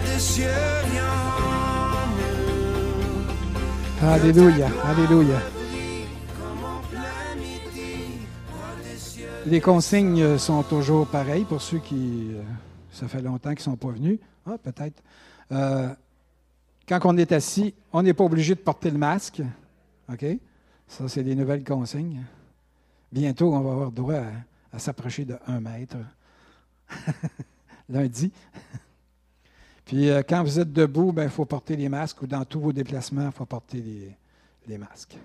[0.00, 0.44] des
[4.00, 5.40] Alléluia, Alléluia.
[9.46, 12.42] Les consignes sont toujours pareilles pour ceux qui, euh,
[12.92, 14.18] ça fait longtemps qu'ils ne sont pas venus.
[14.46, 15.02] Ah, peut-être.
[15.52, 15.88] Euh,
[16.86, 19.42] quand on est assis, on n'est pas obligé de porter le masque.
[20.12, 20.24] OK?
[20.86, 22.22] Ça, c'est les nouvelles consignes.
[23.10, 25.96] Bientôt, on va avoir droit à, à s'approcher de un mètre.
[27.88, 28.30] Lundi.
[29.88, 32.60] Puis euh, quand vous êtes debout, il ben, faut porter les masques ou dans tous
[32.60, 33.82] vos déplacements, il faut porter
[34.66, 35.16] les, masques.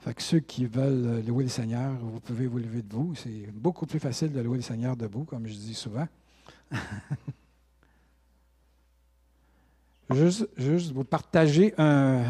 [0.00, 3.14] Fait que ceux qui veulent louer le Seigneur, vous pouvez vous lever debout.
[3.14, 6.08] C'est beaucoup plus facile de louer le Seigneur debout, comme je dis souvent.
[10.10, 12.24] juste, juste vous partager un,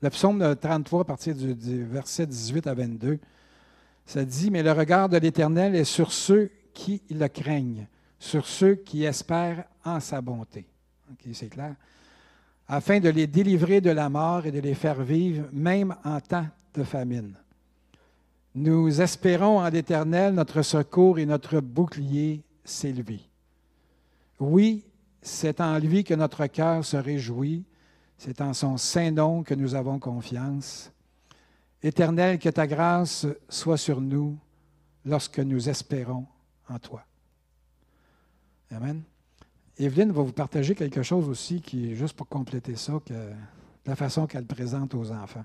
[0.00, 3.20] le psaume 33 à partir du, du verset 18 à 22.
[4.04, 7.86] Ça dit, mais le regard de l'Éternel est sur ceux qui le craignent
[8.22, 10.64] sur ceux qui espèrent en sa bonté.
[11.32, 11.74] c'est clair?
[12.68, 16.46] Afin de les délivrer de la mort et de les faire vivre, même en temps
[16.72, 17.34] de famine.
[18.54, 23.20] Nous espérons en l'Éternel notre secours et notre bouclier s'élever.
[24.38, 24.84] Oui,
[25.20, 27.64] c'est en lui que notre cœur se réjouit,
[28.16, 30.92] c'est en son saint nom que nous avons confiance.
[31.82, 34.38] Éternel, que ta grâce soit sur nous
[35.04, 36.26] lorsque nous espérons
[36.68, 37.04] en toi.
[38.72, 39.02] Amen.
[39.78, 43.32] Evelyne va vous partager quelque chose aussi qui juste pour compléter ça, que
[43.84, 45.44] la façon qu'elle présente aux enfants.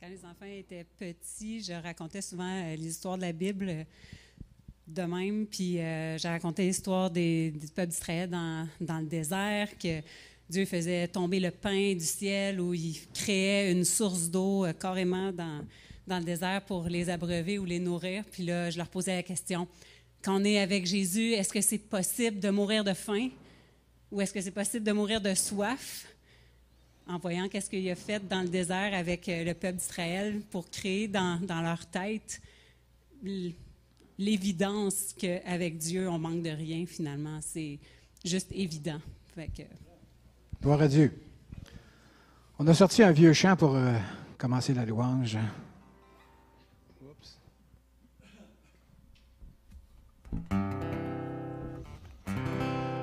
[0.00, 3.84] Quand les enfants étaient petits, je racontais souvent euh, l'histoire de la Bible euh,
[4.86, 10.02] de même, puis euh, j'ai raconté l'histoire du peuple d'Israël dans, le désert, que
[10.48, 15.64] Dieu faisait tomber le pain du ciel, où il créait une source d'eau carrément dans,
[16.06, 18.24] dans le désert pour les abreuver ou les nourrir.
[18.30, 19.66] Puis là, je leur posais la question,
[20.24, 23.28] quand on est avec Jésus, est-ce que c'est possible de mourir de faim
[24.10, 26.06] ou est-ce que c'est possible de mourir de soif
[27.06, 30.70] en voyant qu'est-ce qu'il a fait dans le désert avec euh, le peuple d'Israël pour
[30.70, 32.40] créer dans, leur tête
[34.18, 37.40] l'évidence qu'avec Dieu, on manque de rien finalement.
[37.42, 37.78] C'est
[38.24, 39.00] juste évident.
[40.62, 41.12] Gloire à Dieu.
[42.58, 43.92] On a sorti un vieux chant pour euh,
[44.38, 45.36] commencer la louange.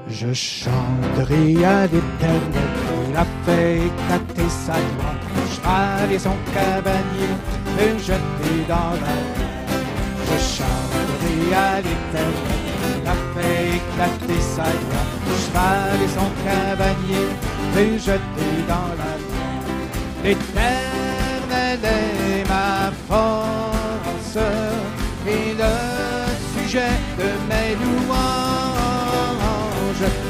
[0.08, 2.70] Je chanterai à l'éternel
[3.06, 5.16] qui a fait éclater sa gloire.
[5.52, 7.34] Cheval et son cavalier
[7.78, 9.80] me jeter dans la mer.
[10.28, 12.34] Je chanterai à l'éternel
[12.78, 15.12] qui a fait éclater sa gloire.
[15.42, 17.28] Cheval et son cavalier
[17.76, 19.64] me jeter dans la mer.
[20.24, 24.81] L'éternel est ma force et
[26.74, 29.22] le sujet de mes louanges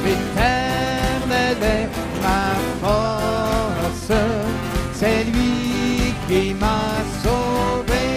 [0.03, 1.89] l'éternel est
[2.21, 2.45] ma
[2.81, 4.11] force,
[4.93, 6.83] c'est lui qui m'a
[7.23, 8.07] sauvé.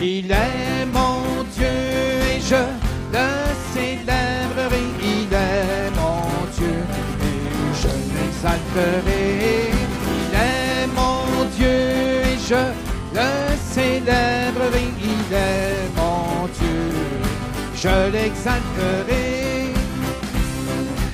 [0.00, 1.76] Il est mon Dieu
[2.32, 2.62] et je
[3.14, 3.28] le
[3.74, 6.22] célébrerai, il est mon
[6.56, 6.76] Dieu
[7.28, 7.38] et
[7.82, 9.24] je l'exalterai.
[10.16, 11.78] Il est mon Dieu
[12.30, 12.62] et je
[13.18, 13.30] le
[13.72, 15.79] célébrerai, il est
[17.82, 19.72] je l'exalterai.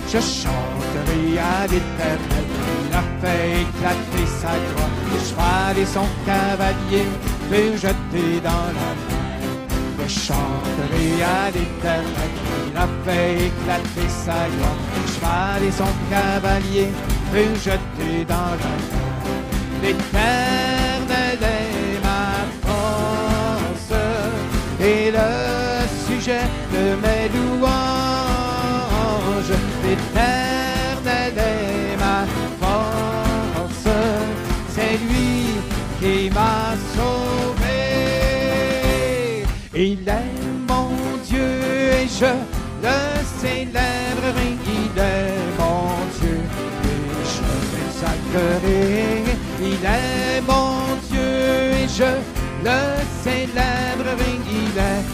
[0.08, 2.46] Je chanterai à l'éternel,
[2.88, 4.96] il a fait éclater sa gloire.
[5.12, 7.06] Le cheval son cavalier
[7.48, 9.42] furent jetés dans la mer.
[9.98, 12.32] Je chanterai à l'éternel,
[12.68, 14.80] il a fait éclater sa gloire.
[14.96, 16.88] Le cheval et son cavalier
[17.32, 19.16] furent jetés dans la mer.
[19.82, 22.26] L'éternel est ma
[22.64, 23.92] force
[24.80, 25.45] et le
[26.26, 27.76] de mes louanges
[29.84, 32.26] l'éternel est ma
[32.60, 33.88] force,
[34.74, 35.62] c'est lui
[36.00, 37.78] qui m'a sauvé.
[39.72, 40.90] Il est mon
[41.28, 41.50] Dieu
[42.00, 42.32] et je
[42.82, 42.98] le
[43.40, 45.86] célébrerai, il est mon
[46.18, 46.38] Dieu
[47.12, 48.90] et je l'exalterai.
[49.60, 50.74] Il est mon
[51.08, 51.30] Dieu
[51.82, 52.10] et je
[52.64, 52.80] le
[53.22, 55.04] célébrerai, il est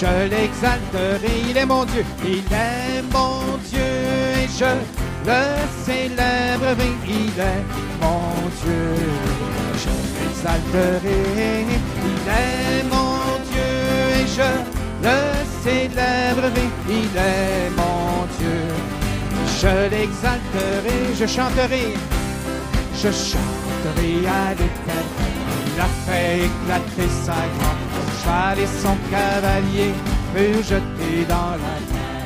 [0.00, 3.92] je l'exalterai, il est mon Dieu, il est mon Dieu,
[4.42, 4.72] et je
[5.28, 5.42] le
[5.84, 7.64] célébrerai, il est
[8.00, 8.84] mon Dieu,
[9.82, 11.64] je l'exalterai,
[12.10, 13.72] il est mon Dieu,
[14.18, 14.50] et je
[15.06, 15.18] le
[15.62, 18.58] célébrerai, il est mon Dieu,
[19.60, 21.94] je l'exalterai, je chanterai,
[23.02, 25.06] je chanterai à l'éternel,
[25.68, 27.40] il a fait éclater sa
[28.24, 29.92] grande et son cavalier
[30.34, 32.24] furent jetés dans la mer.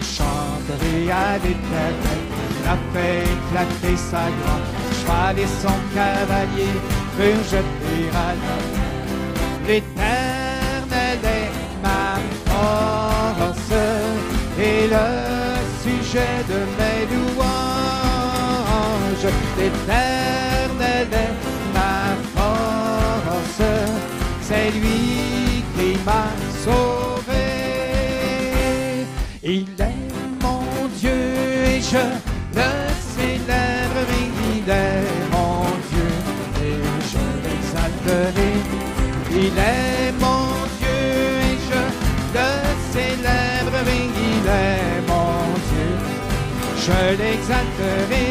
[0.00, 2.20] Je chanterai à l'éternel,
[2.58, 4.66] il a fait éclater sa gloire.
[4.98, 6.74] Cheval et son cavalier
[7.16, 8.92] furent jetés à la mer.
[9.66, 11.52] L'éternel est
[11.82, 12.04] ma
[12.46, 13.74] force
[14.58, 15.06] et le
[15.82, 18.22] sujet de mes louanges.
[24.52, 26.26] C'est lui qui m'a
[26.64, 27.46] sauvé.
[29.42, 30.04] Il est
[30.44, 30.64] mon
[31.00, 31.20] Dieu
[31.72, 32.04] et je
[32.58, 32.70] le
[33.14, 34.22] célébrerai.
[34.52, 36.10] Il est mon Dieu
[36.68, 36.78] et
[37.12, 38.52] je l'exalterai.
[39.42, 40.44] Il est mon
[40.78, 41.00] Dieu
[41.48, 41.82] et je
[42.36, 42.48] le
[42.92, 44.00] célébrerai.
[44.28, 45.34] Il est mon
[45.68, 45.90] Dieu,
[46.84, 48.26] je l'exalterai.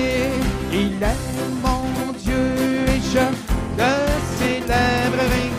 [0.82, 1.28] Il est
[1.66, 1.86] mon
[2.24, 2.44] Dieu
[2.94, 3.26] et je
[3.80, 3.94] le
[4.38, 5.51] célébrerai.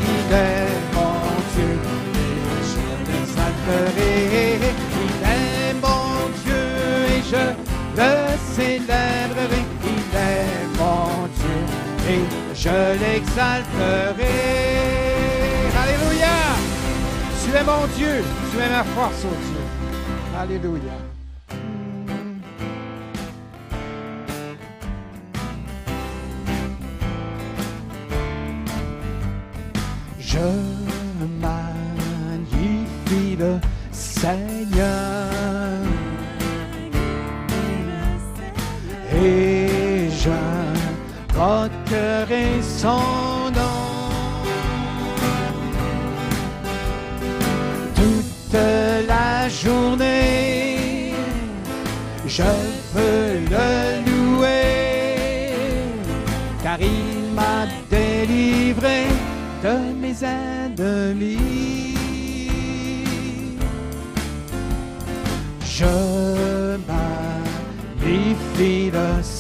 [12.63, 14.39] Je l'exalterai.
[15.83, 16.37] Alléluia!
[17.43, 19.65] Tu es mon Dieu, tu es ma force, oh Dieu.
[20.39, 20.97] Alléluia.
[30.21, 30.82] Je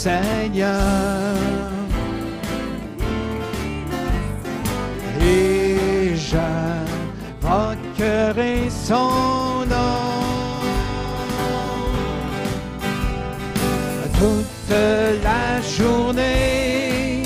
[0.03, 1.39] Seigneur
[5.21, 6.17] et
[7.47, 10.01] j'invoquerai son nom.
[14.19, 14.75] Toute
[15.23, 17.23] la journée,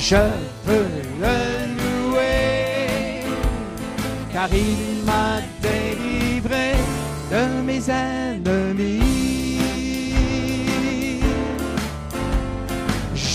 [0.00, 0.24] je
[0.66, 1.38] peux le
[1.78, 3.22] louer,
[4.32, 4.81] car il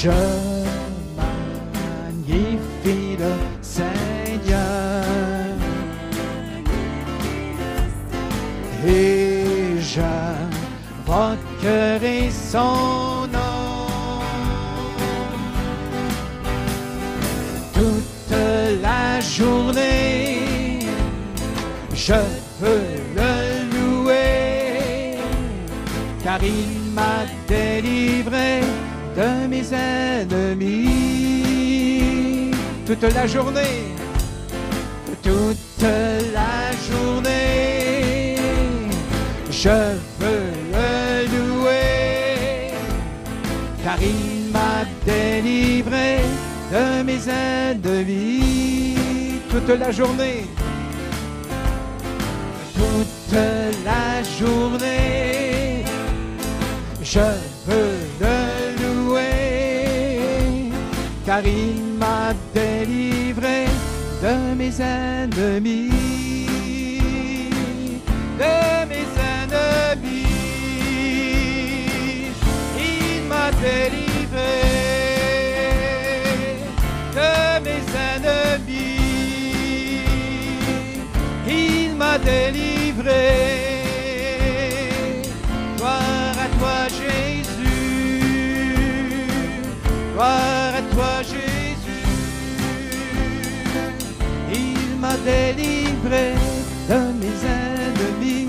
[0.08, 0.37] Je
[33.00, 33.94] Toute la journée,
[35.22, 35.84] toute
[36.34, 38.36] la journée,
[39.52, 39.70] je
[40.20, 42.72] veux le louer,
[43.84, 46.22] car il m'a délivré
[46.72, 48.96] de mes ennemis.
[49.52, 50.48] Toute la journée,
[52.74, 53.38] toute
[53.86, 55.86] la journée,
[57.04, 57.20] je
[57.68, 58.38] veux le
[58.82, 60.72] louer,
[61.28, 61.87] car il
[64.28, 65.90] de mes ennemis,
[68.42, 68.58] de
[68.90, 70.28] mes ennemis.
[72.78, 74.56] Il m'a délivré
[77.18, 77.34] de
[77.66, 79.00] mes ennemis.
[81.48, 83.67] Il m'a délivré.
[96.10, 98.48] De mes ennemis.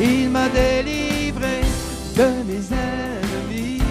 [0.00, 1.62] Il m'a délivré
[2.14, 3.82] de mes ennemis.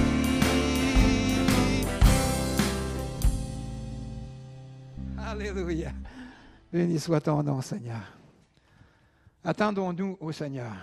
[5.18, 5.92] Alléluia.
[6.72, 8.02] Béni soit ton nom, Seigneur.
[9.44, 10.74] Attendons-nous au Seigneur,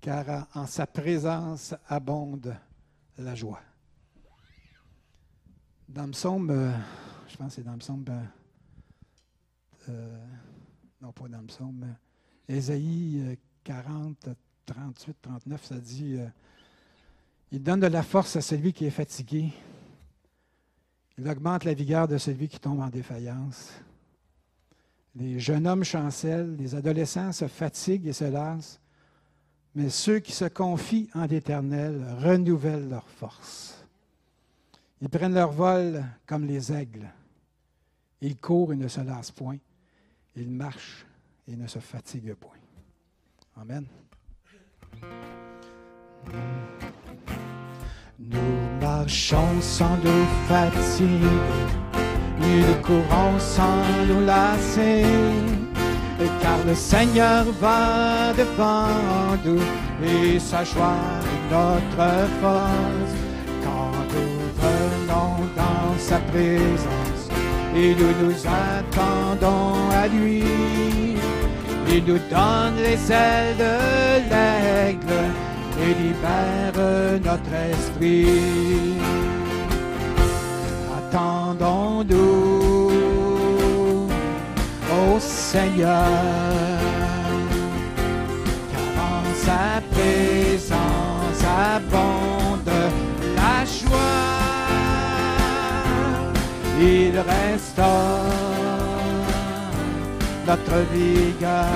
[0.00, 2.56] car en sa présence abonde
[3.18, 3.60] la joie.
[5.88, 6.72] Dans le psaume, euh,
[7.28, 8.04] je pense que c'est dans le psaume,
[9.88, 10.26] euh,
[11.00, 14.30] non pas dans le psaume, euh, Ésaïe euh, 40,
[14.66, 16.26] 38, 39, ça dit, euh,
[17.52, 19.52] il donne de la force à celui qui est fatigué.
[21.16, 23.72] Il augmente la vigueur de celui qui tombe en défaillance.
[25.14, 28.80] Les jeunes hommes chancellent, les adolescents se fatiguent et se lassent,
[29.74, 33.84] mais ceux qui se confient en l'Éternel renouvellent leur force.
[35.00, 37.08] Ils prennent leur vol comme les aigles.
[38.20, 39.58] Ils courent et ne se lassent point.
[40.40, 41.04] Ils marchent
[41.48, 42.62] et ne se fatiguent point.
[43.60, 43.84] Amen.
[48.20, 51.40] Nous marchons sans nous fatiguer,
[52.38, 55.02] nous courons sans nous lasser,
[56.40, 59.62] car le Seigneur va devant nous
[60.06, 60.94] et sa joie
[61.32, 63.14] est notre force.
[63.64, 67.17] Quand nous venons dans sa présence
[67.74, 70.42] et nous nous attendons à lui,
[71.90, 73.76] il nous donne les ailes de
[74.30, 75.24] l'aigle
[75.80, 78.94] et libère notre esprit.
[80.98, 82.48] Attendons-nous
[84.90, 86.04] au Seigneur,
[88.72, 91.42] car en sa présence
[91.74, 92.72] abonde
[93.36, 94.27] la joie.
[96.80, 97.88] Il restaure
[100.46, 101.66] notre vigueur.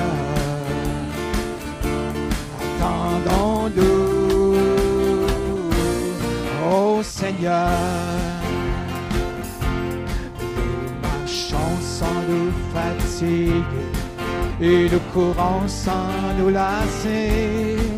[2.60, 4.54] Attendons-nous
[6.72, 7.68] au Seigneur.
[10.40, 13.62] Nous marchons sans nous fatiguer
[14.60, 17.91] et nous courons sans nous lasser.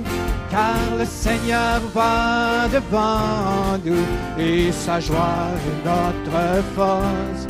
[0.54, 4.06] Car le Seigneur va devant nous
[4.38, 7.42] et sa joie est notre force.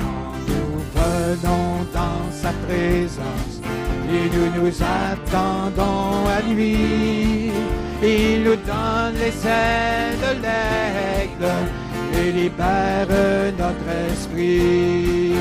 [0.00, 3.54] Quand nous venons dans sa présence
[4.10, 7.52] et nous nous attendons à lui,
[8.02, 11.54] il nous donne les ailes de l'aigle
[12.18, 13.06] et libère
[13.56, 15.34] notre esprit.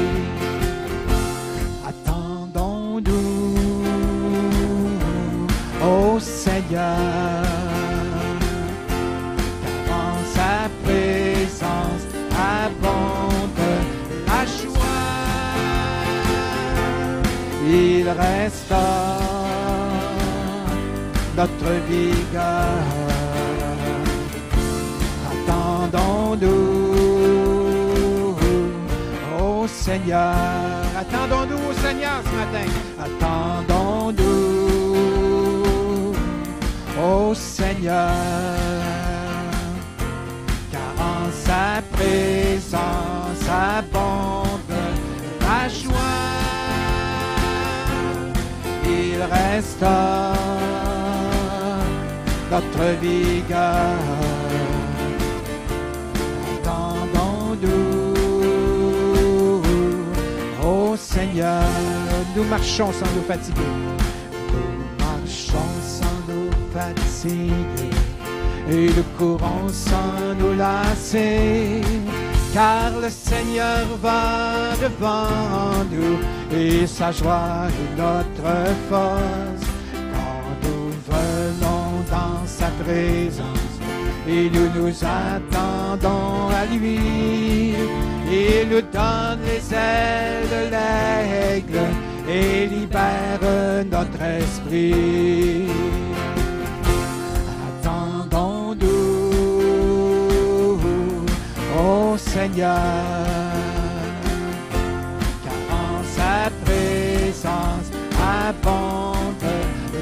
[5.88, 7.44] Au Seigneur,
[9.88, 13.64] car sa présence abonde
[14.28, 15.08] la joie.
[17.70, 19.38] Il restaure
[21.38, 22.84] notre vigueur.
[25.32, 26.58] Attendons-nous
[29.40, 30.36] au Seigneur.
[31.00, 32.68] Attendons-nous au Seigneur ce matin.
[33.06, 34.67] Attendons-nous
[36.98, 38.12] au Seigneur.
[40.72, 44.76] Car en sa présence abonde
[45.42, 45.94] la joie.
[48.86, 50.36] Il restaure
[52.52, 53.98] notre vigueur.
[56.64, 58.08] Attendons-nous
[60.66, 61.64] au Seigneur.
[62.36, 64.07] Nous marchons sans nous fatiguer.
[68.70, 71.82] Et nous courons sans nous lasser.
[72.54, 76.18] Car le Seigneur va devant nous
[76.56, 78.54] et sa joie est notre
[78.90, 79.68] force.
[80.14, 83.76] Quand nous venons dans sa présence
[84.28, 87.76] et nous nous attendons à lui,
[88.30, 91.86] il nous donne les ailes de l'aigle
[92.30, 93.40] et libère
[93.90, 96.07] notre esprit.
[102.34, 102.78] Seigneur,
[105.44, 107.90] car en sa présence
[108.22, 109.50] abonde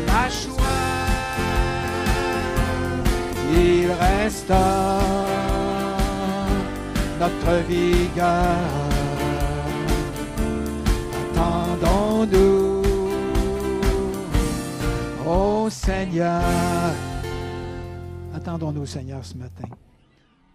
[0.07, 0.55] la joie.
[3.53, 5.25] Il restaure
[7.19, 8.57] notre vigueur.
[11.31, 12.83] Attendons-nous
[15.25, 16.41] au Seigneur.
[18.35, 19.69] Attendons-nous Seigneur ce matin.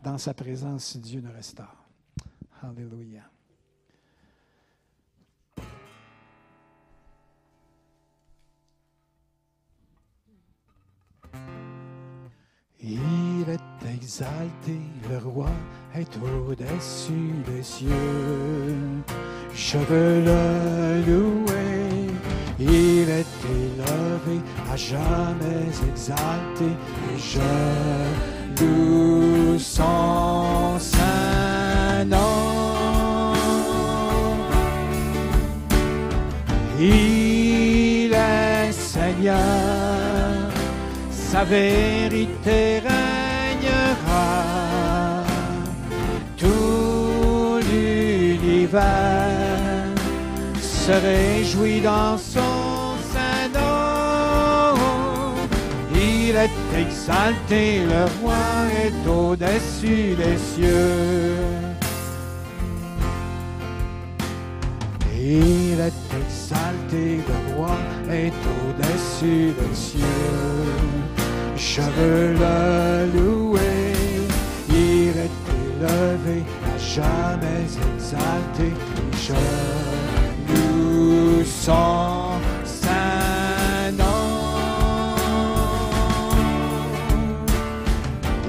[0.02, 1.76] Dans sa présence, si Dieu nous restaure.
[2.62, 3.22] Alléluia.
[12.82, 14.80] Il est exalté,
[15.10, 15.50] le roi
[15.94, 17.90] est au-dessus des cieux.
[19.54, 22.06] Je veux le louer,
[22.58, 24.40] il est élevé,
[24.72, 26.70] à jamais exalté,
[27.18, 33.34] je loue son saint nom.
[36.78, 40.50] Il est Seigneur
[41.30, 44.28] sa vérité régnera.
[46.36, 48.82] Tout l'univers
[50.60, 52.59] se réjouit dans son
[56.44, 58.44] est exalté, le roi
[58.84, 61.36] est au-dessus des cieux.
[65.22, 67.76] Il est exalté, le roi
[68.10, 70.04] est au-dessus des cieux.
[71.56, 72.58] Je veux le
[73.14, 73.92] louer,
[74.68, 76.38] il est élevé,
[76.70, 77.62] à jamais
[77.94, 78.68] exalté.
[79.26, 79.38] Je
[80.48, 81.89] loue son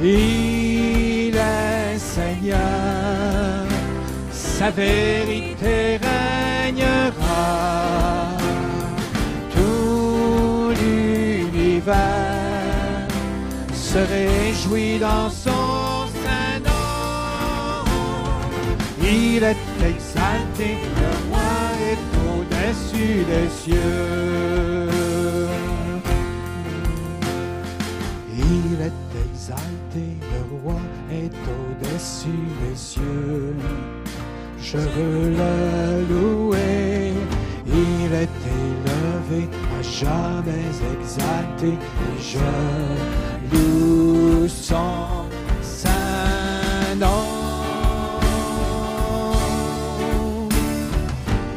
[0.04, 2.58] Il est Seigneur,
[4.32, 7.22] sa vérité régnera.
[9.56, 11.96] Tout l'univers
[13.74, 17.86] se réjouit dans son saint nom.
[19.04, 19.56] Il est
[19.88, 21.54] exalté, le roi
[21.92, 24.91] est au-dessus des cieux.
[30.64, 30.80] Roi
[31.12, 33.56] est au-dessus des cieux.
[34.62, 37.14] Je veux le louer,
[37.68, 45.26] il est élevé, à jamais exalté, et je loue son
[45.62, 45.92] saint.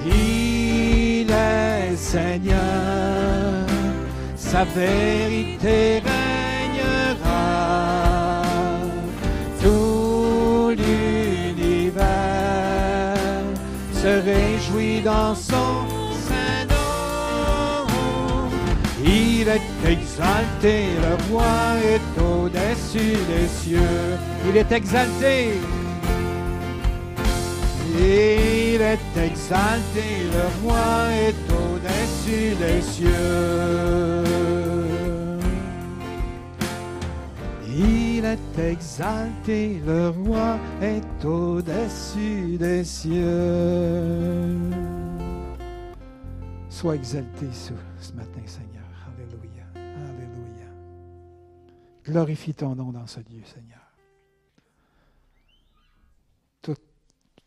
[0.06, 3.66] Il est Seigneur,
[4.36, 6.02] sa vérité.
[15.04, 15.86] Réjouit dans son
[16.28, 17.86] saint nom.
[19.04, 24.18] Il est exalté, le roi est au-dessus des cieux.
[24.48, 25.60] Il est exalté.
[27.96, 34.24] Il est exalté, le roi est au-dessus des cieux.
[37.76, 44.56] Il est exalté, le roi est au-dessus des cieux.
[46.70, 48.84] Sois exalté ce, matin, Seigneur.
[49.08, 49.64] Alléluia.
[49.74, 50.68] Alléluia.
[52.04, 53.80] Glorifie ton nom dans ce lieu, Seigneur.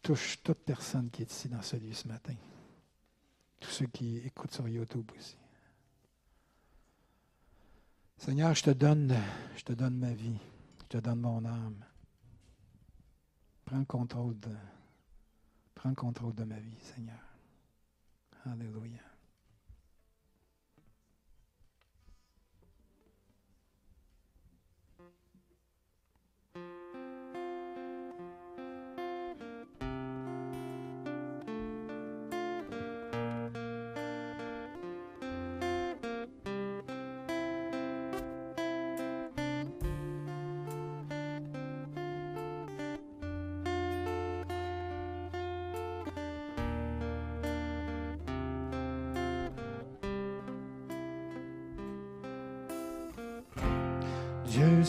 [0.01, 2.33] Touche toute personne qui est ici dans ce lieu ce matin.
[3.59, 5.37] Tous ceux qui écoutent sur YouTube aussi.
[8.17, 9.15] Seigneur, je te donne,
[9.55, 10.39] je te donne ma vie,
[10.81, 11.85] je te donne mon âme.
[13.65, 14.35] Prends le contrôle
[15.75, 17.19] prends le contrôle de ma vie, Seigneur.
[18.45, 19.06] Alléluia.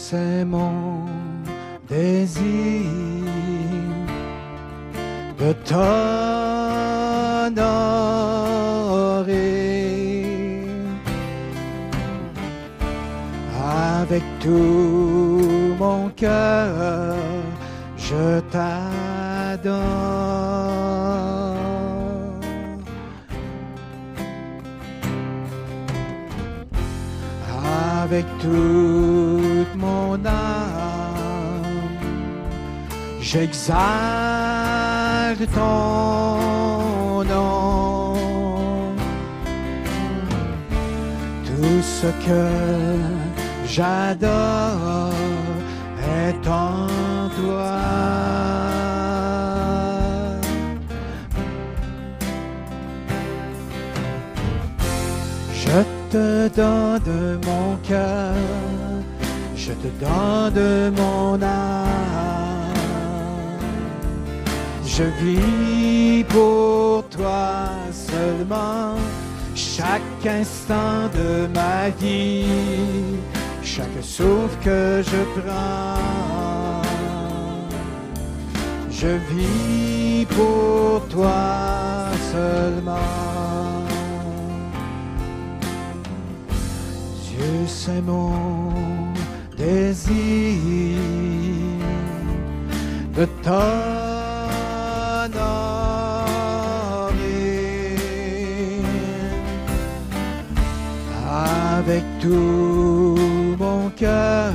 [0.00, 1.06] C'est mon
[1.88, 2.84] désir
[5.40, 5.88] de t'honorer
[13.86, 17.16] avec tout mon cœur.
[17.96, 19.98] Je t'adore.
[28.10, 28.87] avec toute
[33.30, 33.76] J'exalte
[35.54, 38.14] ton nom.
[41.44, 42.44] Tout ce que
[43.66, 45.12] j'adore
[46.22, 46.88] est en
[47.36, 47.76] toi.
[55.52, 55.78] Je
[56.10, 58.34] te donne mon cœur,
[59.54, 61.87] je te donne mon âme.
[64.98, 68.96] Je vis pour toi seulement,
[69.54, 73.20] chaque instant de ma vie,
[73.62, 76.82] chaque souffle que je prends.
[78.90, 82.96] Je vis pour toi seulement.
[87.22, 88.32] Dieu, c'est mon
[89.56, 90.98] désir
[93.16, 93.77] de t'honorer
[102.28, 104.52] tout mon cœur,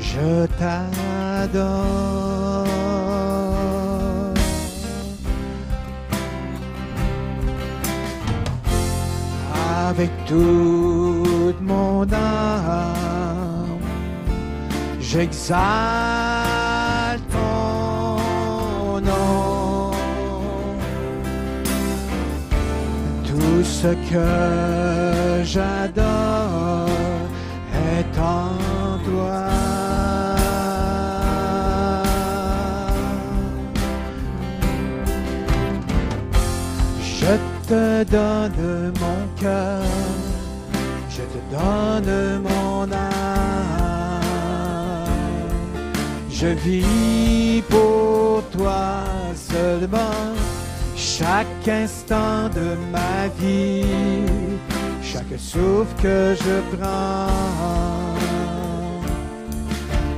[0.00, 1.86] je t'adore.
[9.88, 13.78] Avec toute mon âme,
[15.00, 15.56] j'exalte
[17.32, 19.90] ton nom.
[23.24, 26.45] Tout ce que j'adore
[37.66, 39.82] te donne mon cœur,
[41.10, 43.16] je te donne mon âme.
[46.30, 50.34] Je vis pour toi seulement
[50.94, 53.84] chaque instant de ma vie,
[55.02, 57.26] chaque souffle que je prends.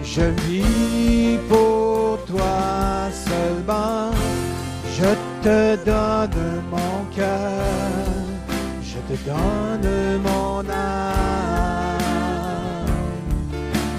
[0.02, 4.10] Je vis pour toi seulement,
[4.98, 5.10] je
[5.42, 6.62] te donne
[7.18, 11.98] je te donne mon âme.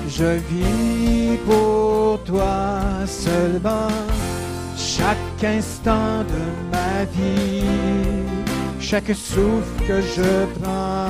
[0.07, 3.91] Je vis pour toi seulement,
[4.77, 7.63] chaque instant de ma vie,
[8.79, 11.07] chaque souffle que je prends.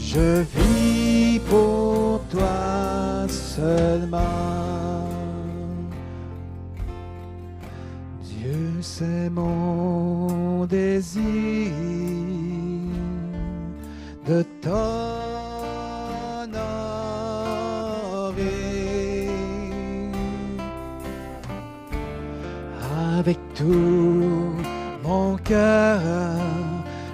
[0.00, 4.77] Je vis pour toi seulement.
[8.98, 11.70] C'est mon désir
[14.26, 14.88] de t'honorer
[23.18, 24.56] avec tout
[25.04, 26.00] mon cœur,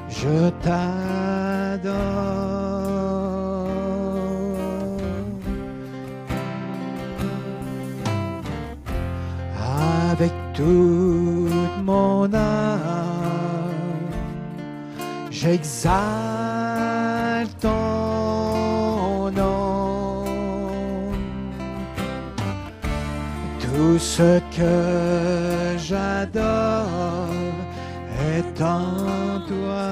[0.08, 1.94] je t'adore.
[10.12, 11.03] Avec toute
[15.44, 15.94] j'exalte
[17.60, 20.24] ton nom.
[23.60, 27.28] Tout ce que j'adore
[28.32, 29.86] est en toi.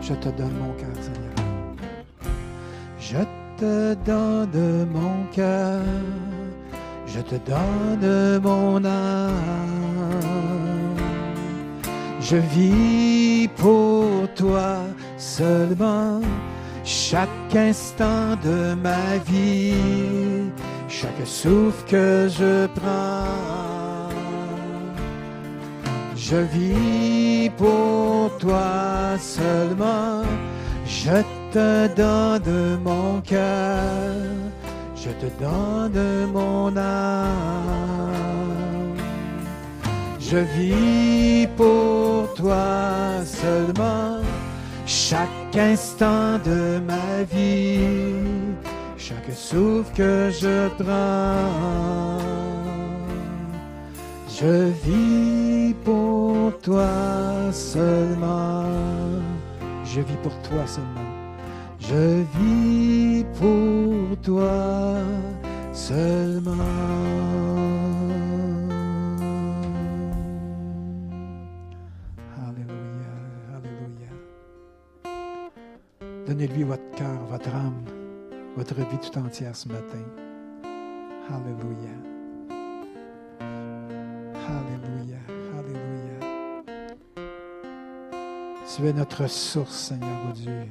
[0.00, 1.36] Je te donne mon cœur, Seigneur.
[3.00, 3.22] Je
[3.58, 5.82] te donne mon cœur.
[7.16, 9.32] Je te donne mon âme.
[12.20, 14.80] Je vis pour toi
[15.16, 16.20] seulement
[16.84, 20.50] chaque instant de ma vie,
[20.90, 24.10] chaque souffle que je prends.
[26.16, 30.22] Je vis pour toi seulement,
[30.84, 34.12] je te donne mon cœur,
[35.06, 38.16] je te donne mon âme.
[40.18, 44.18] Je vis pour toi seulement,
[44.86, 47.78] chaque instant de ma vie,
[48.98, 52.18] chaque souffle que je prends.
[54.38, 58.64] Je vis pour toi seulement.
[59.84, 61.15] Je vis pour toi seulement.
[61.88, 64.96] Je vis pour toi
[65.72, 66.52] seulement.
[72.42, 73.12] Alléluia,
[73.54, 74.12] Alléluia.
[76.26, 77.84] Donnez-lui votre cœur, votre âme,
[78.56, 80.04] votre vie tout entière ce matin.
[81.30, 81.94] Alléluia.
[84.48, 85.20] Alléluia,
[85.56, 86.18] Alléluia.
[88.74, 90.66] Tu es notre source, Seigneur, oh Dieu.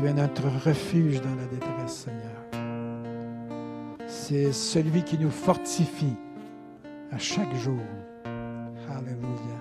[0.00, 2.40] Tu es notre refuge dans la détresse, Seigneur.
[4.06, 6.16] C'est celui qui nous fortifie
[7.10, 7.82] à chaque jour.
[8.24, 9.60] Alléluia.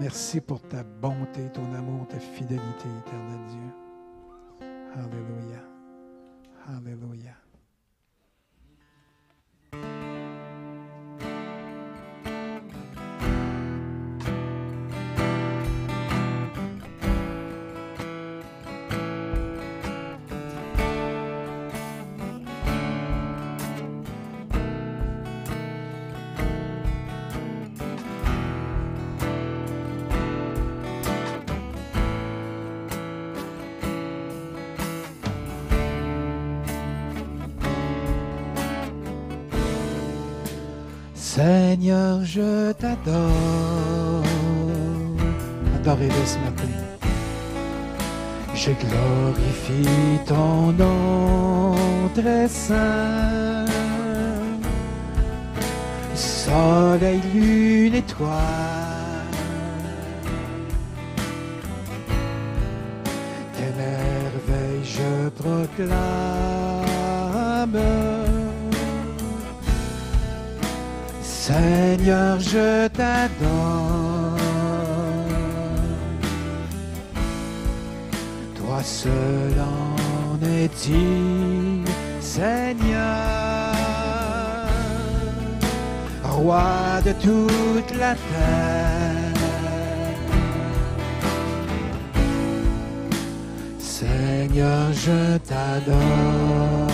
[0.00, 4.66] Merci pour ta bonté, ton amour, ta fidélité, éternel Dieu.
[4.96, 5.62] Alléluia.
[6.66, 7.39] Alléluia.
[78.54, 81.84] Toi seul en es digne,
[82.20, 82.98] Seigneur,
[86.22, 89.34] roi de toute la terre.
[93.78, 96.89] Seigneur, je t'adore.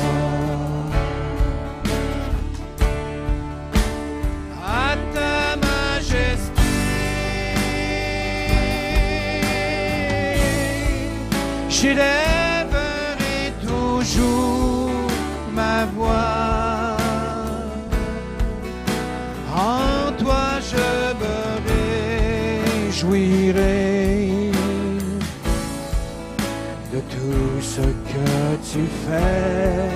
[29.06, 29.88] Tu fais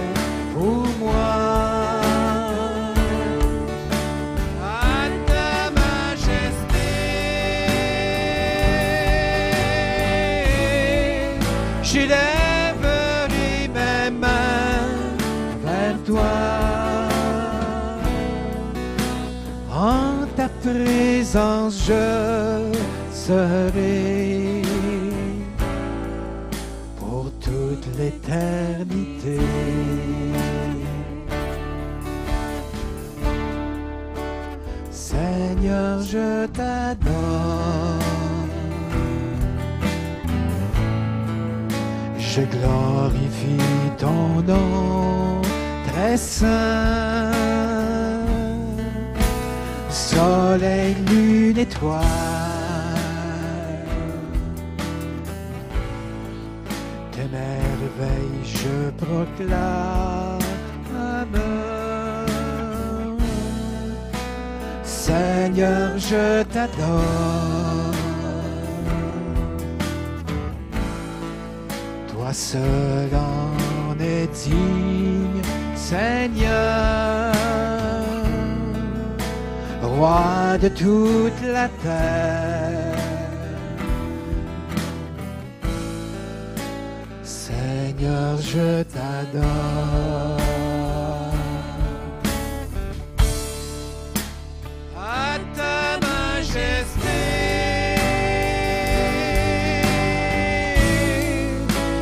[0.55, 1.31] pour moi.
[4.63, 6.89] À ta majesté,
[11.83, 14.89] j'élèverai mes mains
[15.65, 16.33] vers toi.
[19.73, 22.73] En ta présence, je
[23.13, 24.63] serai
[26.99, 28.70] pour toute l'éternité.
[35.11, 37.99] Seigneur, je t'adore.
[42.17, 45.43] Je glorifie ton nom
[45.89, 47.33] très saint.
[49.91, 52.05] Soleil, lune, étoile.
[57.11, 60.40] Tes merveilles je proclame.
[65.11, 67.95] Seigneur, je t'adore.
[72.13, 75.43] Toi seul en es digne,
[75.75, 77.33] Seigneur,
[79.83, 82.97] roi de toute la terre.
[87.25, 90.50] Seigneur, je t'adore.
[96.53, 97.19] Majesté,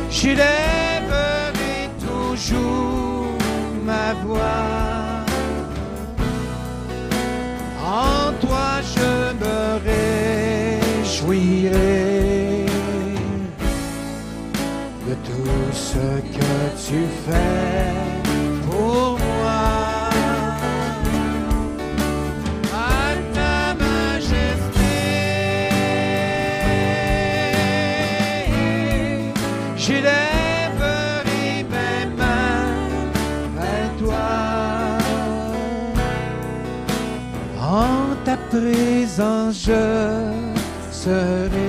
[0.09, 3.37] j'élèverai toujours
[3.85, 5.19] ma voix.
[7.83, 9.59] En toi je me
[10.99, 11.75] réjouirai
[15.07, 16.51] de tout ce que
[16.87, 18.08] tu fais
[38.49, 39.83] présence, je
[40.91, 41.68] serai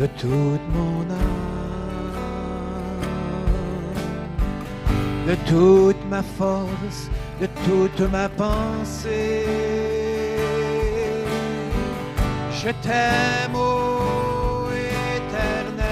[0.00, 2.16] de toute mon âme,
[5.28, 9.44] de toute ma force, de toute ma pensée.
[12.50, 14.68] Je t'aime, ô
[15.16, 15.84] éternel,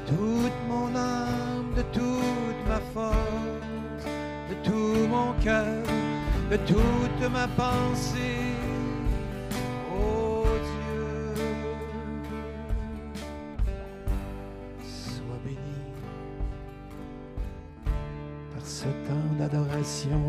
[0.00, 4.04] de toute mon âme, de toute ma force,
[4.50, 5.84] de tout mon cœur,
[6.50, 8.53] de toute ma pensée.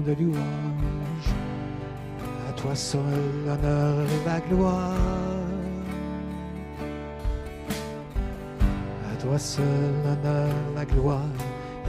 [0.06, 1.30] De louange.
[2.50, 3.02] À toi seul
[3.46, 4.94] l'honneur et la gloire.
[9.12, 9.66] À toi seul
[10.04, 11.22] l'honneur, la gloire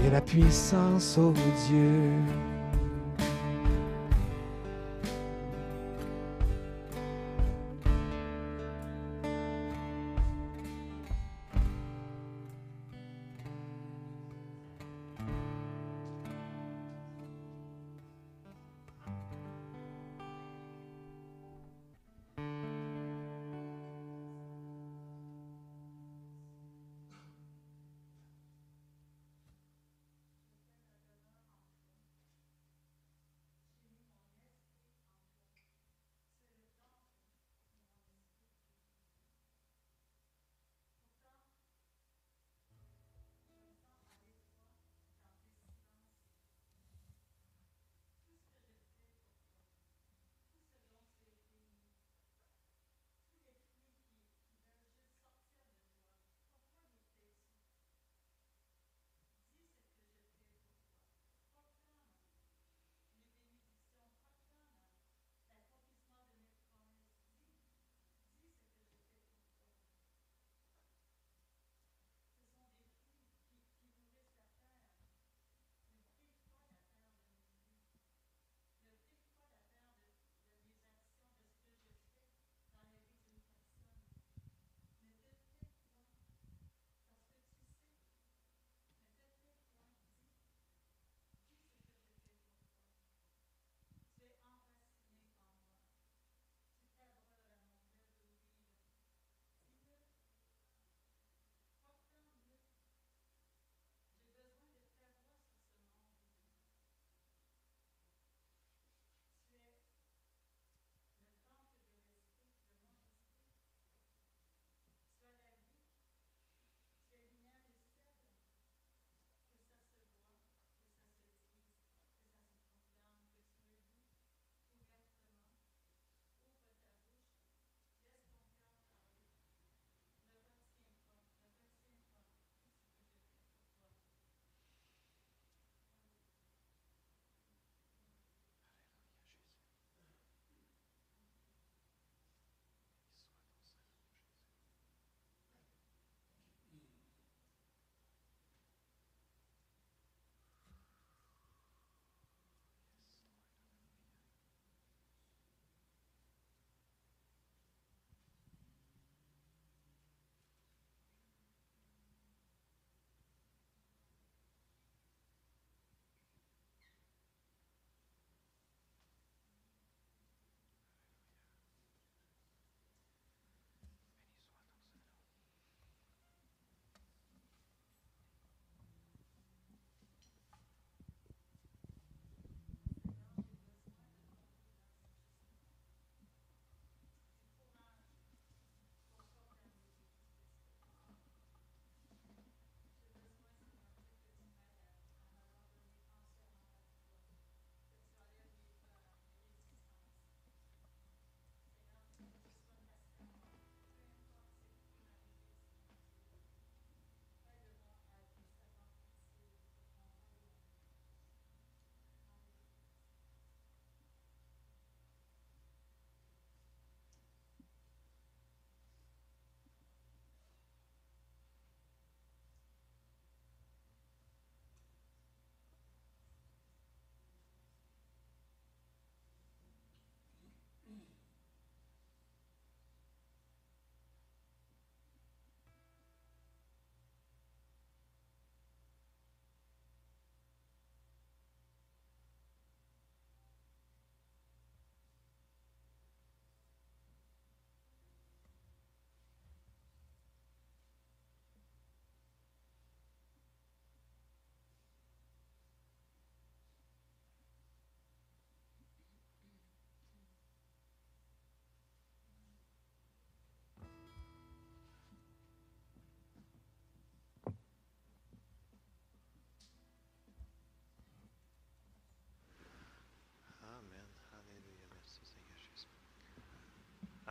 [0.05, 1.33] et la puissance, ô
[1.69, 2.13] Dieu.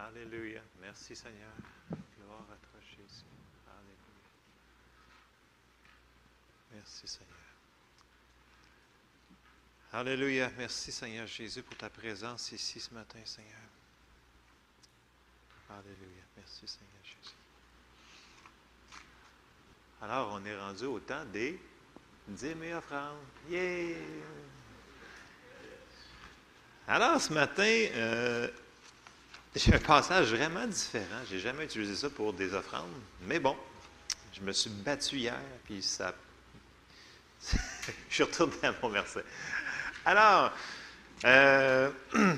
[0.08, 0.62] Alléluia.
[0.82, 1.50] Merci Seigneur.
[1.90, 3.26] Gloire à toi Jésus.
[3.66, 4.30] Alléluia.
[6.74, 7.34] Merci Seigneur.
[9.92, 10.52] Alléluia.
[10.58, 13.58] Merci Seigneur Jésus pour ta présence ici ce matin Seigneur.
[15.72, 16.24] Alléluia.
[16.38, 17.36] Merci Seigneur Jésus.
[20.04, 21.60] Alors on est rendu au temps des
[22.28, 23.18] dîmes et offrandes.
[23.50, 23.98] Yeah!
[26.88, 28.48] Alors ce matin, euh,
[29.66, 31.22] j'ai un passage vraiment différent.
[31.30, 32.92] Je n'ai jamais utilisé ça pour des offrandes.
[33.26, 33.56] Mais bon,
[34.34, 36.14] je me suis battu hier, puis ça.
[38.10, 39.24] je suis retourné à mon verset.
[40.04, 40.52] Alors,
[41.24, 41.90] euh,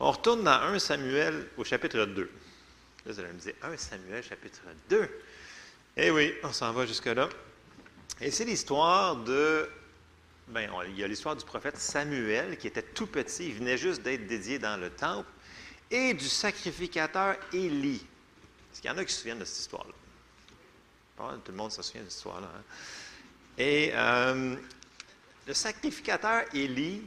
[0.00, 2.22] on retourne dans 1 Samuel au chapitre 2.
[2.22, 2.30] Là,
[3.06, 5.08] vous allez me dire 1 Samuel chapitre 2.
[5.96, 7.28] Eh oui, on s'en va jusque-là.
[8.20, 9.68] Et c'est l'histoire de
[10.50, 14.02] Bien, il y a l'histoire du prophète Samuel qui était tout petit, il venait juste
[14.02, 15.28] d'être dédié dans le temple,
[15.92, 18.04] et du sacrificateur Élie.
[18.72, 19.92] Est-ce qu'il y en a qui se souviennent de cette histoire-là?
[21.44, 22.50] Tout le monde se souvient de cette histoire-là.
[22.52, 22.62] Hein?
[23.58, 24.56] Et euh,
[25.46, 27.02] le sacrificateur Élie,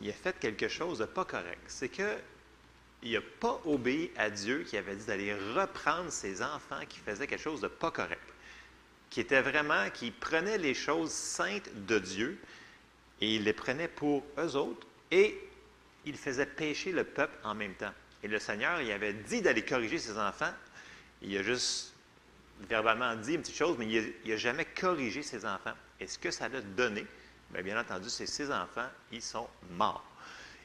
[0.00, 1.60] il a fait quelque chose de pas correct.
[1.66, 2.16] C'est que
[3.02, 7.26] il n'a pas obéi à Dieu qui avait dit d'aller reprendre ses enfants qui faisaient
[7.26, 8.20] quelque chose de pas correct,
[9.10, 12.38] qui était vraiment, qui prenait les choses saintes de Dieu,
[13.20, 15.38] et il les prenait pour eux autres et
[16.06, 17.92] il faisait pécher le peuple en même temps.
[18.22, 20.52] Et le Seigneur, il avait dit d'aller corriger ses enfants.
[21.22, 21.92] Il a juste
[22.68, 25.74] verbalement dit une petite chose, mais il n'a jamais corrigé ses enfants.
[25.98, 27.06] Et ce que ça a donné,
[27.50, 30.04] bien, bien entendu, c'est ses enfants, ils sont morts.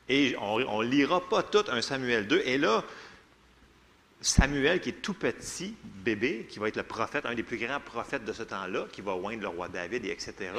[0.08, 2.42] Et on ne lira pas tout un Samuel 2.
[2.46, 2.84] Et là,
[4.22, 7.80] Samuel, qui est tout petit, bébé, qui va être le prophète, un des plus grands
[7.80, 10.52] prophètes de ce temps-là, qui va oindre le roi David, et etc.,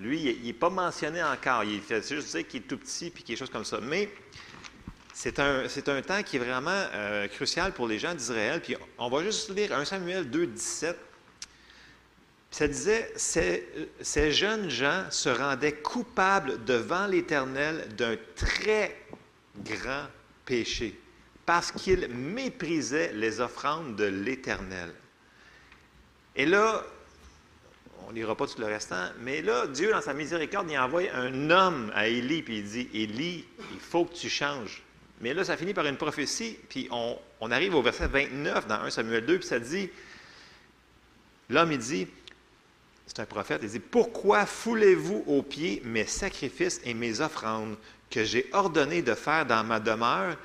[0.00, 1.64] lui, il n'est pas mentionné encore.
[1.64, 3.80] Il fait juste dire qu'il est tout petit puis quelque chose comme ça.
[3.82, 4.08] Mais
[5.12, 8.60] c'est un, un, temps qui est vraiment euh, crucial pour les gens d'Israël.
[8.60, 10.96] Puis on va juste lire 1 Samuel 2, 17.
[12.50, 13.68] ça disait ces,
[14.00, 18.96] ces jeunes gens se rendaient coupables devant l'Éternel d'un très
[19.64, 20.06] grand
[20.44, 20.98] péché
[21.44, 24.92] parce qu'ils méprisaient les offrandes de l'Éternel.
[26.36, 26.84] Et là,
[28.08, 29.04] on ne lira pas tout le restant.
[29.20, 32.88] Mais là, Dieu, dans sa miséricorde, il envoie un homme à Élie, puis il dit
[32.94, 33.44] Élie,
[33.74, 34.82] il faut que tu changes.
[35.20, 38.90] Mais là, ça finit par une prophétie, puis on, arrive au verset 29 dans 1
[38.90, 39.90] Samuel 2, puis ça dit
[41.50, 42.08] L'homme, il dit
[43.06, 47.76] c'est un prophète, il dit Pourquoi foulez-vous aux pieds mes sacrifices et mes offrandes
[48.10, 50.36] que j'ai ordonné de faire dans ma demeure?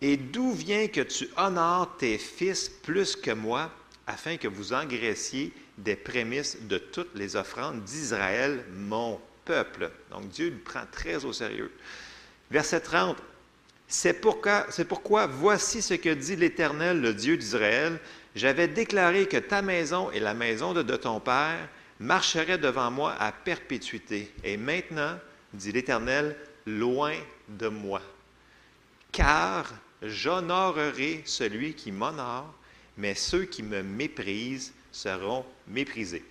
[0.00, 3.70] Et d'où vient que tu honores tes fils plus que moi,
[4.06, 9.90] afin que vous engraissiez des prémices de toutes les offrandes d'Israël, mon peuple.
[10.10, 11.72] Donc Dieu le prend très au sérieux.
[12.50, 13.16] Verset 30.
[13.86, 17.98] C'est pourquoi, c'est pourquoi voici ce que dit l'Éternel, le Dieu d'Israël.
[18.34, 21.68] J'avais déclaré que ta maison et la maison de, de ton Père
[22.00, 24.32] marcheraient devant moi à perpétuité.
[24.42, 25.18] Et maintenant,
[25.52, 27.14] dit l'Éternel, loin
[27.48, 28.00] de moi.
[29.12, 29.72] Car
[30.02, 32.52] j'honorerai celui qui m'honore,
[32.96, 36.24] mais ceux qui me méprisent seront méprisés.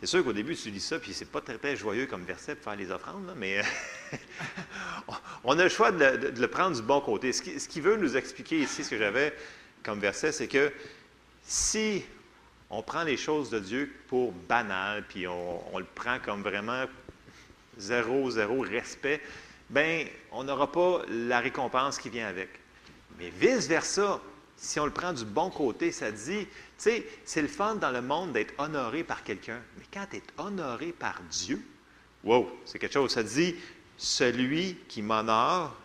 [0.00, 2.56] C'est sûr qu'au début, tu lis ça, puis c'est pas très, très joyeux comme verset
[2.56, 3.62] pour faire les offrandes, mais
[5.44, 7.32] on a le choix de, le prendre du bon côté.
[7.32, 9.32] Ce qui, veut nous expliquer ici, ce que j'avais
[9.82, 10.72] comme verset, c'est que
[11.44, 12.04] si
[12.70, 16.84] on prend les choses de Dieu pour banales, puis on, le prend comme vraiment
[17.78, 19.22] zéro, zéro respect,
[19.70, 22.48] ben on n'aura pas la récompense qui vient avec.
[23.18, 24.20] Mais vice-versa,
[24.64, 26.48] si on le prend du bon côté, ça dit, tu
[26.78, 29.60] sais, c'est le fun dans le monde d'être honoré par quelqu'un.
[29.76, 31.60] Mais quand tu es honoré par Dieu,
[32.24, 33.10] wow, c'est quelque chose.
[33.10, 33.54] Ça dit,
[33.98, 35.76] celui qui m'honore,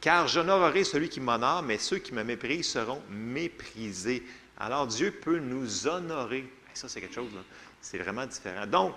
[0.00, 4.22] car j'honorerai celui qui m'honore, mais ceux qui me méprisent seront méprisés.
[4.58, 6.48] Alors Dieu peut nous honorer.
[6.72, 7.32] Ça, c'est quelque chose.
[7.80, 8.66] C'est vraiment différent.
[8.66, 8.94] Donc,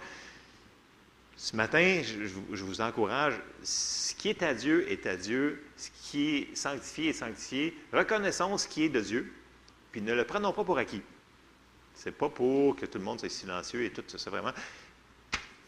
[1.35, 6.37] ce matin, je, vous encourage, ce qui est à Dieu est à Dieu, ce qui
[6.37, 7.77] est sanctifié est sanctifié.
[7.91, 9.31] Reconnaissons ce qui est de Dieu,
[9.91, 11.01] puis ne le prenons pas pour acquis.
[11.95, 14.53] Ce n'est pas pour que tout le monde soit silencieux et tout ça, vraiment.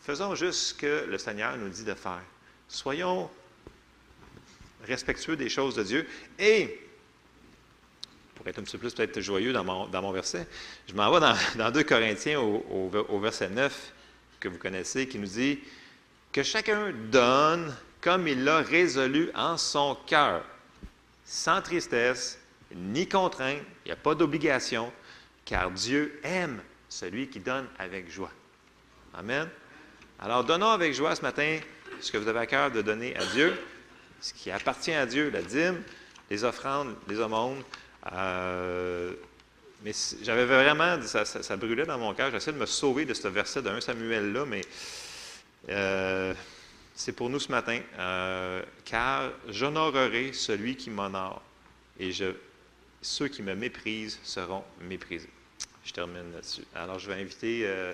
[0.01, 2.21] Faisons juste ce que le Seigneur nous dit de faire.
[2.67, 3.29] Soyons
[4.85, 6.07] respectueux des choses de Dieu.
[6.37, 6.79] Et,
[8.35, 10.47] pour être un petit peu plus peut-être joyeux dans mon, dans mon verset,
[10.87, 13.93] je m'en vais dans, dans 2 Corinthiens au, au verset 9
[14.39, 15.59] que vous connaissez, qui nous dit
[16.31, 20.43] que chacun donne comme il l'a résolu en son cœur,
[21.25, 22.39] sans tristesse,
[22.73, 24.91] ni contrainte, il n'y a pas d'obligation,
[25.45, 28.31] car Dieu aime celui qui donne avec joie.
[29.13, 29.47] Amen.
[30.19, 31.59] Alors donnons avec joie ce matin
[32.01, 33.59] ce que vous avez à cœur de donner à Dieu,
[34.21, 35.81] ce qui appartient à Dieu, la dîme.
[36.29, 37.63] les offrandes, les aumônes.
[39.83, 39.91] mais
[40.21, 42.31] j'avais vraiment, ça, brûlait dans mon cœur.
[42.31, 44.61] J'essayais de me sauver de ce verset de 1 Samuel-là, mais
[46.99, 47.79] c'est pour nous ce matin.
[48.83, 51.41] car j'honorerai celui qui m'honore,
[51.97, 52.35] et je,
[53.01, 55.29] ceux qui me méprisent seront méprisés.
[55.85, 56.65] Je termine là-dessus.
[56.75, 57.93] Alors, je vais inviter euh,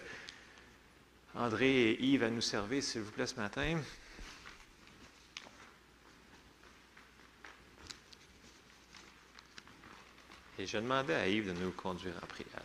[1.35, 3.79] André et Yves à nous servir, s'il vous plaît, ce matin.
[10.57, 12.63] Et je demandais à Yves de nous conduire en prière,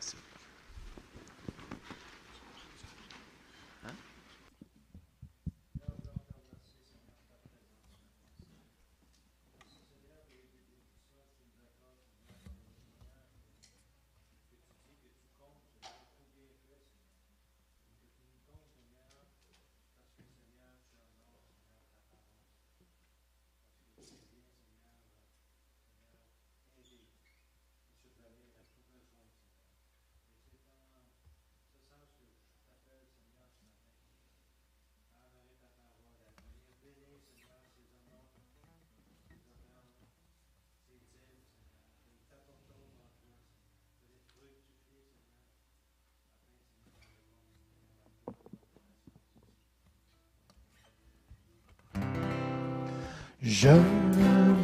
[53.43, 53.71] Je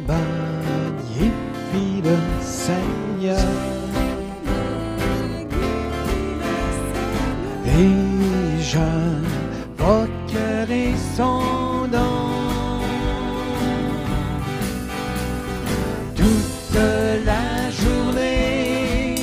[0.07, 1.31] magnifie
[2.03, 3.39] le Seigneur.
[7.65, 7.89] Et
[8.61, 9.25] j'invoquerai
[11.15, 12.81] son nom.
[16.15, 16.77] Toute
[17.25, 19.15] la journée,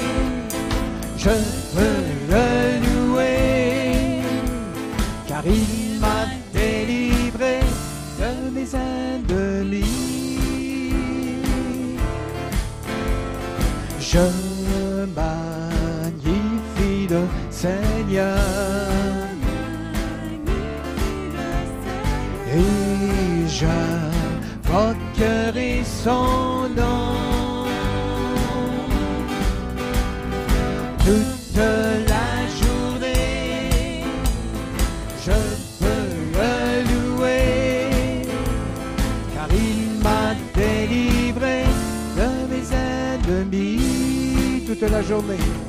[1.17, 1.31] je
[1.75, 2.47] veux le
[2.89, 4.21] louer,
[5.29, 7.61] car il m'a délivré
[8.19, 8.75] de mes
[14.15, 14.31] Je
[15.21, 18.39] magnifie le Seigneur.
[22.55, 23.49] Et
[24.69, 26.44] j'invoquerai son
[44.85, 45.64] toute la journée.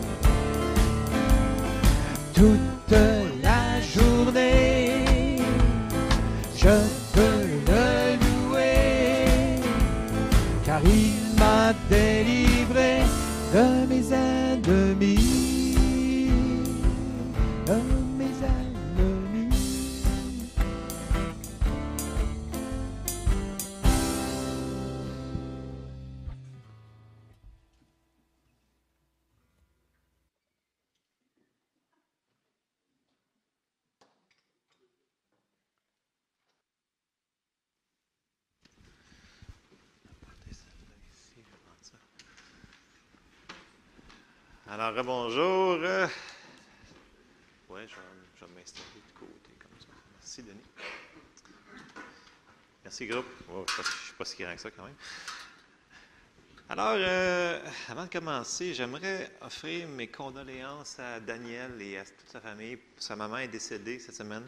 [56.86, 57.60] Alors, euh,
[57.90, 62.78] avant de commencer, j'aimerais offrir mes condoléances à Daniel et à toute sa famille.
[63.00, 64.48] Sa maman est décédée cette semaine.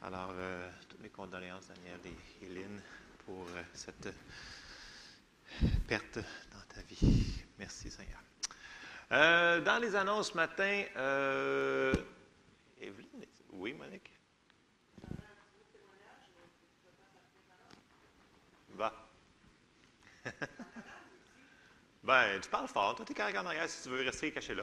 [0.00, 2.80] Alors, euh, toutes mes condoléances, Daniel et Hélène,
[3.26, 4.08] pour euh, cette
[5.88, 7.42] perte dans ta vie.
[7.58, 8.20] Merci, Seigneur.
[9.10, 10.84] Dans les annonces ce matin,
[12.80, 14.12] Evelyne, oui, Monique?
[18.76, 18.92] Va.
[22.04, 22.94] ben, tu parles fort.
[22.94, 24.62] Toi, tu es carrément en arrière si tu veux rester caché là.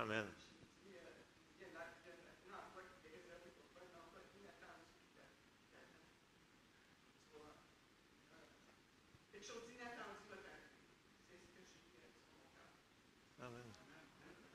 [0.00, 0.24] Amen.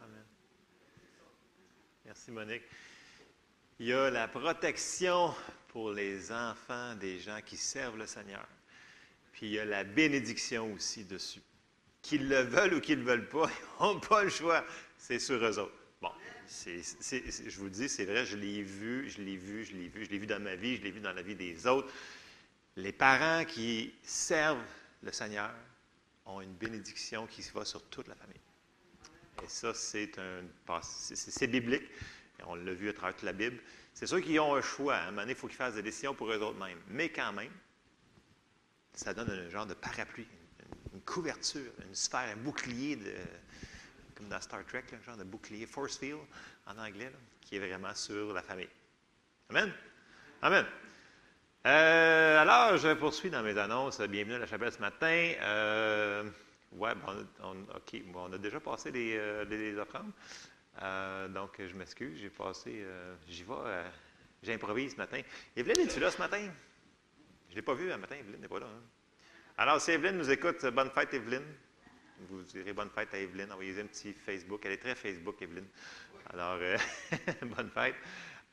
[0.02, 0.24] Amen.
[2.06, 2.64] Merci Monique.
[3.78, 5.36] Il y a la protection
[5.68, 8.48] pour les enfants des gens qui servent le Seigneur.
[9.32, 11.42] Puis il y a la bénédiction aussi dessus.
[12.02, 13.48] Qu'ils le veulent ou qu'ils ne le veulent pas,
[13.80, 14.66] ils n'ont pas le choix.
[15.08, 15.76] C'est sur eux autres.
[16.02, 16.10] Bon,
[16.48, 20.04] je vous le dis, c'est vrai, je l'ai vu, je l'ai vu, je l'ai vu,
[20.04, 21.94] je l'ai vu dans ma vie, je l'ai vu dans la vie des autres.
[22.76, 24.66] Les parents qui servent
[25.04, 25.52] le Seigneur
[26.26, 28.40] ont une bénédiction qui se va sur toute la famille.
[29.44, 30.42] Et ça, c'est un
[30.82, 31.84] c'est- biblique.
[32.48, 33.60] On l'a vu à travers toute la Bible.
[33.94, 34.96] C'est sûr qu'ils ont un choix.
[34.96, 36.82] À un moment donné, il faut qu'ils fassent des décisions pour eux autres mêmes.
[36.88, 37.52] Mais quand même,
[38.96, 40.26] ça donne un genre de parapluie,
[40.62, 43.14] une, une couverture, une sphère, un bouclier, de,
[44.30, 46.20] dans Star Trek, un genre de bouclier, force field
[46.66, 47.12] en anglais,
[47.42, 48.70] qui est vraiment sur la famille.
[49.50, 49.72] Amen?
[50.42, 50.66] Amen.
[51.66, 54.00] Euh, alors, je poursuis dans mes annonces.
[54.02, 55.34] Bienvenue à la chapelle ce matin.
[55.42, 56.30] Euh,
[56.74, 59.76] ouais, bon, on, bon, on a déjà passé les, euh, les-.
[60.82, 62.86] Euh, donc, je m'excuse, j'ai passé,
[63.28, 63.84] j'y vais,
[64.44, 65.22] j'improvise ce matin.
[65.56, 66.42] Evelyne, es-tu là ce matin?
[67.48, 68.68] Je ne l'ai pas vu un matin, Evelyne n'est pas là.
[68.68, 68.82] hein?
[69.58, 71.46] Alors, si Evelyne nous écoute, bonne fête, Evelyne.
[72.30, 74.62] Vous direz bonne fête à Evelyne, envoyez un petit Facebook.
[74.66, 75.68] Elle est très Facebook, Evelyne.
[76.34, 76.78] Alors, euh,
[77.42, 77.96] bonne fête.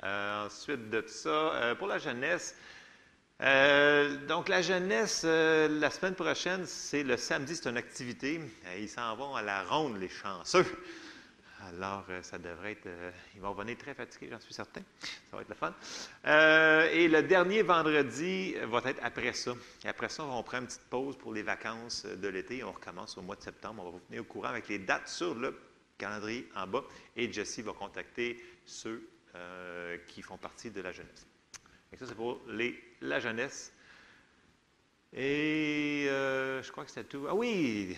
[0.03, 2.57] Euh, ensuite de ça, euh, pour la jeunesse,
[4.29, 8.41] donc, la jeunesse, la semaine prochaine, c'est le samedi, c'est une activité.
[8.79, 10.65] Ils s'en vont à la ronde, les chanceux.
[11.69, 12.87] Alors, euh, ça devrait être.
[12.87, 14.83] euh, ils vont venir très fatigués, j'en suis certain.
[15.31, 15.73] Ça va être le fun.
[16.27, 19.55] Euh, et le dernier vendredi va être après ça.
[19.85, 22.65] Et après ça, on prend une petite pause pour les vacances de l'été.
[22.65, 23.83] On recommence au mois de septembre.
[23.83, 25.57] On va vous tenir au courant avec les dates sur le
[25.99, 26.83] calendrier en bas.
[27.17, 31.27] Et Jessie va contacter ceux euh, qui font partie de la jeunesse.
[31.97, 32.41] Ça, c'est pour
[33.01, 33.73] la jeunesse.
[35.13, 37.27] Et euh, je crois que c'était tout.
[37.29, 37.97] Ah oui!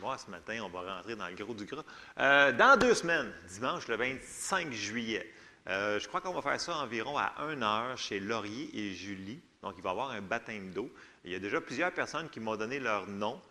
[0.00, 1.84] Voir, ce matin, on va rentrer dans le gros du gras.
[2.18, 5.30] Euh, dans deux semaines, dimanche le 25 juillet,
[5.68, 9.40] euh, je crois qu'on va faire ça environ à 1 heure chez Laurier et Julie.
[9.62, 10.90] Donc, il va y avoir un baptême d'eau.
[11.22, 13.42] Il y a déjà plusieurs personnes qui m'ont donné leur nom.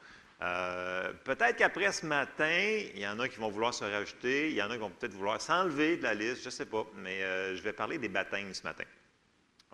[0.41, 4.55] Euh, peut-être qu'après ce matin, il y en a qui vont vouloir se rajouter, il
[4.55, 6.83] y en a qui vont peut-être vouloir s'enlever de la liste, je ne sais pas,
[6.95, 8.85] mais je vais parler des baptêmes ce matin.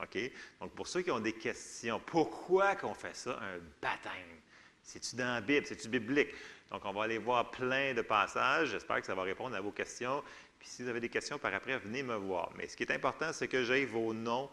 [0.03, 0.17] OK?
[0.59, 4.41] Donc, pour ceux qui ont des questions, pourquoi qu'on fait ça, un baptême?
[4.85, 5.65] C'est-tu dans la Bible?
[5.65, 6.29] C'est-tu biblique?
[6.71, 8.69] Donc, on va aller voir plein de passages.
[8.69, 10.23] J'espère que ça va répondre à vos questions.
[10.59, 12.51] Puis, si vous avez des questions par après, venez me voir.
[12.55, 14.49] Mais ce qui est important, c'est que j'aie vos noms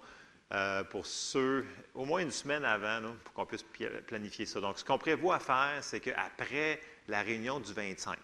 [0.52, 3.64] euh, pour ceux, au moins une semaine avant, pour qu'on puisse
[4.06, 4.60] planifier ça.
[4.60, 8.18] Donc, ce qu'on prévoit faire, c'est qu'après la réunion du 25,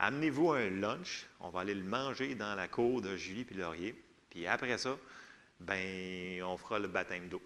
[0.00, 1.26] amenez-vous un lunch.
[1.40, 3.94] On va aller le manger dans la cour de Julie puis Laurier.
[4.30, 4.96] Puis après ça,
[5.60, 7.42] ben, on fera le baptême d'eau.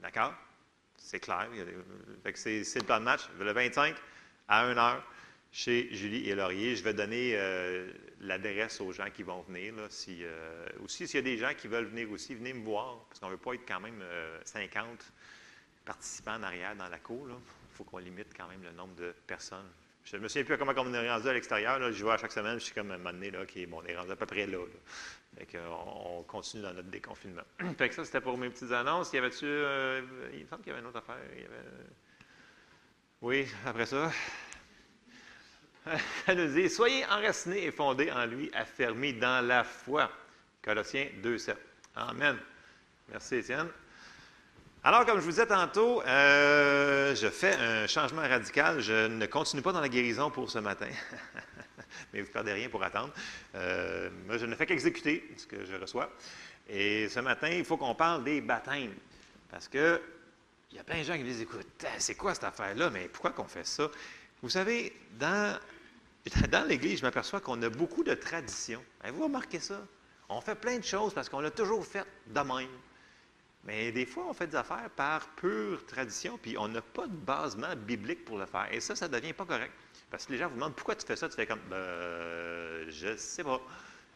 [0.00, 0.34] D'accord?
[1.00, 1.48] C'est clair.
[2.22, 3.22] Que c'est, le plan de match.
[3.38, 3.96] Le 25
[4.48, 5.02] à 1 heure
[5.50, 6.76] chez Julie et Laurier.
[6.76, 7.90] Je vais donner euh,
[8.20, 9.74] l'adresse aux gens qui vont venir.
[9.76, 13.18] Euh, aussi, s'il y a des gens qui veulent venir aussi, venez me voir, parce
[13.18, 14.84] qu'on ne veut pas être quand même euh, 50
[15.84, 17.26] participants en arrière dans la cour.
[17.28, 19.70] Il faut qu'on limite quand même le nombre de personnes.
[20.04, 21.92] Je ne me souviens plus comment on est rendu à l'extérieur.
[21.92, 23.30] Je vois à chaque semaine, je suis comme un moment donné,
[23.66, 24.58] bon, on est rendu à peu près là.
[25.36, 27.42] Fait on, on continue dans notre déconfinement.
[27.78, 29.12] fait que ça, c'était pour mes petites annonces.
[29.12, 29.44] Y avait-tu.
[29.46, 30.00] euh,
[30.34, 31.14] il me semble qu'il y avait une autre affaire.
[31.16, 31.48] Avait-
[33.22, 34.10] Oui, après ça.
[36.26, 40.10] Elle nous dit Soyez enracinés et fondés en lui, affermis dans la foi.
[40.62, 41.54] Colossiens 2,7.
[41.96, 42.36] Amen.
[43.08, 43.68] Merci, Étienne.
[44.84, 48.80] Alors, comme je vous disais tantôt, euh, je fais un changement radical.
[48.80, 50.88] Je ne continue pas dans la guérison pour ce matin.
[52.12, 53.12] Mais vous ne perdez rien pour attendre.
[53.54, 56.10] Euh, moi, je ne fais qu'exécuter ce que je reçois.
[56.68, 58.94] Et ce matin, il faut qu'on parle des baptêmes.
[59.50, 60.00] Parce que
[60.70, 61.66] il y a plein de gens qui me disent Écoute,
[61.98, 62.90] c'est quoi cette affaire-là?
[62.90, 63.90] Mais pourquoi qu'on fait ça?
[64.42, 65.58] Vous savez, dans,
[66.50, 68.82] dans l'Église, je m'aperçois qu'on a beaucoup de traditions.
[69.02, 69.84] Avez-vous remarqué ça?
[70.28, 72.70] On fait plein de choses parce qu'on l'a toujours fait de même.
[73.64, 77.16] Mais des fois, on fait des affaires par pure tradition, puis on n'a pas de
[77.16, 78.68] basement biblique pour le faire.
[78.72, 79.72] Et ça, ça ne devient pas correct.
[80.10, 83.16] Parce que les gens vous demandent pourquoi tu fais ça, tu fais comme, ben, je
[83.16, 83.60] sais pas.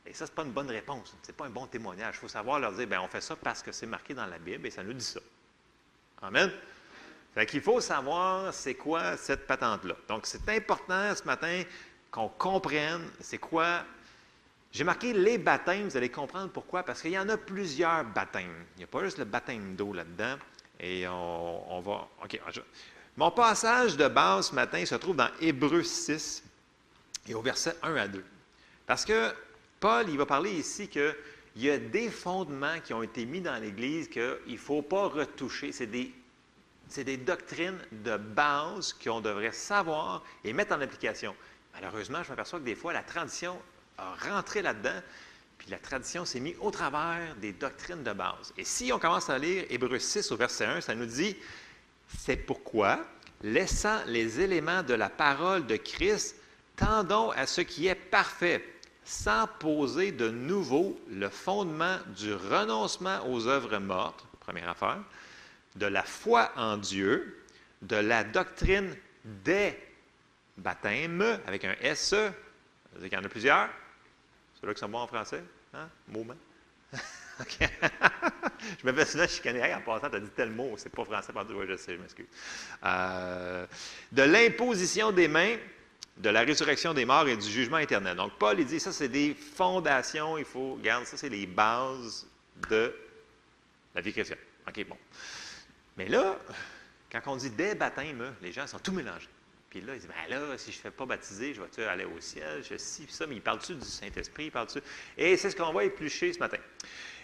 [0.07, 1.16] Et ça, ce n'est pas une bonne réponse.
[1.22, 2.16] Ce n'est pas un bon témoignage.
[2.16, 4.38] Il faut savoir leur dire, bien, on fait ça parce que c'est marqué dans la
[4.38, 5.20] Bible et ça nous dit ça.
[6.20, 6.51] Amen.
[7.34, 9.97] Fait qu'il faut savoir c'est quoi cette patente-là.
[10.09, 11.62] Donc, c'est important ce matin
[12.11, 13.82] qu'on comprenne c'est quoi.
[14.70, 18.64] J'ai marqué les baptêmes, vous allez comprendre pourquoi, parce qu'il y en a plusieurs baptêmes.
[18.76, 20.36] Il n'y a pas juste le baptême d'eau là-dedans.
[20.80, 22.09] Et on, va.
[22.22, 22.40] OK.
[23.17, 26.43] Mon passage de base ce matin se trouve dans Hébreu 6
[27.29, 28.25] et au verset 1 à 2.
[28.87, 29.33] Parce que
[29.79, 31.15] Paul, il va parler ici qu'il
[31.57, 35.71] y a des fondements qui ont été mis dans l'Église qu'il ne faut pas retoucher.
[35.71, 36.12] C'est des,
[36.97, 41.37] des, doctrines de base qu'on devrait savoir et mettre en application.
[41.75, 43.57] Malheureusement, je m'aperçois que des fois, la tradition
[43.97, 45.01] a rentré là-dedans,
[45.59, 48.53] puis la tradition s'est mise au travers des doctrines de base.
[48.59, 51.37] Et si on commence à lire Hébreu 6 au verset 1, ça nous dit,
[52.09, 53.05] c'est pourquoi,
[53.43, 56.37] laissant les éléments de la parole de Christ,
[56.77, 58.65] tendons à ce qui est parfait,
[59.05, 65.01] sans poser de nouveau le fondement du renoncement aux œuvres mortes, première affaire,
[65.77, 67.43] de la foi en Dieu,
[67.83, 69.79] de la doctrine des
[70.57, 72.31] baptêmes, avec un SE,
[73.03, 73.69] il y en a plusieurs.
[74.61, 75.43] Ceux-là qui sont bons en français,
[75.75, 75.89] hein?
[76.09, 76.37] Moment.
[77.61, 79.74] je me fais souvent chicaner.
[79.74, 81.32] en passant, tu as dit tel mot, c'est pas français.
[81.35, 82.26] Oui, je sais, je m'excuse.
[82.85, 83.66] Euh,
[84.12, 85.57] de l'imposition des mains,
[86.16, 88.16] de la résurrection des morts et du jugement éternel.
[88.16, 92.26] Donc, Paul, il dit, ça, c'est des fondations, il faut, regarde, ça, c'est les bases
[92.70, 92.95] de
[93.95, 94.39] la vie chrétienne.
[94.68, 94.97] OK, bon.
[95.97, 96.39] Mais là,
[97.11, 99.28] quand on dit des baptêmes, les gens sont tout mélangés.
[99.70, 102.05] Puis là, ils disent, ben là, si je ne fais pas baptiser, je vais-tu aller
[102.05, 102.62] au ciel?
[102.62, 104.51] Je sais, ça, mais il parle-tu du Saint-Esprit?
[104.51, 104.78] Parle-tu?
[105.18, 106.59] Et c'est ce qu'on va éplucher ce matin.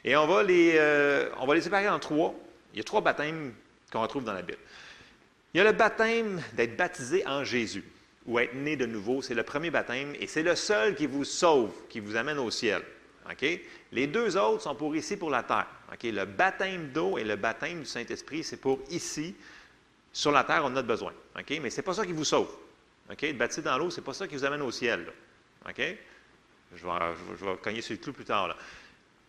[0.04, 2.34] Et on va les, euh, on va les séparer en trois.
[2.72, 3.52] Il y a trois baptêmes
[3.92, 4.58] qu'on retrouve dans la Bible.
[5.52, 7.84] Il y a le baptême d'être baptisé en Jésus
[8.26, 9.22] ou être né de nouveau.
[9.22, 12.50] C'est le premier baptême et c'est le seul qui vous sauve, qui vous amène au
[12.50, 12.82] ciel.
[13.92, 15.66] Les deux autres sont pour ici, pour la terre.
[16.02, 19.34] Le baptême d'eau et le baptême du Saint-Esprit, c'est pour ici.
[20.12, 21.12] Sur la terre, on en a besoin.
[21.36, 22.48] Mais ce n'est pas ça qui vous sauve.
[23.10, 25.06] Être baptisé dans l'eau, ce n'est pas ça qui vous amène au ciel.
[25.66, 25.98] Je, vais,
[26.76, 28.48] je, vais, cogner sur le clou plus tard.
[28.48, 28.56] Là.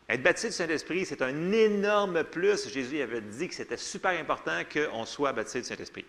[0.10, 2.68] Être baptisé du Saint-Esprit, c'est un énorme plus.
[2.70, 6.06] Jésus avait dit que c'était super important qu'on soit baptisé du Saint-Esprit.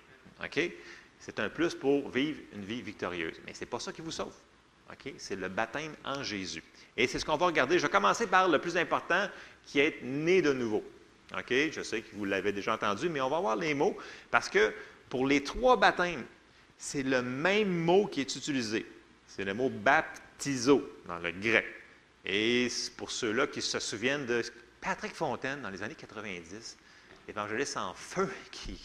[1.19, 3.41] C'est un plus pour vivre une vie victorieuse.
[3.47, 4.35] Mais ce n'est pas ça qui vous sauve.
[5.17, 6.63] C'est le baptême en Jésus.
[6.97, 7.79] Et c'est ce qu'on va regarder.
[7.79, 9.29] Je vais commencer par le plus important,
[9.65, 10.85] qui est être né de nouveau.
[11.49, 13.97] Je sais que vous l'avez déjà entendu, mais on va voir les mots
[14.31, 14.75] parce que
[15.09, 16.25] pour les trois baptêmes,
[16.77, 18.85] c'est le même mot qui est utilisé.
[19.27, 21.65] C'est le mot baptizo dans le grec.
[22.25, 24.43] Et pour ceux-là qui se souviennent de
[24.81, 26.77] Patrick Fontaine dans les années 90,
[27.29, 28.79] évangéliste en feu qui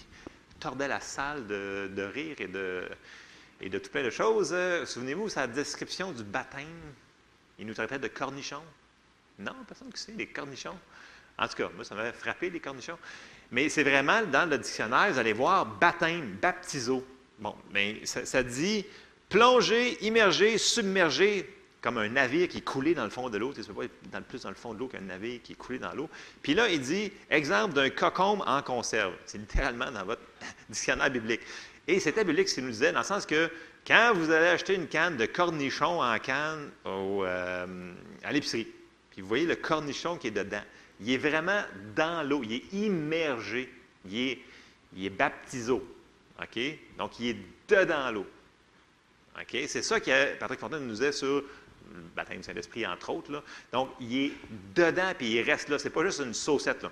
[0.59, 2.87] tordait la salle de, rire et de,
[3.61, 4.49] de tout plein de choses.
[4.53, 6.93] Euh, souvenez-vous, sa description du baptême,
[7.59, 8.63] il nous traitait de cornichons.
[9.39, 10.77] Non, personne ne sait, des cornichons.
[11.37, 12.97] En tout cas, moi, ça m'avait frappé, les cornichons.
[13.51, 17.05] Mais c'est vraiment dans le dictionnaire, vous allez voir baptême, baptizo.
[17.37, 18.83] Bon, mais ça dit
[19.29, 21.56] plonger, immerger, submerger,
[21.87, 23.53] comme un navire qui est coulé dans le fond de l'eau.
[23.53, 25.55] Tu ne peux pas être plus dans le fond de l'eau qu'un navire qui est
[25.55, 26.09] coulé dans l'eau.
[26.41, 29.13] Puis là, il dit, exemple d'un cocombe en conserve.
[29.25, 30.21] C'est littéralement dans votre
[30.69, 31.39] dictionnaire biblique.
[31.87, 33.49] Et c'était biblique ce qu'il nous disait, dans le sens que
[33.87, 38.67] quand vous allez acheter une canne de cornichon en canne euh, à l'épicerie,
[39.11, 40.63] puis vous voyez le cornichon qui est dedans,
[40.99, 41.61] il est vraiment
[41.95, 43.73] dans l'eau, il est immergé,
[44.09, 44.39] il est,
[44.93, 45.21] il est.
[45.21, 46.59] OK?
[46.97, 47.37] Donc, il est
[47.69, 48.27] dedans l'eau.
[49.39, 49.57] OK?
[49.67, 51.45] C'est ça que Patrick Fontaine nous disait sur
[52.15, 53.31] baptême du Saint-Esprit, entre autres.
[53.31, 53.43] Là.
[53.71, 54.31] Donc, il est
[54.75, 55.79] dedans, puis il reste là.
[55.79, 56.83] Ce n'est pas juste une saucette.
[56.83, 56.91] Là.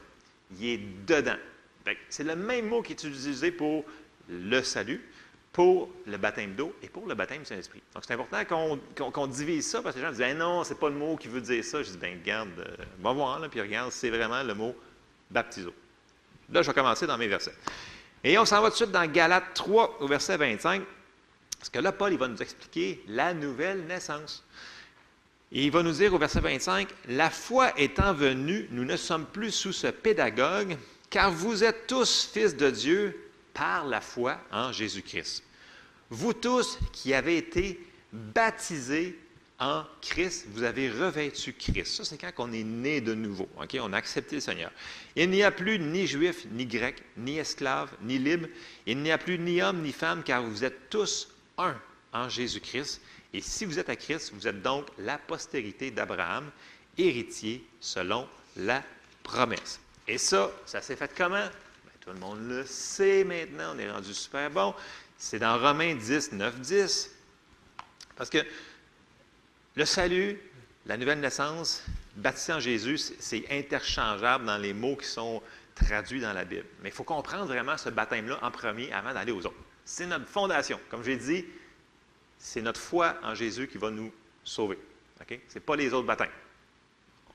[0.59, 1.37] Il est dedans.
[2.09, 3.85] C'est le même mot qui est utilisé pour
[4.27, 5.07] le salut,
[5.51, 7.81] pour le baptême d'eau et pour le baptême du Saint-Esprit.
[7.93, 8.43] Donc, c'est important
[8.95, 11.27] qu'on divise ça, parce que les gens disent Non, ce n'est pas le mot qui
[11.27, 11.83] veut dire ça.
[11.83, 14.75] Je dis Bien, regarde, euh, va voir, puis regarde, c'est vraiment le mot
[15.29, 15.73] baptiso.
[16.51, 17.55] Là, je vais commencer dans mes versets.
[18.23, 20.83] Et on s'en va tout de suite dans Galates 3, au verset 25.
[21.59, 24.43] Parce que là, Paul, il va nous expliquer la nouvelle naissance.
[25.55, 29.25] Et il va nous dire au verset 25, La foi étant venue, nous ne sommes
[29.25, 30.75] plus sous ce pédagogue,
[31.09, 33.17] car vous êtes tous fils de Dieu
[33.53, 35.43] par la foi en Jésus-Christ.
[36.09, 37.79] Vous tous qui avez été
[38.11, 39.17] baptisés
[39.57, 41.95] en Christ, vous avez revêtu Christ.
[41.95, 43.47] Ça, c'est quand on est né de nouveau.
[43.55, 44.71] On a accepté le Seigneur.
[45.15, 48.49] Il n'y a plus ni juif, ni grec, ni esclave, ni libre.
[48.85, 51.77] Il n'y a plus ni homme, ni femme, car vous êtes tous un
[52.11, 52.99] en Jésus-Christ.
[53.35, 56.49] Et si vous êtes à Christ, vous êtes donc la postérité d'Abraham,
[56.97, 58.81] héritier selon la
[59.23, 59.81] promesse.
[60.07, 61.35] Et ça, ça s'est fait comment?
[61.35, 64.73] Ben, tout le monde le sait maintenant, on est rendu super bon.
[65.17, 67.11] C'est dans Romains 10, 9, 10.
[68.15, 68.37] Parce que
[69.75, 70.39] le salut,
[70.85, 71.83] la nouvelle naissance,
[72.15, 75.43] baptisé en Jésus, c'est interchangeable dans les mots qui sont
[75.75, 76.67] traduits dans la Bible.
[76.81, 79.59] Mais il faut comprendre vraiment ce baptême-là en premier avant d'aller aux autres.
[79.83, 80.79] C'est notre fondation.
[80.89, 81.45] Comme j'ai dit,
[82.45, 84.77] c'est notre foi en Jésus qui va nous sauver.
[85.19, 86.29] Ce n'est pas les autres baptêmes.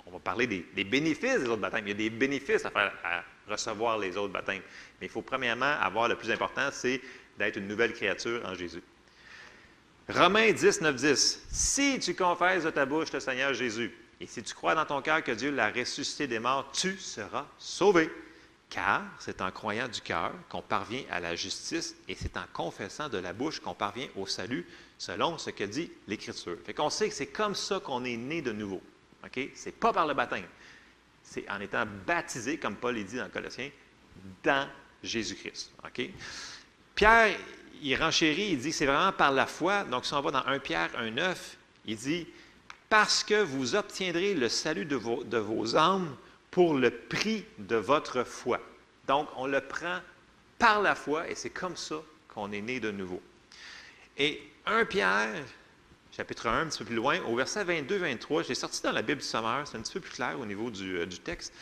[0.06, 1.84] On va parler des, bénéfices des autres baptêmes.
[1.86, 4.62] Il y a des bénéfices à, à recevoir les autres baptêmes.
[5.00, 7.00] Mais il faut premièrement avoir le plus important, c'est
[7.36, 8.82] d'être une nouvelle créature en Jésus.
[10.08, 11.46] Romains 10, 9, 10.
[11.50, 15.02] Si tu confesses de ta bouche le Seigneur Jésus, et si tu crois dans ton
[15.02, 18.10] cœur que Dieu l'a ressuscité des morts, tu seras sauvé.
[18.68, 23.08] Car c'est en croyant du cœur qu'on parvient à la justice et c'est en confessant
[23.08, 24.64] de la bouche qu'on parvient au salut,
[25.00, 26.58] selon ce que dit l'Écriture.
[26.62, 28.82] Fait qu'on sait que c'est comme ça qu'on est né de nouveau.
[29.24, 29.48] OK?
[29.54, 30.44] C'est pas par le baptême.
[31.22, 33.70] C'est en étant baptisé, comme Paul est dit dans Colossiens,
[34.44, 34.68] dans
[35.02, 35.72] Jésus-Christ.
[35.82, 36.10] OK?
[36.94, 37.34] Pierre,
[37.80, 39.84] il renchérit, il dit c'est vraiment par la foi.
[39.84, 41.34] Donc, si on va dans 1 Pierre 1,9,
[41.86, 42.26] il dit
[42.90, 46.14] Parce que vous obtiendrez le salut de vos, de vos âmes
[46.50, 48.60] pour le prix de votre foi.
[49.08, 50.00] Donc, on le prend
[50.58, 53.22] par la foi et c'est comme ça qu'on est né de nouveau.
[54.18, 55.44] Et 1 Pierre,
[56.14, 59.20] chapitre 1, un petit peu plus loin, au verset 22-23, j'ai sorti dans la Bible
[59.20, 61.52] du Sommeur, c'est un petit peu plus clair au niveau du, euh, texte.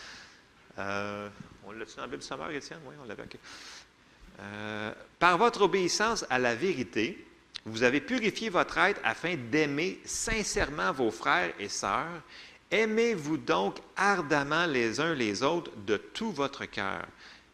[0.78, 1.28] Euh,
[1.64, 2.80] on l'a-tu dans la Bible du Sommeur, Étienne?
[2.86, 3.22] Oui, on l'avait.
[4.40, 7.24] Euh, par votre obéissance à la vérité,
[7.64, 12.22] vous avez purifié votre être afin d'aimer sincèrement vos frères et sœurs.
[12.70, 17.06] Aimez-vous donc ardemment les uns les autres de tout votre cœur,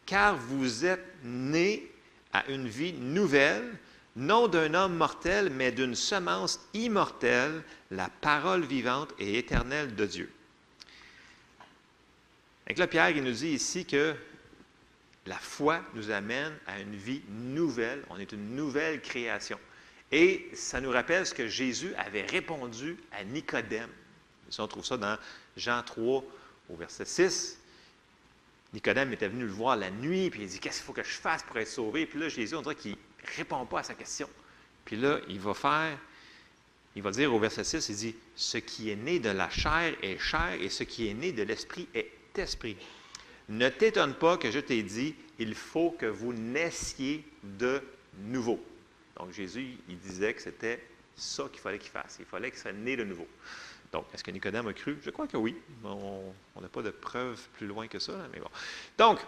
[0.05, 1.91] car vous êtes nés
[2.33, 3.77] à une vie nouvelle,
[4.15, 10.31] non d'un homme mortel, mais d'une semence immortelle, la parole vivante et éternelle de Dieu.
[12.67, 14.15] Et là, Pierre, il nous dit ici que
[15.25, 18.03] la foi nous amène à une vie nouvelle.
[18.09, 19.59] On est une nouvelle création.
[20.11, 23.89] Et ça nous rappelle ce que Jésus avait répondu à Nicodème.
[24.57, 25.17] on trouve ça dans
[25.57, 26.23] Jean 3
[26.69, 27.59] au verset 6.
[28.73, 31.15] Nicodème était venu le voir la nuit, puis il dit Qu'est-ce qu'il faut que je
[31.15, 32.05] fasse pour être sauvé?
[32.05, 32.97] Puis là, Jésus, on dirait qu'il
[33.37, 34.29] répond pas à sa question.
[34.83, 35.97] Puis là, il va faire,
[36.95, 39.95] il va dire au verset 6 il dit Ce qui est né de la chair
[40.01, 42.77] est chair, et ce qui est né de l'esprit est esprit.
[43.49, 47.81] Ne t'étonne pas que je t'ai dit, il faut que vous naissiez de
[48.19, 48.63] nouveau.
[49.17, 50.83] Donc Jésus, il disait que c'était
[51.15, 52.17] ça qu'il fallait qu'il fasse.
[52.19, 53.27] Il fallait qu'il soit né de nouveau.
[53.91, 54.97] Donc, est-ce que Nicodème a cru?
[55.01, 55.55] Je crois que oui.
[55.83, 58.49] On n'a pas de preuves plus loin que ça, mais bon.
[58.97, 59.19] Donc,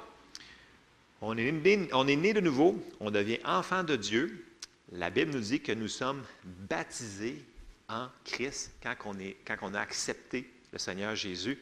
[1.22, 4.46] on est, né, de nouveau, on devient enfant de Dieu.
[4.92, 7.44] La Bible nous dit que nous sommes baptisés
[7.90, 9.16] en Christ quand on,
[9.46, 11.60] quand on a accepté le Seigneur Jésus.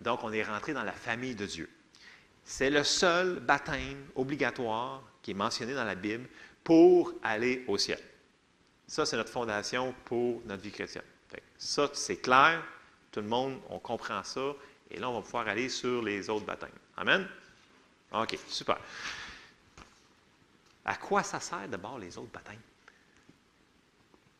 [0.00, 1.68] Donc, on est rentré dans la famille de Dieu.
[2.44, 6.26] C'est le seul baptême obligatoire qui est mentionné dans la Bible
[6.64, 7.98] pour aller au ciel.
[8.86, 11.04] Ça, c'est notre fondation pour notre vie chrétienne.
[11.56, 12.62] Ça, c'est clair.
[13.12, 14.54] Tout le monde, on comprend ça.
[14.90, 16.70] Et là, on va pouvoir aller sur les autres baptêmes.
[16.96, 17.28] Amen?
[18.12, 18.78] OK, super.
[20.84, 22.60] À quoi ça sert d'abord les autres baptêmes?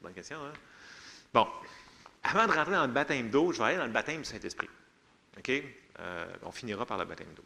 [0.00, 0.52] Bonne question, hein?
[1.32, 1.46] Bon,
[2.22, 4.68] avant de rentrer dans le baptême d'eau, je vais aller dans le baptême du Saint-Esprit.
[5.38, 5.50] OK?
[6.00, 7.44] Euh, on finira par le baptême d'eau.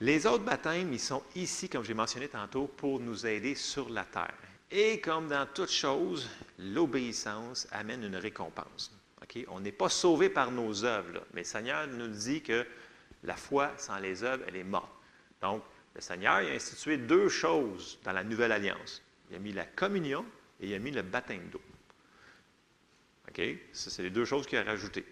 [0.00, 4.04] Les autres baptêmes, ils sont ici, comme j'ai mentionné tantôt, pour nous aider sur la
[4.04, 4.34] terre.
[4.70, 6.28] Et comme dans toute chose,
[6.58, 8.92] l'obéissance amène une récompense.
[9.48, 12.66] On n'est pas sauvé par nos œuvres, mais le Seigneur nous dit que
[13.22, 14.93] la foi sans les œuvres, elle est morte.
[15.44, 15.62] Donc,
[15.94, 19.02] le Seigneur a institué deux choses dans la nouvelle alliance.
[19.30, 20.24] Il a mis la communion
[20.58, 21.60] et il a mis le baptême d'eau.
[23.28, 23.42] OK?
[23.72, 25.04] Ça, c'est les deux choses qu'il a rajoutées.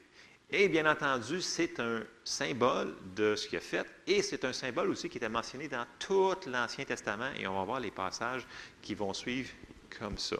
[0.48, 4.88] Et bien entendu, c'est un symbole de ce qu'il a fait et c'est un symbole
[4.88, 8.46] aussi qui était mentionné dans tout l'Ancien Testament et on va voir les passages
[8.80, 9.50] qui vont suivre
[9.98, 10.36] comme ça.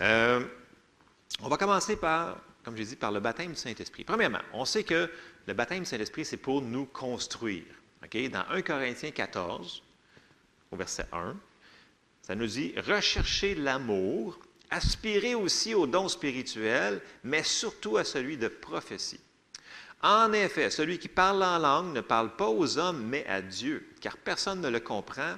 [0.00, 0.44] Euh,
[1.40, 4.02] on va commencer par, comme j'ai dit, par le baptême du Saint-Esprit.
[4.02, 5.08] Premièrement, on sait que
[5.46, 7.64] le baptême du Saint-Esprit, c'est pour nous construire.
[8.12, 9.82] Dans 1 Corinthiens 14,
[10.70, 11.36] au verset 1,
[12.22, 14.38] ça nous dit Recherchez l'amour
[14.70, 19.20] aspirez aussi aux dons spirituels, mais surtout à celui de prophétie.
[20.02, 23.88] En effet, celui qui parle en langue ne parle pas aux hommes, mais à Dieu,
[24.00, 25.36] car personne ne le comprend,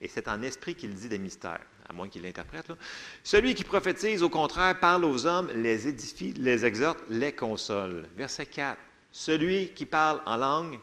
[0.00, 2.72] et c'est en esprit qu'il dit des mystères, à moins qu'il l'interprète.
[3.22, 8.08] Celui qui prophétise, au contraire, parle aux hommes, les édifie, les exhorte, les console.
[8.16, 8.78] Verset 4.
[9.10, 10.78] Celui qui parle en langue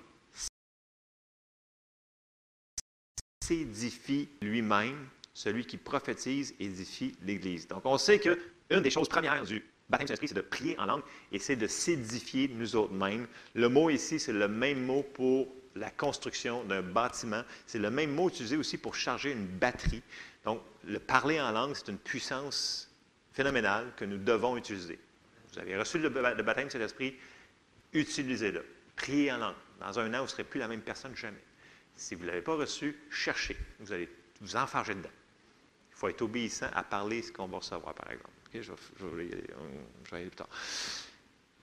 [3.46, 7.68] s'édifie lui-même, celui qui prophétise édifie l'Église.
[7.68, 11.04] Donc, on sait qu'une des choses premières du baptême Saint-Esprit, c'est de prier en langue
[11.32, 13.28] et c'est de s'édifier nous autres-mêmes.
[13.54, 17.44] Le mot ici, c'est le même mot pour la construction d'un bâtiment.
[17.68, 20.02] C'est le même mot utilisé aussi pour charger une batterie.
[20.44, 22.90] Donc, le parler en langue, c'est une puissance
[23.34, 24.98] phénoménale que nous devons utiliser.
[25.54, 27.16] Vous avez reçu le, baptême de Saint-Esprit,
[27.94, 28.66] utilisez-le.
[28.96, 29.56] Priez en langue.
[29.80, 31.44] Dans un an, vous ne serez plus la même personne jamais.
[31.96, 33.58] Si vous ne l'avez pas reçu, cherchez.
[33.80, 34.10] Vous allez
[34.42, 35.10] vous enfarger dedans.
[35.92, 38.30] Il faut être obéissant à parler ce qu'on va recevoir, par exemple.
[38.54, 39.44] je, vais, je, vais,
[40.10, 40.50] je aller plus tard.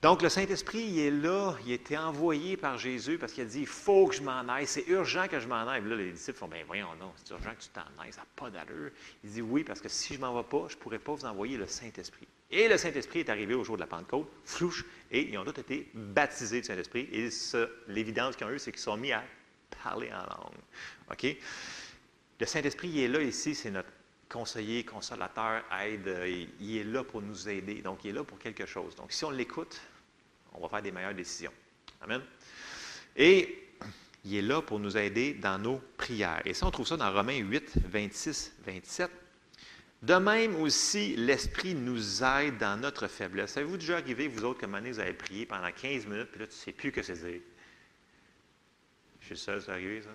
[0.03, 3.45] Donc, le Saint-Esprit, il est là, il a été envoyé par Jésus parce qu'il a
[3.45, 5.81] dit il faut que je m'en aille, c'est urgent que je m'en aille.
[5.85, 8.27] Là, les disciples font ben voyons, non, c'est urgent que tu t'en ailles, ça n'a
[8.35, 8.91] pas d'allure.
[9.23, 11.13] Il dit oui, parce que si je ne m'en vais pas, je ne pourrais pas
[11.13, 12.27] vous envoyer le Saint-Esprit.
[12.51, 15.61] Et le Saint-Esprit est arrivé au jour de la Pentecôte, flouche, et ils ont tous
[15.61, 17.07] été baptisés du Saint-Esprit.
[17.13, 17.29] Et
[17.87, 19.23] l'évidence qu'ils ont eue, c'est qu'ils sont mis à
[19.83, 20.61] parler en langue.
[21.11, 21.37] OK?
[22.39, 23.89] Le Saint-Esprit, il est là ici, c'est notre
[24.29, 26.09] conseiller, consolateur, aide.
[26.59, 27.81] Il est là pour nous aider.
[27.81, 28.95] Donc, il est là pour quelque chose.
[28.95, 29.79] Donc, si on l'écoute,
[30.53, 31.53] on va faire des meilleures décisions.
[32.01, 32.21] Amen?
[33.15, 33.69] Et
[34.25, 36.41] il est là pour nous aider dans nos prières.
[36.45, 39.11] Et ça, on trouve ça dans Romains 8, 26, 27.
[40.01, 43.55] De même aussi, l'Esprit nous aide dans notre faiblesse.
[43.55, 46.53] Avez-vous déjà arrivé, vous autres, année, vous avez prié pendant 15 minutes, puis là, tu
[46.53, 47.39] ne sais plus que c'est dire?
[49.35, 50.09] C'est arrivé, ça?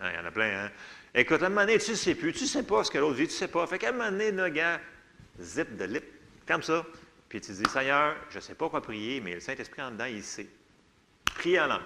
[0.00, 0.70] Ah, il y en a plein, hein?
[1.14, 2.98] Écoute, à un moment donné, tu ne sais plus, tu ne sais pas ce que
[2.98, 3.66] l'autre dit, tu ne sais pas.
[3.66, 4.80] Fait qu'à un moment donné, le gars,
[5.40, 6.04] zip de lip,
[6.46, 6.84] comme ça.
[7.28, 10.06] Puis tu dis, Seigneur, je ne sais pas quoi prier, mais le Saint-Esprit en dedans,
[10.06, 10.48] il sait.
[11.24, 11.82] Priez en langue.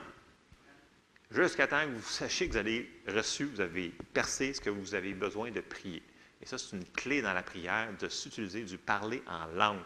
[1.30, 4.94] Jusqu'à temps que vous sachiez que vous avez reçu, vous avez percé ce que vous
[4.94, 6.02] avez besoin de prier.
[6.40, 9.82] Et ça, c'est une clé dans la prière de s'utiliser du parler en langue.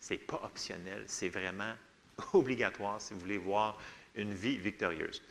[0.00, 1.74] Ce n'est pas optionnel, c'est vraiment
[2.32, 3.78] obligatoire si vous voulez voir
[4.16, 5.22] une vie victorieuse.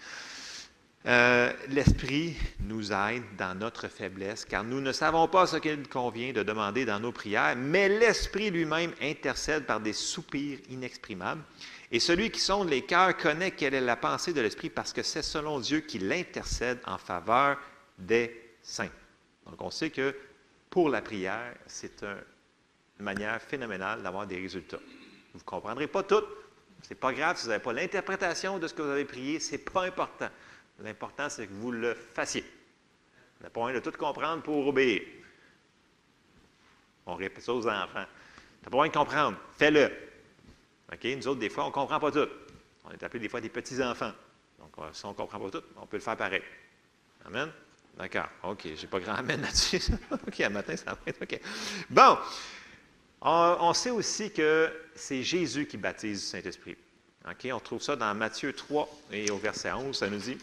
[1.05, 6.33] Euh, L'Esprit nous aide dans notre faiblesse, car nous ne savons pas ce qu'il convient
[6.33, 11.41] de demander dans nos prières, mais l'Esprit lui-même intercède par des soupirs inexprimables.
[11.91, 15.01] Et celui qui sonde les cœurs connaît quelle est la pensée de l'Esprit, parce que
[15.01, 17.57] c'est selon Dieu qu'il intercède en faveur
[17.97, 18.91] des saints.
[19.45, 20.13] Donc on sait que
[20.69, 24.79] pour la prière, c'est une manière phénoménale d'avoir des résultats.
[25.33, 26.23] Vous ne comprendrez pas tout.
[26.83, 29.39] Ce n'est pas grave si vous n'avez pas l'interprétation de ce que vous avez prié,
[29.39, 30.29] ce n'est pas important.
[30.81, 32.43] L'important, c'est que vous le fassiez.
[33.39, 35.01] On n'a pas besoin de tout comprendre pour obéir.
[37.05, 38.05] On répète ça aux enfants.
[38.61, 39.37] Tu n'as pas besoin de comprendre.
[39.57, 39.91] Fais-le.
[40.91, 41.03] OK?
[41.03, 42.27] Nous autres, des fois, on ne comprend pas tout.
[42.85, 44.11] On est appelé des fois des petits-enfants.
[44.59, 46.41] Donc, si on ne comprend pas tout, on peut le faire pareil.
[47.25, 47.51] Amen?
[47.97, 48.27] D'accord.
[48.43, 48.63] OK.
[48.63, 49.81] Je n'ai pas grand amen là-dessus.
[50.11, 51.39] OK, à matin, ça va être OK.
[51.89, 52.17] Bon.
[53.21, 56.77] On, on sait aussi que c'est Jésus qui baptise le Saint-Esprit.
[57.29, 57.47] OK?
[57.51, 59.97] On trouve ça dans Matthieu 3 et au verset 11.
[59.97, 60.37] Ça nous dit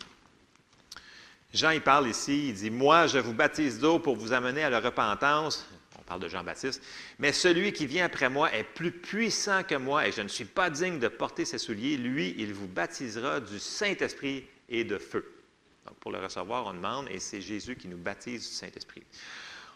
[1.53, 4.71] Jean, il parle ici, il dit, Moi, je vous baptise d'eau pour vous amener à
[4.71, 5.67] la repentance.
[5.99, 6.83] On parle de Jean-Baptiste.
[7.19, 10.45] Mais celui qui vient après moi est plus puissant que moi et je ne suis
[10.45, 11.97] pas digne de porter ses souliers.
[11.97, 15.25] Lui, il vous baptisera du Saint-Esprit et de feu.
[15.87, 19.03] Donc, pour le recevoir, on demande, et c'est Jésus qui nous baptise du Saint-Esprit.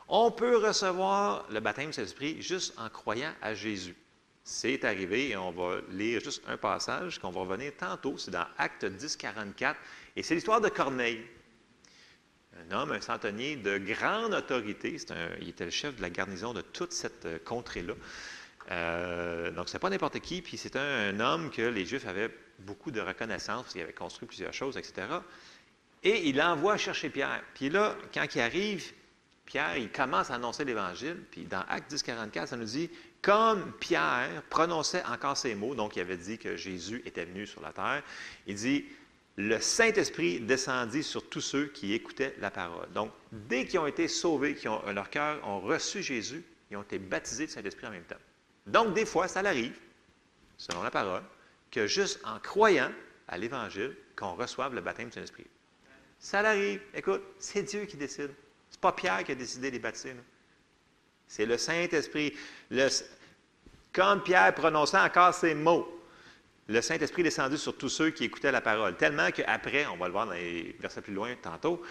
[0.08, 3.96] On peut recevoir le baptême du Saint-Esprit juste en croyant à Jésus.
[4.42, 8.18] C'est arrivé et on va lire juste un passage qu'on va revenir tantôt.
[8.18, 9.78] C'est dans Acte 10, 44.
[10.16, 11.24] Et c'est l'histoire de Corneille
[12.68, 14.96] un homme, un centenier de grande autorité.
[15.40, 17.94] il était le chef de la garnison de toute cette euh, contrée-là.
[18.70, 22.30] Euh, donc, ce n'est pas n'importe qui, puis c'est un, homme que les Juifs avaient
[22.60, 25.06] beaucoup de reconnaissance, parce qu'il avait construit plusieurs choses, etc.
[26.02, 27.42] Et il envoie chercher Pierre.
[27.54, 28.92] Puis là, quand il arrive,
[29.44, 32.90] Pierre, il commence à annoncer l'Évangile, puis dans Acte 10, 44, ça nous dit
[33.22, 37.60] Comme Pierre prononçait encore ces mots, donc il avait dit que Jésus était venu sur
[37.60, 38.02] la terre,
[38.46, 38.84] il dit
[39.36, 42.90] le Saint-Esprit descendit sur tous ceux qui écoutaient la parole.
[42.92, 46.82] Donc, dès qu'ils ont été sauvés, qui ont, leur cœur ont reçu Jésus, ils ont
[46.82, 48.16] été baptisés du Saint-Esprit en même temps.
[48.66, 49.78] Donc, des fois, ça arrive,
[50.58, 51.22] selon la parole,
[51.70, 52.92] que juste en croyant
[53.28, 55.46] à l'Évangile, qu'on reçoive le baptême du Saint-Esprit.
[56.18, 56.82] Ça arrive.
[56.94, 58.30] Écoute, c'est Dieu qui décide.
[58.68, 60.14] Ce n'est pas Pierre qui a décidé de les baptiser.
[61.26, 62.34] C'est le Saint-Esprit.
[63.92, 65.99] Comme Pierre prononçait encore ces mots,
[66.70, 68.96] le Saint-Esprit est descendu sur tous ceux qui écoutaient la parole.
[68.96, 71.82] Tellement qu'après, on va le voir dans les versets plus loin tantôt,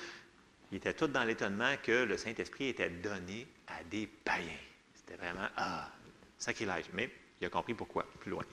[0.71, 4.47] ils étaient tous dans l'étonnement que le Saint-Esprit était donné à des païens.
[4.95, 5.89] C'était vraiment, ah,
[6.37, 6.85] sacrilège.
[6.93, 7.11] Mais
[7.41, 8.43] il a compris pourquoi, plus loin.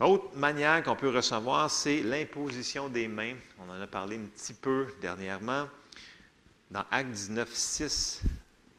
[0.00, 3.34] Autre manière qu'on peut recevoir, c'est l'imposition des mains.
[3.58, 5.68] On en a parlé un petit peu dernièrement.
[6.70, 8.22] Dans Acte 19, 6,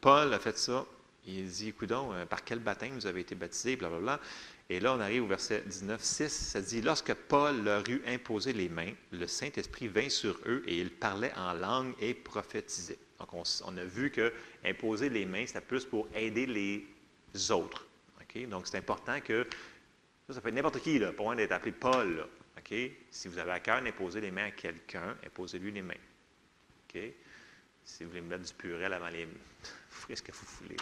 [0.01, 0.83] Paul a fait ça.
[1.27, 4.19] Il dit, écoute euh, par quel baptême vous avez été baptisé, blablabla.
[4.70, 8.51] Et là, on arrive au verset 19, 6, ça dit, Lorsque Paul leur eut imposé
[8.51, 12.97] les mains, le Saint-Esprit vint sur eux et ils parlaient en langue et prophétisaient.
[13.20, 14.33] Donc, on, a vu que
[14.66, 17.86] imposer les mains, c'était plus pour aider les autres.
[18.50, 19.47] Donc, c'est important que,
[20.29, 22.28] ça, peut être n'importe qui, là, pour moi d'être appelé Paul.
[23.12, 25.93] Si vous avez à cœur d'imposer les mains à quelqu'un, imposez-lui les mains.
[27.83, 29.25] Si vous voulez me mettre du purel avant les...
[29.25, 29.32] vous
[29.89, 30.78] ferez ce que vous voulez.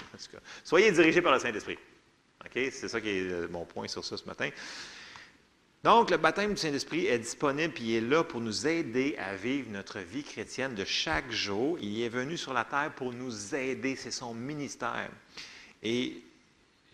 [0.64, 1.78] Soyez dirigés par le Saint-Esprit.
[2.46, 2.72] OK?
[2.72, 4.50] C'est ça qui est euh, mon point sur ça ce matin.
[5.84, 9.36] Donc, le baptême du Saint-Esprit est disponible et il est là pour nous aider à
[9.36, 11.78] vivre notre vie chrétienne de chaque jour.
[11.82, 13.98] Il est venu sur la terre pour nous aider.
[13.98, 15.10] C'est son ministère.
[15.82, 16.24] Et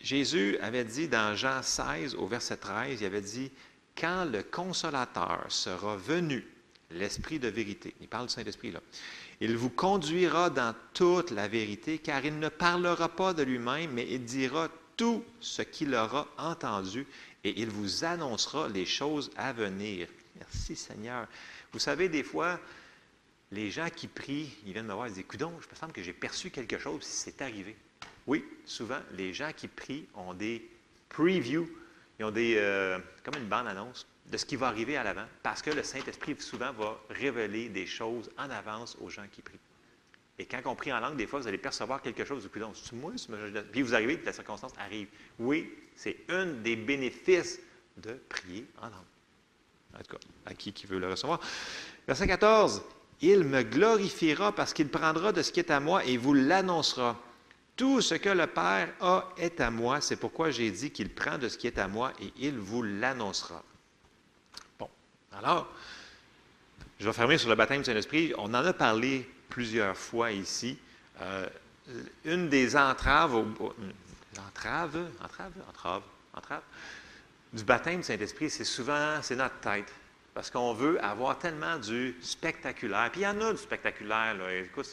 [0.00, 3.52] Jésus avait dit dans Jean 16 au verset 13, il avait dit,
[3.96, 6.44] quand le consolateur sera venu,
[6.90, 8.80] l'Esprit de vérité, il parle du Saint-Esprit là,
[9.40, 14.06] il vous conduira dans toute la vérité, car il ne parlera pas de lui-même, mais
[14.10, 14.68] il dira
[15.00, 17.06] tout ce qu'il aura entendu
[17.42, 20.06] et il vous annoncera les choses à venir.
[20.36, 21.26] Merci Seigneur.
[21.72, 22.60] Vous savez, des fois,
[23.50, 26.02] les gens qui prient, ils viennent me voir et disent, Coudon, je me semble que
[26.02, 27.76] j'ai perçu quelque chose, c'est arrivé.
[28.26, 30.68] Oui, souvent, les gens qui prient ont des
[31.08, 31.70] previews,
[32.18, 35.62] ils ont des, euh, comme une bande-annonce de ce qui va arriver à l'avant, parce
[35.62, 39.58] que le Saint-Esprit, souvent, va révéler des choses en avance aux gens qui prient.
[40.40, 42.48] Et quand on prie en langue, des fois, vous allez percevoir quelque chose.
[42.50, 43.12] Puis, c'est moi,
[43.70, 45.08] puis vous arrivez, puis la circonstance arrive.
[45.38, 47.60] Oui, c'est un des bénéfices
[47.98, 49.94] de prier en langue.
[49.94, 51.40] En tout cas, à qui qui veut le recevoir.
[52.08, 52.82] Verset 14.
[53.20, 57.20] Il me glorifiera parce qu'il prendra de ce qui est à moi et vous l'annoncera.
[57.76, 60.00] Tout ce que le Père a est à moi.
[60.00, 62.82] C'est pourquoi j'ai dit qu'il prend de ce qui est à moi et il vous
[62.82, 63.62] l'annoncera.
[64.78, 64.88] Bon,
[65.32, 65.70] alors,
[66.98, 68.32] je vais fermer sur le baptême du Saint-Esprit.
[68.38, 70.78] On en a parlé plusieurs fois ici.
[71.20, 71.46] Euh,
[72.24, 76.02] une des entraves, entraves, entraves, entraves,
[76.34, 76.62] entraves,
[77.52, 79.92] du baptême du Saint-Esprit, c'est souvent, c'est notre tête.
[80.32, 83.10] Parce qu'on veut avoir tellement du spectaculaire.
[83.10, 84.34] Puis il y en a du spectaculaire.
[84.34, 84.54] Là.
[84.54, 84.86] Écoute,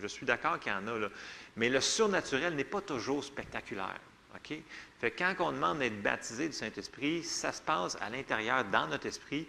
[0.00, 1.08] je suis d'accord qu'il y en a.
[1.56, 3.98] Mais le surnaturel n'est pas toujours spectaculaire.
[4.34, 4.58] OK?
[5.00, 9.06] Fait quand on demande d'être baptisé du Saint-Esprit, ça se passe à l'intérieur, dans notre
[9.06, 9.46] esprit.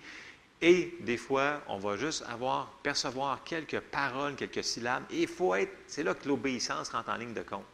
[0.67, 5.03] Et des fois, on va juste avoir, percevoir quelques paroles, quelques syllabes.
[5.11, 7.67] Et il faut être, c'est là que l'obéissance rentre en ligne de compte.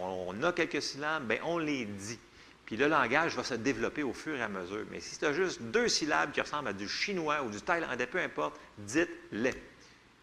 [0.00, 2.18] On, a quelques syllabes, bien, on les dit.
[2.66, 4.84] Puis le langage va se développer au fur et à mesure.
[4.90, 8.08] Mais si tu as juste deux syllabes qui ressemblent à du chinois ou du thaïlandais,
[8.08, 9.54] peu importe, dites-les.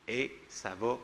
[0.09, 0.97] Et ça va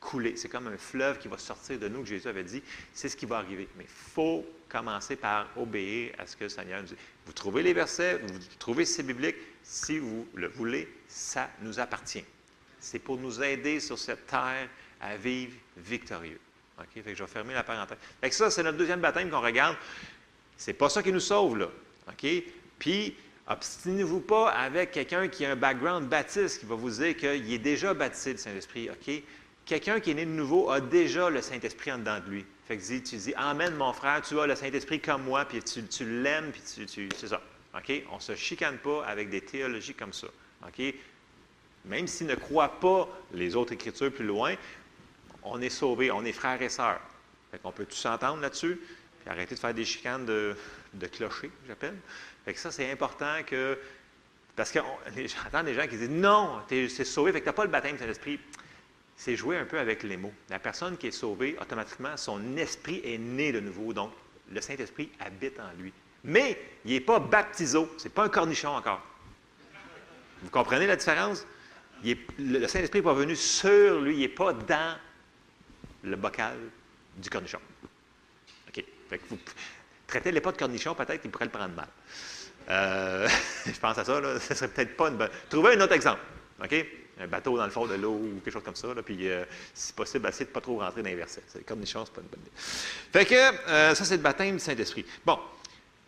[0.00, 0.38] couler.
[0.38, 2.62] C'est comme un fleuve qui va sortir de nous, que Jésus avait dit.
[2.94, 3.68] C'est ce qui va arriver.
[3.76, 6.96] Mais il faut commencer par obéir à ce que le Seigneur nous dit.
[7.26, 12.24] Vous trouvez les versets, vous trouvez ces bibliques, si vous le voulez, ça nous appartient.
[12.80, 14.68] C'est pour nous aider sur cette terre
[15.00, 16.40] à vivre victorieux.
[16.78, 16.86] OK?
[16.94, 17.98] Fait que je vais fermer la parenthèse.
[18.20, 19.76] Fait que ça, c'est notre deuxième baptême qu'on regarde.
[20.56, 21.68] C'est pas ça qui nous sauve, là.
[22.08, 22.26] OK?
[22.78, 23.14] Puis,
[23.46, 27.58] obstinez-vous pas avec quelqu'un qui a un background baptiste qui va vous dire qu'il est
[27.58, 28.90] déjà baptisé du Saint-Esprit.
[28.90, 29.22] OK?
[29.64, 32.46] Quelqu'un qui est né de nouveau a déjà le Saint-Esprit en dedans de lui.
[32.66, 36.04] Fait que tu dis, Amen, mon frère, tu as le Saint-Esprit comme moi, puis tu,
[36.04, 37.40] l'aimes, puis tu, c'est ça.
[37.74, 40.28] On ne se chicane pas avec des théologies comme ça.
[41.84, 44.54] Même s'ils ne croient pas les autres Écritures plus loin,
[45.42, 47.00] on est sauvés, on est frères et sœurs.
[47.50, 48.80] Fait qu'on peut tous s'entendre là-dessus,
[49.20, 50.56] puis arrêter de faire des chicanes de,
[50.94, 51.96] de clocher, j'appelle.
[52.44, 53.78] Fait que ça, c'est important que.
[54.54, 54.78] Parce que
[55.16, 57.96] j'entends des gens qui disent Non, c'est sauvé, fait que tu n'as pas le baptême
[57.96, 58.38] de Saint-Esprit.
[59.16, 60.32] C'est jouer un peu avec les mots.
[60.50, 63.92] La personne qui est sauvée, automatiquement, son esprit est né de nouveau.
[63.92, 64.12] Donc,
[64.50, 65.92] le Saint-Esprit habite en lui.
[66.24, 67.78] Mais il n'est pas baptisé.
[67.98, 69.02] Ce n'est pas un cornichon encore.
[70.42, 71.46] Vous comprenez la différence?
[72.38, 74.98] le Saint-Esprit n'est pas venu sur lui, il n'est pas dans
[76.02, 76.56] le bocal
[77.16, 77.60] du cornichon.
[78.68, 78.84] OK.
[79.28, 79.38] vous
[80.06, 81.86] traitez les pas de cornichon, peut-être qu'il pourrait le prendre mal.
[82.68, 83.28] Euh,
[83.66, 85.30] je pense à ça, là, ce serait peut-être pas une bonne.
[85.48, 86.20] Trouvez un autre exemple.
[86.62, 86.86] OK?
[87.20, 88.88] Un bateau dans le fond de l'eau ou quelque chose comme ça.
[89.04, 89.44] puis, euh,
[89.74, 91.42] si possible, essayez de ne pas trop rentrer dans les versets.
[91.54, 92.50] Le cornichon, ce n'est pas une bonne idée.
[92.56, 95.04] Fait que, euh, ça, c'est le baptême du Saint-Esprit.
[95.24, 95.38] Bon.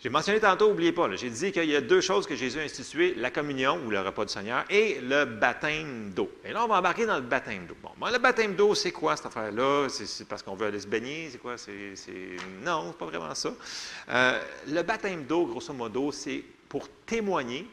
[0.04, 2.62] J'ai mentionné tantôt, n'oubliez pas, j'ai dit qu'il y a deux choses que Jésus a
[2.62, 6.30] instituées, la communion ou le repas du Seigneur et le baptême d'eau.
[6.44, 7.76] Et là, on va embarquer dans le baptême d'eau.
[7.82, 9.88] Bon, le baptême d'eau, c'est quoi cette affaire-là?
[9.88, 11.30] C'est c'est parce qu'on veut aller se baigner?
[11.32, 11.56] C'est quoi?
[11.56, 12.36] C'est, c'est...
[12.62, 13.54] Non, c'est pas vraiment ça.
[14.10, 17.66] Euh, le baptême d'eau, grosso modo, c'est pour témoigner.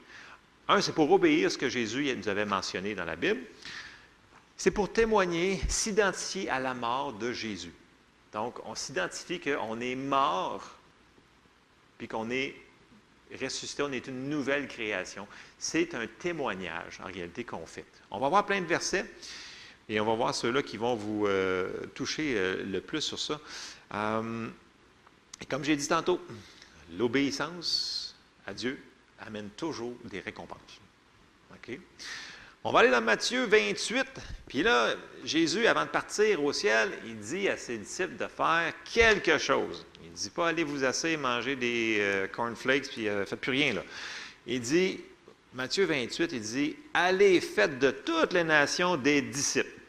[0.71, 3.41] Un, c'est pour obéir à ce que Jésus nous avait mentionné dans la Bible.
[4.55, 7.73] C'est pour témoigner, s'identifier à la mort de Jésus.
[8.31, 10.63] Donc, on s'identifie qu'on est mort
[11.97, 12.55] puis qu'on est
[13.41, 15.27] ressuscité, on est une nouvelle création.
[15.59, 17.83] C'est un témoignage, en réalité, qu'on fait.
[18.09, 19.05] On va voir plein de versets
[19.89, 23.41] et on va voir ceux-là qui vont vous euh, toucher euh, le plus sur ça.
[23.93, 24.47] Euh,
[25.41, 26.21] et comme j'ai dit tantôt,
[26.97, 28.15] l'obéissance
[28.47, 28.81] à Dieu
[29.25, 30.79] amène toujours des récompenses.
[32.63, 34.05] On va aller dans Matthieu 28.
[34.47, 34.93] Puis là,
[35.23, 39.85] Jésus, avant de partir au ciel, il dit à ses disciples de faire quelque chose.
[40.03, 43.51] Il ne dit pas allez vous asseoir, manger des euh, cornflakes, puis euh, faites plus
[43.51, 43.75] rien.
[44.45, 45.01] Il dit,
[45.53, 49.79] Matthieu 28, il dit Allez, faites de toutes les nations des disciples.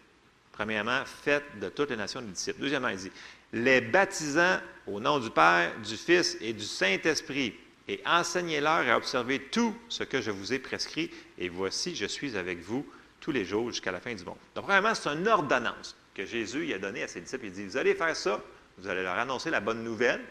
[0.53, 2.61] Premièrement, faites de toutes les nations des disciples.
[2.61, 3.13] Deuxièmement, il dit
[3.53, 7.55] les baptisant au nom du Père, du Fils et du Saint-Esprit,
[7.93, 12.39] et enseignez-leur à observer tout ce que je vous ai prescrit, et voici, je suis
[12.39, 12.87] avec vous
[13.21, 14.39] tous les jours jusqu'à la fin du monde.
[14.55, 17.47] Donc, premièrement, c'est une ordonnance que Jésus a donnée à ses disciples.
[17.47, 18.43] Il dit, vous allez faire ça,
[18.79, 20.23] vous allez leur annoncer la bonne nouvelle.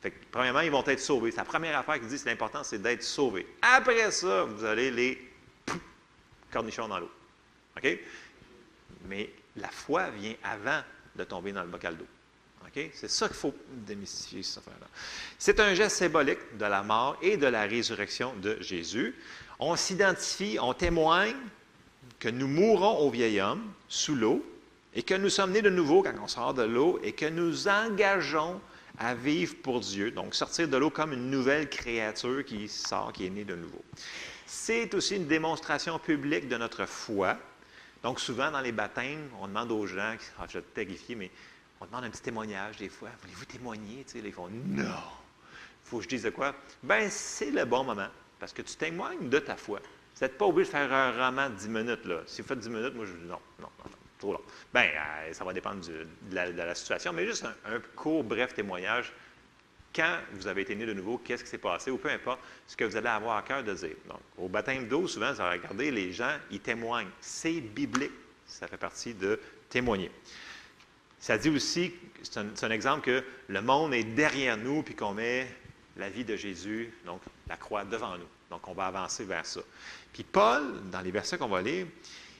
[0.00, 1.32] Fait que, premièrement, ils vont être sauvés.
[1.36, 3.44] La première affaire qu'il dit, c'est l'important, c'est d'être sauvés.
[3.60, 5.30] Après ça, vous allez les
[6.52, 7.10] cornichons dans l'eau.
[7.76, 7.98] OK?
[9.06, 10.80] Mais la foi vient avant
[11.16, 12.06] de tomber dans le bocal d'eau.
[12.74, 14.42] C'est ça qu'il faut démystifier.
[15.38, 19.14] C'est un geste symbolique de la mort et de la résurrection de Jésus.
[19.58, 21.34] On s'identifie, on témoigne
[22.18, 24.44] que nous mourrons au vieil homme sous l'eau
[24.94, 27.68] et que nous sommes nés de nouveau quand on sort de l'eau et que nous
[27.68, 28.60] engageons
[28.98, 33.26] à vivre pour Dieu, donc sortir de l'eau comme une nouvelle créature qui sort, qui
[33.26, 33.82] est née de nouveau.
[34.46, 37.38] C'est aussi une démonstration publique de notre foi.
[38.02, 41.30] Donc souvent dans les baptêmes, on demande aux gens, ah, je vais te terrifier, mais
[41.80, 43.08] on demande un petit témoignage des fois.
[43.22, 44.04] Voulez-vous témoigner?
[44.04, 44.84] Tu sais, ils font non.
[44.84, 46.54] Il faut que je dise de quoi?
[46.82, 48.08] Ben, c'est le bon moment.
[48.38, 49.80] Parce que tu témoignes de ta foi.
[50.14, 52.04] Vous n'êtes pas obligé de faire un roman de 10 minutes.
[52.04, 52.20] Là.
[52.26, 54.42] Si vous faites 10 minutes, moi, je dis non, non, non, trop long.
[54.72, 59.12] Bien, euh, ça va dépendre de, la, situation, mais juste un, court, bref témoignage.
[59.94, 62.76] Quand vous avez été né de nouveau, qu'est-ce qui s'est passé, ou peu importe ce
[62.76, 63.96] que vous allez avoir à cœur de dire.
[64.08, 67.10] Donc, au baptême d'eau, souvent, ça regarder, les gens, ils témoignent.
[67.20, 68.12] C'est biblique.
[68.46, 70.10] Ça fait partie de témoigner.
[71.20, 71.92] Ça dit aussi,
[72.22, 75.54] c'est un, exemple que le monde est derrière nous, puis qu'on met
[75.96, 78.26] la vie de Jésus, donc la croix devant nous.
[78.50, 79.60] Donc, on va avancer vers ça.
[80.12, 81.86] Puis Paul, dans les versets qu'on va lire,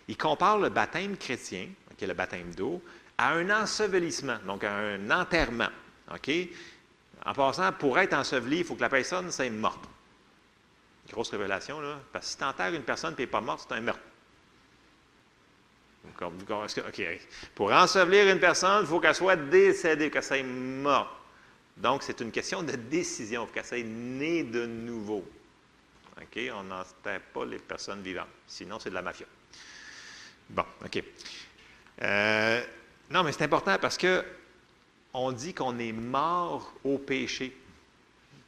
[0.09, 2.83] il compare le baptême chrétien, qui est le baptême d'eau,
[3.19, 5.69] à un ensevelissement, donc à un enterrement.
[6.09, 9.85] En passant, pour être enseveli, il faut que la personne soit morte.
[11.13, 12.01] Grosse révélation, là.
[12.13, 14.01] Parce que si tu enterres une personne et elle n'est pas morte, c'est un meurtre.
[17.55, 21.11] Pour ensevelir une personne, il faut qu'elle soit décédée, qu'elle soit morte.
[21.77, 25.25] Donc, c'est une question de décision, qu'elle soit née de nouveau.
[26.21, 26.41] OK?
[26.55, 28.29] On n'enterre pas les personnes vivantes.
[28.47, 29.27] Sinon, c'est de la mafia.
[30.49, 31.03] Bon, OK.
[32.03, 32.63] Euh,
[33.11, 34.25] non, mais c'est important parce que
[35.13, 37.57] on dit qu'on est mort au péché.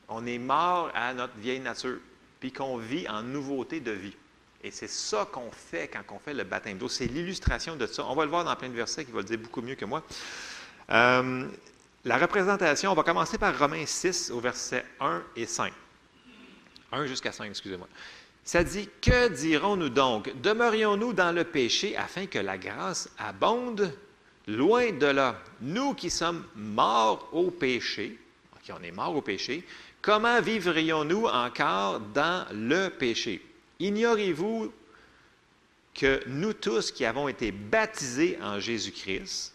[0.08, 1.98] On est mort à notre vieille nature,
[2.38, 4.16] puis qu'on vit en nouveauté de vie.
[4.64, 6.88] Et c'est ça qu'on fait quand on fait le baptême d'eau.
[6.88, 8.04] C'est l'illustration de ça.
[8.06, 9.84] On va le voir dans plein de versets qui va le dire beaucoup mieux que
[9.84, 10.02] moi.
[10.90, 11.48] Euh,
[12.04, 15.72] la représentation, on va commencer par Romains 6 au verset 1 et 5.
[16.92, 17.88] 1 jusqu'à 5, excusez-moi.
[18.44, 20.32] Ça dit, que dirons-nous donc?
[20.40, 23.92] Demeurions-nous dans le péché afin que la grâce abonde?
[24.48, 28.18] Loin de là, nous qui sommes morts au péché,
[28.64, 29.64] qui on est morts au péché,
[30.00, 33.40] comment vivrions-nous encore dans le péché?
[33.82, 34.72] Ignorez-vous
[35.92, 39.52] que nous tous qui avons été baptisés en Jésus-Christ,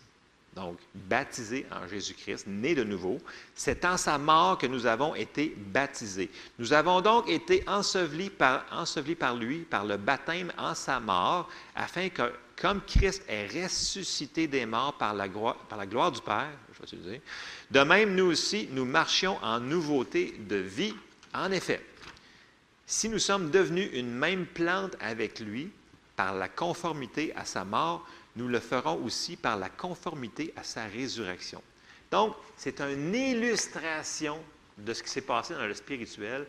[0.54, 3.20] donc baptisés en Jésus-Christ, nés de nouveau,
[3.56, 6.30] c'est en sa mort que nous avons été baptisés.
[6.60, 8.66] Nous avons donc été ensevelis par,
[9.38, 14.98] lui, par le baptême en sa mort, afin que, comme Christ est ressuscité des morts
[14.98, 17.22] par la, gloire, par la gloire du Père, je vais te dire,
[17.72, 20.94] de même nous aussi, nous marchions en nouveauté de vie.
[21.34, 21.82] En effet,
[22.88, 25.70] si nous sommes devenus une même plante avec lui
[26.16, 28.08] par la conformité à sa mort,
[28.38, 31.62] nous le ferons aussi par la conformité à sa résurrection.
[32.10, 34.40] Donc, c'est une illustration
[34.78, 36.48] de ce qui s'est passé dans le spirituel.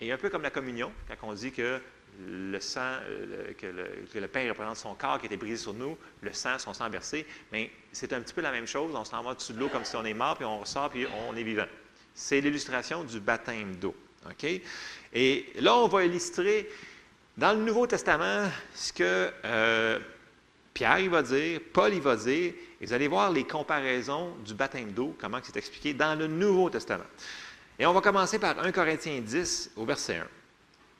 [0.00, 1.80] Et un peu comme la communion, quand on dit que
[2.20, 6.88] le euh, pain représente son corps qui était brisé sur nous, le sang, son sang
[6.88, 8.94] versé, mais c'est un petit peu la même chose.
[8.94, 11.06] On s'en va dessus de l'eau comme si on est mort, puis on ressort, puis
[11.28, 11.66] on est vivant.
[12.14, 13.96] C'est l'illustration du baptême d'eau.
[14.30, 14.46] OK?
[15.12, 16.68] Et là, on va illustrer
[17.36, 19.98] dans le Nouveau Testament ce que euh,
[20.72, 24.54] Pierre il va dire, Paul il va dire, et vous allez voir les comparaisons du
[24.54, 27.04] baptême d'eau, comment c'est expliqué dans le Nouveau Testament.
[27.78, 30.26] Et on va commencer par 1 Corinthiens 10 au verset 1.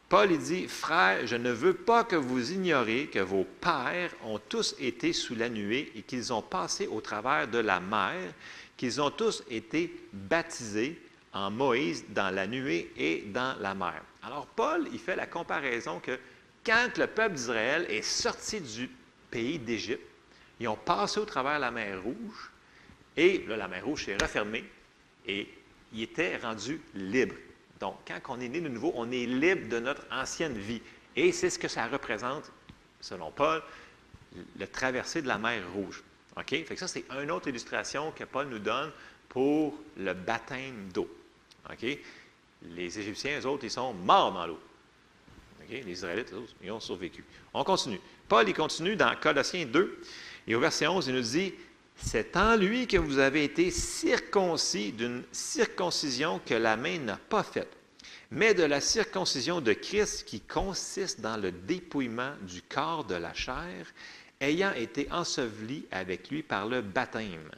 [0.09, 4.75] Paul dit, Frères, je ne veux pas que vous ignoriez que vos pères ont tous
[4.79, 8.35] été sous la nuée et qu'ils ont passé au travers de la mer,
[8.77, 11.01] qu'ils ont tous été baptisés
[11.33, 14.03] en Moïse dans la nuée et dans la mer.
[14.23, 16.19] Alors Paul, il fait la comparaison que
[16.65, 18.91] quand le peuple d'Israël est sorti du
[19.31, 20.07] pays d'Égypte,
[20.61, 22.51] ils ont passé au travers la mer Rouge,
[23.17, 24.65] et là, la mer Rouge s'est refermée,
[25.27, 25.49] et
[25.93, 27.35] ils étaient rendus libres.
[27.81, 30.81] Donc, quand on est né de nouveau, on est libre de notre ancienne vie.
[31.17, 32.53] Et c'est ce que ça représente,
[33.01, 33.61] selon Paul,
[34.59, 36.03] le traversée de la mer Rouge.
[36.37, 36.49] OK?
[36.49, 38.93] Fait que ça, c'est une autre illustration que Paul nous donne
[39.29, 41.09] pour le baptême d'eau.
[41.71, 41.99] OK?
[42.63, 44.61] Les Égyptiens, eux autres, ils sont morts dans l'eau.
[45.61, 45.71] OK?
[45.71, 47.25] Les Israélites, eux autres, ils ont survécu.
[47.55, 48.01] On continue.
[48.29, 50.01] Paul, il continue dans Colossiens 2,
[50.47, 51.55] et au verset 11, il nous dit
[51.97, 57.43] C'est en lui que vous avez été circoncis d'une circoncision que la main n'a pas
[57.43, 57.77] faite,
[58.31, 63.35] mais de la circoncision de Christ qui consiste dans le dépouillement du corps de la
[63.35, 63.87] chair,
[64.41, 67.51] ayant été enseveli avec lui par le baptême.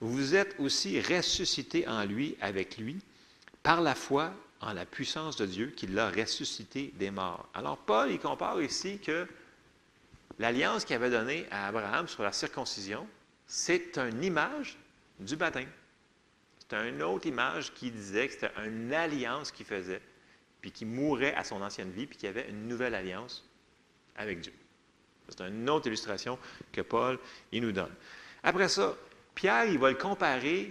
[0.00, 2.96] Vous êtes aussi ressuscité en lui avec lui
[3.64, 7.48] par la foi en la puissance de Dieu qui l'a ressuscité des morts.
[7.54, 9.26] Alors Paul, il compare ici que
[10.38, 13.08] l'alliance qu'il avait donnée à Abraham sur la circoncision,
[13.46, 14.76] c'est une image
[15.18, 15.68] du baptême.
[16.58, 20.02] C'est une autre image qui disait que c'était une alliance qu'il faisait,
[20.60, 23.48] puis qui mourait à son ancienne vie, puis qu'il y avait une nouvelle alliance
[24.16, 24.52] avec Dieu.
[25.28, 26.38] C'est une autre illustration
[26.70, 27.18] que Paul
[27.50, 27.92] il nous donne.
[28.42, 28.94] Après ça,
[29.34, 30.70] Pierre, il va le comparer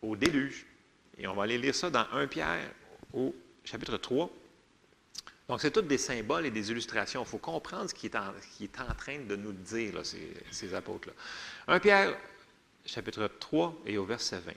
[0.00, 0.67] au déluge.
[1.18, 2.70] Et on va aller lire ça dans 1 Pierre
[3.12, 3.34] au
[3.64, 4.30] chapitre 3.
[5.48, 7.22] Donc, c'est tous des symboles et des illustrations.
[7.22, 11.14] Il faut comprendre ce qu'il est, est, en train de nous dire, ces, ces apôtres-là.
[11.74, 12.16] 1 Pierre,
[12.84, 14.52] chapitre 3 et au verset 20.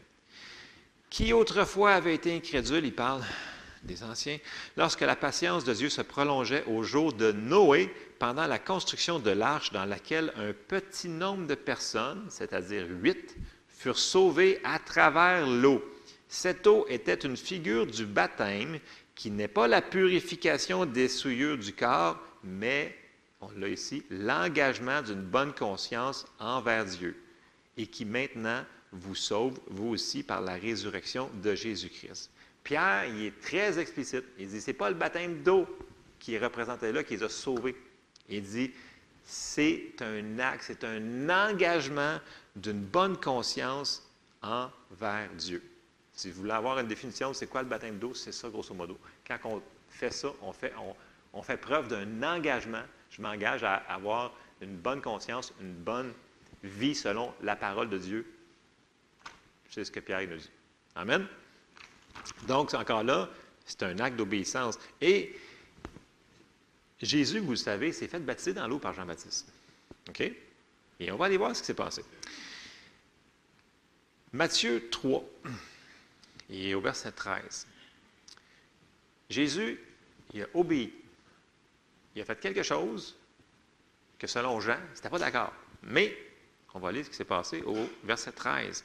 [1.09, 3.23] Qui autrefois avait été incrédule, il parle
[3.83, 4.37] des anciens,
[4.77, 9.31] lorsque la patience de Dieu se prolongeait au jour de Noé pendant la construction de
[9.31, 13.35] l'arche dans laquelle un petit nombre de personnes, c'est-à-dire huit,
[13.67, 15.83] furent sauvées à travers l'eau.
[16.33, 18.79] Cette eau était une figure du baptême
[19.15, 22.95] qui n'est pas la purification des souillures du corps, mais,
[23.41, 27.21] on l'a ici, l'engagement d'une bonne conscience envers Dieu
[27.75, 28.63] et qui maintenant
[28.93, 32.31] vous sauve, vous aussi, par la résurrection de Jésus-Christ.
[32.63, 34.23] Pierre, il est très explicite.
[34.39, 35.67] Il dit, ce n'est pas le baptême d'eau
[36.17, 37.75] qui est représenté là qui les a sauvés.
[38.29, 38.71] Il dit,
[39.25, 42.21] c'est un acte, c'est un engagement
[42.55, 44.09] d'une bonne conscience
[44.41, 45.61] envers Dieu.
[46.21, 48.13] Si vous voulez avoir une définition, c'est quoi le baptême d'eau?
[48.13, 48.95] C'est ça, grosso modo.
[49.25, 50.71] Quand on fait ça, on fait,
[51.33, 52.83] on, fait preuve d'un engagement.
[53.09, 54.31] Je m'engage à avoir
[54.61, 56.13] une bonne conscience, une bonne
[56.61, 58.31] vie selon la parole de Dieu.
[59.71, 60.51] C'est ce que Pierre nous dit.
[60.93, 61.25] Amen.
[62.47, 63.27] Donc, encore là,
[63.65, 64.77] c'est un acte d'obéissance.
[65.01, 65.35] Et
[67.01, 69.51] Jésus, vous le savez, s'est fait baptiser dans l'eau par Jean-Baptiste.
[70.07, 70.21] OK?
[70.99, 72.05] Et on va aller voir ce qui s'est passé.
[74.31, 75.25] Matthieu 3.
[76.51, 77.65] Et au verset 13,
[79.29, 79.79] Jésus,
[80.33, 80.93] il a obéi.
[82.13, 83.15] Il a fait quelque chose
[84.19, 85.53] que selon Jean, n'était pas d'accord.
[85.83, 86.15] Mais,
[86.73, 88.83] on va lire ce qui s'est passé au verset 13.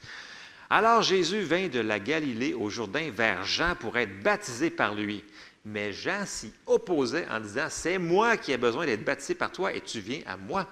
[0.71, 5.23] Alors Jésus vint de la Galilée au Jourdain vers Jean pour être baptisé par lui.
[5.65, 9.73] Mais Jean s'y opposait en disant, C'est moi qui ai besoin d'être baptisé par toi
[9.73, 10.67] et tu viens à moi.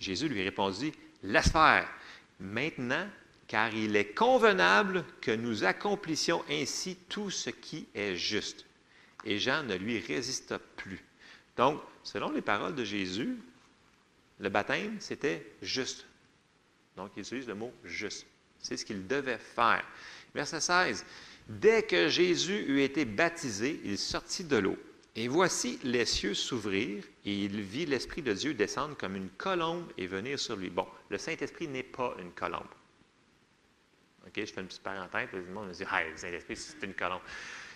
[0.00, 0.92] Jésus lui répondit,
[1.22, 1.88] Laisse faire.
[2.40, 3.06] Maintenant,
[3.48, 8.66] car il est convenable que nous accomplissions ainsi tout ce qui est juste.
[9.24, 11.02] Et Jean ne lui résista plus.
[11.56, 13.36] Donc, selon les paroles de Jésus,
[14.38, 16.06] le baptême, c'était juste.
[16.96, 18.26] Donc, il utilise le mot juste.
[18.60, 19.84] C'est ce qu'il devait faire.
[20.34, 21.04] Verset 16.
[21.48, 24.76] Dès que Jésus eut été baptisé, il sortit de l'eau.
[25.16, 29.90] Et voici les cieux s'ouvrir, et il vit l'Esprit de Dieu descendre comme une colombe
[29.96, 30.68] et venir sur lui.
[30.68, 32.68] Bon, le Saint-Esprit n'est pas une colombe.
[34.36, 37.22] Je fais une petite parenthèse, le monde me dit le Saint-Esprit, c'est une colombe.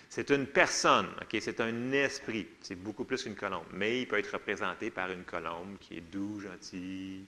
[0.09, 1.07] C'est une personne,
[1.39, 2.47] c'est un esprit.
[2.61, 3.65] C'est beaucoup plus qu'une colombe.
[3.73, 7.25] Mais il peut être représenté par une colombe qui est doux, gentil.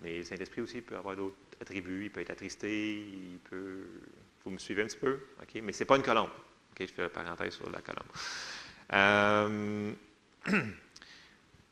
[0.00, 2.04] Mais le Saint-Esprit aussi peut avoir d'autres attributs.
[2.04, 3.84] Il peut être attristé, il peut.
[4.44, 5.20] Vous me suivez un petit peu?
[5.62, 6.30] Mais ce n'est pas une colombe.
[6.80, 8.08] je fais une parenthèse sur la colombe.
[8.94, 9.92] Euh,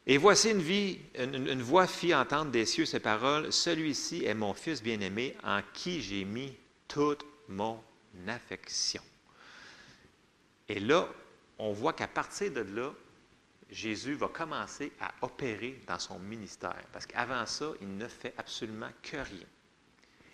[0.07, 3.51] et voici une, vie, une, voix fit entendre des cieux ces paroles.
[3.51, 6.55] Celui-ci est mon Fils bien-aimé en qui j'ai mis
[6.91, 7.81] toute mon
[8.27, 9.03] affection.
[10.69, 11.09] Et là,
[11.59, 12.93] on voit qu'à partir de là,
[13.71, 16.83] Jésus va commencer à opérer dans son ministère.
[16.93, 19.47] Parce qu'avant ça, il ne fait absolument que rien.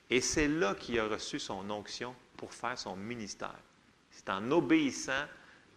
[0.09, 3.59] Et c'est là qu'il a reçu son onction pour faire son ministère.
[4.11, 5.27] C'est en obéissant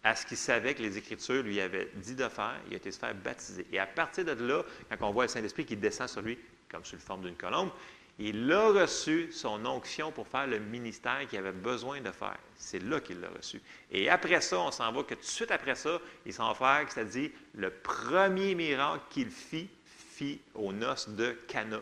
[0.02, 2.90] à ce qu'il savait que les Écritures lui avaient dit de faire, il a été
[2.90, 3.66] se faire baptiser.
[3.70, 6.38] Et à partir de là, quand on voit le Saint-Esprit qui descend sur lui
[6.70, 7.70] comme sous la forme d'une colombe,
[8.22, 12.38] il a reçu son onction pour faire le ministère qu'il avait besoin de faire.
[12.54, 13.62] C'est là qu'il l'a reçu.
[13.90, 16.54] Et après ça, on s'en va que tout de suite après ça, il s'en va
[16.54, 21.80] faire, c'est-à-dire le premier miracle qu'il fit, fit aux noces de Cana.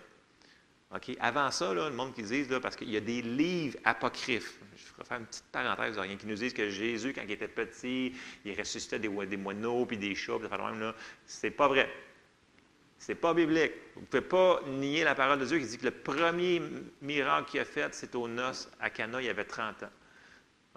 [1.20, 4.58] Avant ça, le monde qui dit, parce qu'il y a des livres apocryphes.
[4.76, 7.48] Je vais faire une petite parenthèse, rien, qui nous disent que Jésus, quand il était
[7.48, 10.94] petit, il ressuscitait des, moineaux puis des chats, puis là.
[11.26, 11.90] C'est pas vrai.
[12.98, 13.72] Ce n'est pas biblique.
[13.94, 16.60] Vous ne pouvez pas nier la parole de Dieu qui dit que le premier
[17.00, 19.90] miracle qu'il a fait, c'est aux noces à Cana, il y avait 30 ans.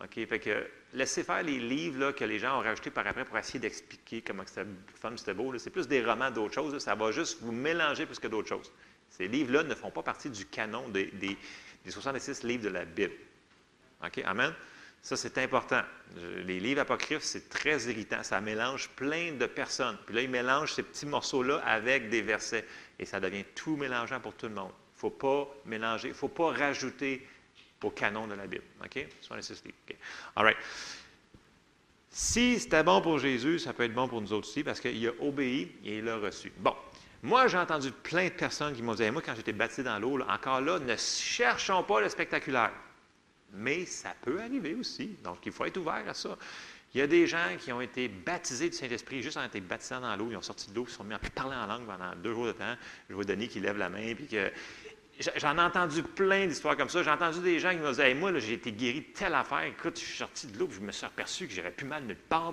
[0.04, 0.26] OK?
[0.28, 3.38] Fait que laissez faire les livres là, que les gens ont rajoutés par après pour
[3.38, 4.66] essayer d'expliquer comment c'était
[4.96, 5.58] femme c'était beau.
[5.58, 6.78] C'est plus des romans d'autres choses.
[6.80, 8.72] Ça va juste vous mélanger plus que d'autres choses.
[9.10, 11.38] Ces livres-là ne font pas partie du canon des, des
[11.88, 13.14] 66 livres de la Bible.
[14.04, 14.22] OK?
[14.26, 14.54] Amen?
[15.02, 15.82] Ça, c'est important.
[16.46, 18.22] Les livres apocryphes, c'est très irritant.
[18.24, 19.98] Ça mélange plein de personnes.
[20.06, 22.66] Puis là, ils mélangent ces petits morceaux-là avec des versets.
[23.00, 24.72] Et ça devient tout mélangeant pour tout le monde.
[24.72, 27.28] Il ne faut pas mélanger, il ne faut pas rajouter
[27.84, 28.64] au canon de la Bible.
[28.84, 29.08] OK?
[29.22, 29.78] 66 livres.
[29.90, 29.96] OK?
[30.36, 30.58] All right.
[32.12, 35.08] Si c'était bon pour Jésus, ça peut être bon pour nous autres aussi parce qu'il
[35.08, 36.52] a obéi et il a reçu.
[36.58, 36.76] Bon.
[37.24, 40.20] Moi, j'ai entendu plein de personnes qui m'ont dit Moi, quand j'étais baptisé dans l'eau,
[40.28, 42.72] encore là, ne cherchons pas le spectaculaire
[43.54, 45.18] mais ça peut arriver aussi.
[45.24, 46.38] Donc, il faut être ouvert à ça.
[46.94, 49.96] Il y a des gens qui ont été baptisés du Saint-Esprit, juste en été baptisés
[50.02, 51.86] dans l'eau, ils ont sorti de l'eau, ils se sont mis à parler en langue
[51.86, 52.76] pendant deux jours de temps.
[53.10, 54.52] Je vois Denis qui lève la main, puis que.
[55.38, 57.04] J'en ai entendu plein d'histoires comme ça.
[57.04, 59.64] J'ai entendu des gens qui me disaient Moi, j'ai été guéri de telle affaire.
[59.64, 62.16] Écoute, je suis sorti de l'eau, je me suis aperçu que j'aurais plus mal nulle
[62.16, 62.52] part.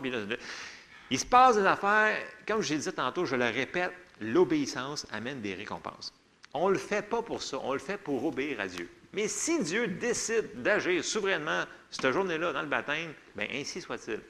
[1.10, 5.40] il se passe des affaires, comme je l'ai dit tantôt, je le répète l'obéissance amène
[5.40, 6.12] des récompenses.
[6.54, 8.88] On ne le fait pas pour ça, on le fait pour obéir à Dieu.
[9.12, 14.20] Mais si Dieu décide d'agir souverainement cette journée-là dans le baptême, bien ainsi soit-il.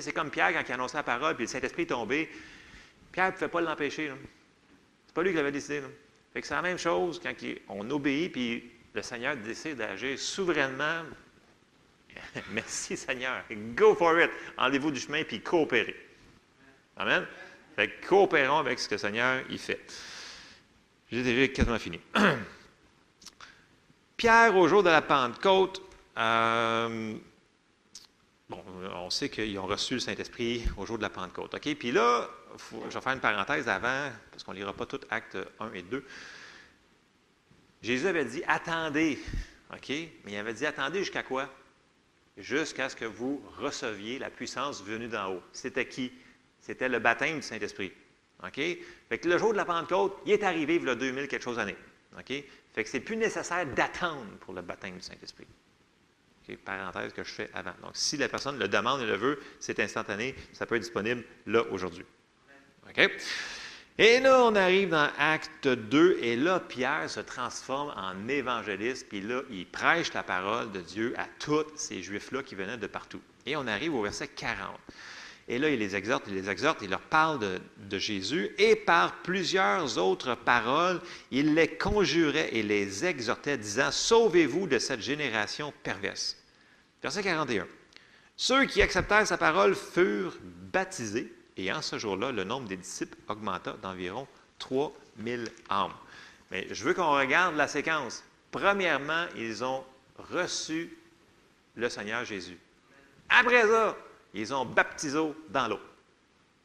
[0.00, 2.30] C'est comme Pierre quand il annonçait la parole, puis le Saint-Esprit est tombé.
[3.12, 4.10] Pierre ne pouvait pas l'empêcher.
[5.06, 5.82] C'est pas lui qui l'avait décidé.
[6.34, 7.34] c'est la même chose quand
[7.68, 11.02] on obéit, puis le Seigneur décide d'agir souverainement.
[12.52, 13.44] Merci Seigneur.
[13.74, 14.30] Go for it.
[14.56, 15.96] Enlevez-vous du chemin, puis coopérez.
[16.96, 17.26] Amen.
[17.76, 19.80] Fait coopérons avec ce que le Seigneur y fait.
[21.10, 22.00] J'ai déjà quasiment fini.
[24.22, 25.82] Pierre, au jour de la Pentecôte,
[26.16, 27.16] euh,
[28.48, 28.62] bon,
[28.94, 31.58] on sait qu'ils ont reçu le Saint-Esprit au jour de la Pentecôte.
[31.58, 32.30] Puis là,
[32.70, 35.82] je vais faire une parenthèse avant, parce qu'on ne lira pas tout acte 1 et
[35.82, 36.04] 2.
[37.82, 39.18] Jésus avait dit attendez.
[39.72, 39.88] OK?
[39.88, 41.48] Mais il avait dit attendez jusqu'à quoi?
[42.36, 45.42] Jusqu'à ce que vous receviez la puissance venue d'en haut.
[45.52, 46.12] C'était qui?
[46.60, 47.90] C'était le baptême du Saint-Esprit.
[48.44, 48.60] OK?
[49.08, 51.42] Fait que le jour de la Pentecôte, il est arrivé, il y a 2000 quelque
[51.42, 51.76] chose d'années.
[52.16, 52.44] OK?
[52.74, 55.46] Fait que c'est plus nécessaire d'attendre pour le baptême du Saint-Esprit.
[56.64, 57.72] Parenthèse que je fais avant.
[57.82, 61.24] Donc, si la personne le demande et le veut, c'est instantané, ça peut être disponible
[61.46, 62.04] là aujourd'hui.
[62.88, 63.10] OK?
[63.98, 69.20] Et là, on arrive dans Acte 2, et là, Pierre se transforme en évangéliste, puis
[69.20, 73.20] là, il prêche la parole de Dieu à tous ces Juifs-là qui venaient de partout.
[73.46, 74.78] Et on arrive au verset 40.
[75.48, 77.38] Et là, il les exhorte, il les exhorte, il leur parle
[77.76, 81.00] de, Jésus, et par plusieurs autres paroles,
[81.30, 86.36] il les conjurait et les exhortait, disant, Sauvez-vous de cette génération perverse.
[87.02, 87.66] Verset 41.
[88.36, 90.36] Ceux qui acceptèrent sa parole furent
[90.72, 94.26] baptisés, et en ce jour-là, le nombre des disciples augmenta d'environ
[94.58, 95.92] 3000 âmes.
[96.50, 98.22] Mais je veux qu'on regarde la séquence.
[98.50, 99.84] Premièrement, ils ont
[100.18, 100.96] reçu
[101.74, 102.58] le Seigneur Jésus.
[103.28, 103.96] Après ça,
[104.34, 105.80] ils ont baptisé dans l'eau.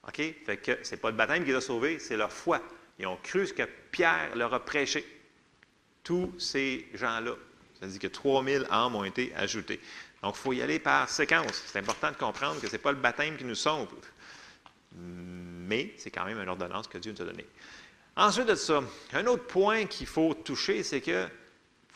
[0.08, 0.16] OK?
[0.16, 2.62] Fait que ce n'est pas le baptême qui les a sauvés, c'est leur foi.
[3.00, 5.06] Ils ont cru ce que Pierre leur a prêché.
[6.04, 7.34] Tous ces gens-là.
[7.80, 9.80] Ça dit que 3000 âmes ont été ajoutées.
[10.24, 11.64] Donc, il faut y aller par séquence.
[11.66, 13.88] C'est important de comprendre que ce n'est pas le baptême qui nous sauve,
[14.96, 17.46] mais c'est quand même une ordonnance que Dieu nous a donnée.
[18.16, 18.82] Ensuite de ça,
[19.14, 21.28] un autre point qu'il faut toucher, c'est que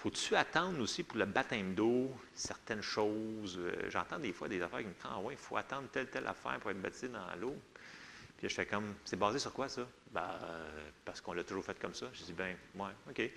[0.02, 3.60] faut-tu attendre aussi pour le baptême d'eau, certaines choses?
[3.60, 6.08] Euh, j'entends des fois des affaires qui me disent Ah oui, il faut attendre telle,
[6.08, 7.56] telle affaire pour être baptisé dans l'eau.
[8.36, 9.84] Puis je fais comme C'est basé sur quoi ça?
[10.12, 10.24] Ben,
[11.06, 12.08] parce qu'on l'a toujours fait comme ça.
[12.14, 13.30] Je dis Ben, ouais, OK.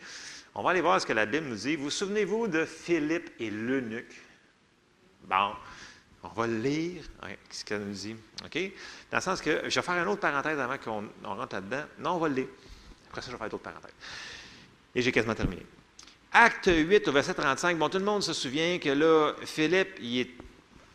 [0.55, 1.77] On va aller voir ce que la Bible nous dit.
[1.77, 4.19] Vous souvenez-vous de Philippe et l'eunuque?
[5.24, 5.53] Bon,
[6.23, 7.05] on va lire
[7.51, 8.16] ce qu'elle nous dit.
[8.43, 8.59] OK?
[9.11, 11.85] Dans le sens que je vais faire une autre parenthèse avant qu'on rentre là-dedans.
[11.99, 12.49] Non, on va le lire.
[13.11, 13.93] Après ça, je vais faire d'autres parenthèses.
[14.95, 15.66] Et j'ai quasiment terminé.
[16.36, 20.27] Acte 8 au verset 35, bon, tout le monde se souvient que là, Philippe, il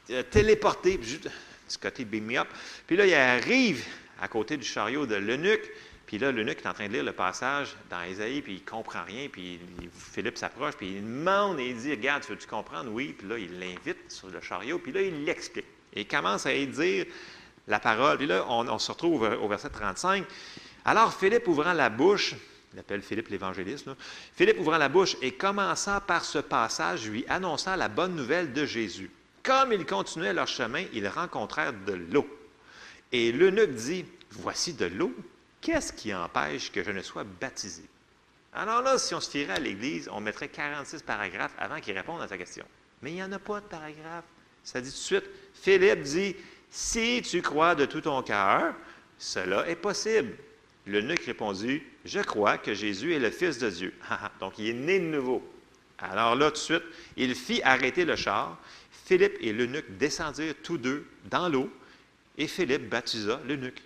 [0.09, 1.29] est téléporté, juste,
[1.65, 2.49] ce côté beam me up,
[2.85, 3.85] puis là, il arrive
[4.19, 5.71] à côté du chariot de l'eunuque,
[6.05, 8.69] puis là, l'eunuque est en train de lire le passage dans Isaïe, puis il ne
[8.69, 9.61] comprend rien, puis
[10.11, 12.91] Philippe s'approche, puis il demande et il dit, regarde, veux-tu comprendre?
[12.91, 15.67] Oui, puis là, il l'invite sur le chariot, puis là, il l'explique.
[15.93, 17.05] Et il commence à dire
[17.65, 20.25] la parole, puis là, on se retrouve au verset 35.
[20.83, 22.35] Alors Philippe, ouvrant la bouche,
[22.73, 23.89] il appelle Philippe l'évangéliste.
[24.35, 28.65] Philippe ouvrant la bouche et commençant par ce passage, lui annonçant la bonne nouvelle de
[28.65, 29.09] Jésus.
[29.43, 32.27] Comme ils continuaient leur chemin, ils rencontrèrent de l'eau.
[33.11, 35.13] Et l'eunuque dit, Voici de l'eau,
[35.59, 37.83] qu'est-ce qui empêche que je ne sois baptisé?
[38.53, 42.21] Alors là, si on se fierait à l'Église, on mettrait 46 paragraphes avant qu'il réponde
[42.21, 42.65] à sa question.
[43.01, 44.25] Mais il n'y en a pas de paragraphe.
[44.63, 45.23] Ça dit tout de suite,
[45.53, 46.35] Philippe dit,
[46.69, 48.75] si tu crois de tout ton cœur,
[49.17, 50.35] cela est possible.
[50.87, 53.93] L'eunuque répondit, Je crois que Jésus est le Fils de Dieu.
[54.39, 55.47] Donc, il est né de nouveau.
[55.99, 56.83] Alors là, tout de suite,
[57.17, 58.57] il fit arrêter le char.
[59.05, 61.71] Philippe et l'eunuque descendirent tous deux dans l'eau,
[62.37, 63.81] et Philippe baptisa l'eunuque.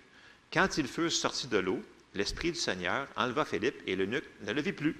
[0.52, 1.82] Quand ils furent sortis de l'eau,
[2.14, 4.96] l'Esprit du Seigneur enleva Philippe et l'eunuque ne le vit plus.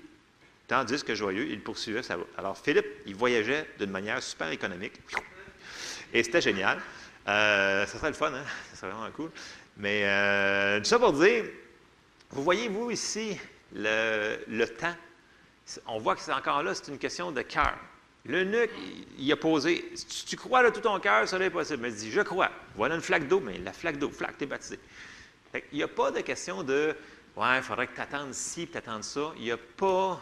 [0.66, 2.26] Tandis que joyeux, il poursuivait sa route.
[2.38, 4.94] Alors Philippe, il voyageait d'une manière super économique.
[6.12, 6.80] Et c'était génial.
[7.28, 8.44] Euh, ça serait le fun, hein?
[8.74, 9.30] Serait vraiment cool.
[9.76, 11.44] Mais euh, tout ça pour dire,
[12.34, 13.38] vous voyez, vous ici,
[13.72, 14.94] le, temps,
[15.86, 17.76] on voit que c'est encore là, c'est une question de cœur.
[18.26, 19.92] L'eunuque, il, il a posé,
[20.26, 21.82] tu crois de tout ton cœur, ça n'est possible.
[21.82, 22.50] Mais il dit, je crois.
[22.74, 24.80] Voilà une flaque d'eau, mais la flaque d'eau, flaque, t'es baptisé.
[25.54, 26.96] Il n'y a pas de question de,
[27.36, 29.32] ouais, il faudrait que tu attendes ci, tu attendes ça.
[29.36, 30.20] Il n'y a pas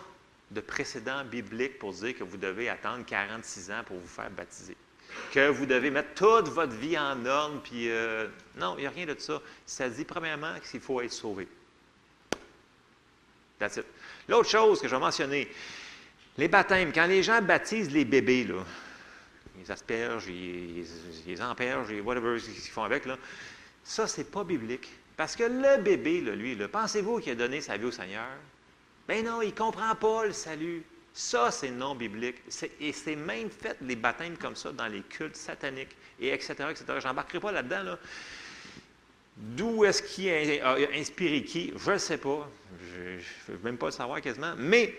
[0.51, 4.77] de précédent biblique pour dire que vous devez attendre 46 ans pour vous faire baptiser.
[5.33, 8.91] Que vous devez mettre toute votre vie en ordre, puis euh, non, il n'y a
[8.91, 9.41] rien de ça.
[9.65, 11.49] Ça dit premièrement qu'il faut être sauvé.
[14.29, 15.49] L'autre chose que je vais mentionner,
[16.39, 18.65] les baptêmes, quand les gens baptisent les bébés, là,
[19.63, 20.85] ils aspergent, ils,
[21.27, 23.19] ils empergent, ils, whatever qu'ils font avec, là,
[23.85, 24.89] ça, c'est pas biblique.
[25.17, 28.29] Parce que le bébé, là, lui, pensez-vous qu'il a donné sa vie au Seigneur?
[29.07, 30.83] Ben non, il ne comprend pas le salut.
[31.13, 32.37] Ça, c'est non biblique.
[32.81, 36.85] Et c'est même fait des baptêmes comme ça dans les cultes sataniques, et etc., etc.
[37.01, 37.83] Je n'embarquerai pas là-dedans.
[37.83, 37.99] Là.
[39.37, 40.31] D'où est-ce qu'il
[40.63, 41.73] a inspiré qui?
[41.77, 42.49] Je ne sais pas.
[42.95, 43.01] Je
[43.53, 44.55] ne veux même pas le savoir quasiment.
[44.57, 44.95] Mais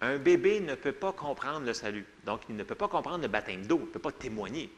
[0.00, 2.04] un bébé ne peut pas comprendre le salut.
[2.24, 3.78] Donc, il ne peut pas comprendre le baptême d'eau.
[3.78, 4.70] Il ne peut pas témoigner.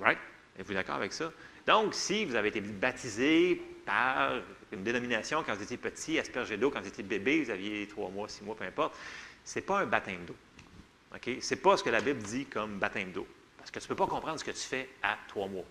[0.00, 0.18] Right?
[0.58, 1.32] Êtes-vous d'accord avec ça?
[1.66, 4.32] Donc, si vous avez été baptisé par
[4.72, 8.10] une dénomination quand vous étiez petit, aspergé d'eau quand vous étiez bébé, vous aviez trois
[8.10, 8.94] mois, six mois, peu importe,
[9.44, 10.36] ce n'est pas un baptême d'eau.
[11.14, 11.30] OK?
[11.40, 13.26] Ce n'est pas ce que la Bible dit comme baptême d'eau.
[13.58, 15.64] Parce que tu ne peux pas comprendre ce que tu fais à trois mois.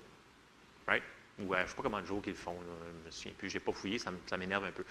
[0.87, 1.03] Right?
[1.39, 2.53] Ou à, je ne sais pas comment de jours qu'ils font.
[2.53, 2.73] Là.
[3.01, 4.83] Je me souviens plus, je n'ai pas fouillé, ça, m'énerve un peu.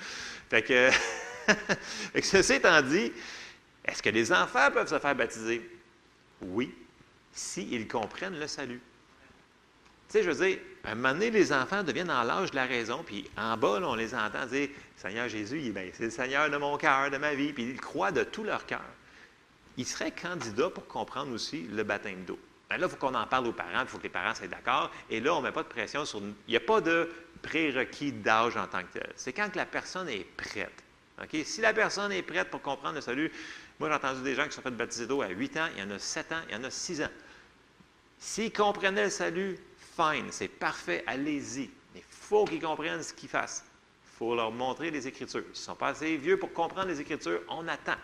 [2.22, 3.12] Ceci étant dit,
[3.84, 5.68] est-ce que les enfants peuvent se faire baptiser?
[6.40, 6.74] Oui,
[7.32, 8.80] s'ils comprennent le salut.
[10.08, 12.56] Tu sais, je veux dire, à un moment donné, les enfants deviennent dans l'âge de
[12.56, 16.56] la raison, puis en bas, on les entend dire Seigneur Jésus, c'est le Seigneur de
[16.56, 18.84] mon cœur, de ma vie, puis ils croient de tout leur cœur.
[19.76, 22.38] Ils seraient candidats pour comprendre aussi le baptême d'eau.
[22.72, 24.46] Ben là, il faut qu'on en parle aux parents, il faut que les parents soient
[24.46, 24.90] d'accord.
[25.10, 26.20] Et là, on ne met pas de pression sur.
[26.20, 27.12] Il n'y a pas de
[27.42, 29.12] prérequis d'âge en tant que tel.
[29.14, 30.72] C'est quand que la personne est prête.
[31.44, 33.30] Si la personne est prête pour comprendre le salut,
[33.78, 35.86] moi, j'ai entendu des gens qui sont fait baptiser d'eau à 8 ans, il y
[35.86, 37.10] en a 7 ans, il y en a 6 ans.
[38.18, 39.58] S'ils comprenaient le salut,
[39.94, 41.68] fine, c'est parfait, allez-y.
[41.92, 43.66] Mais il faut qu'ils comprennent ce qu'ils fassent.
[44.06, 45.42] Il faut leur montrer les Écritures.
[45.44, 47.98] Ils ne sont pas assez vieux pour comprendre les Écritures, on attend.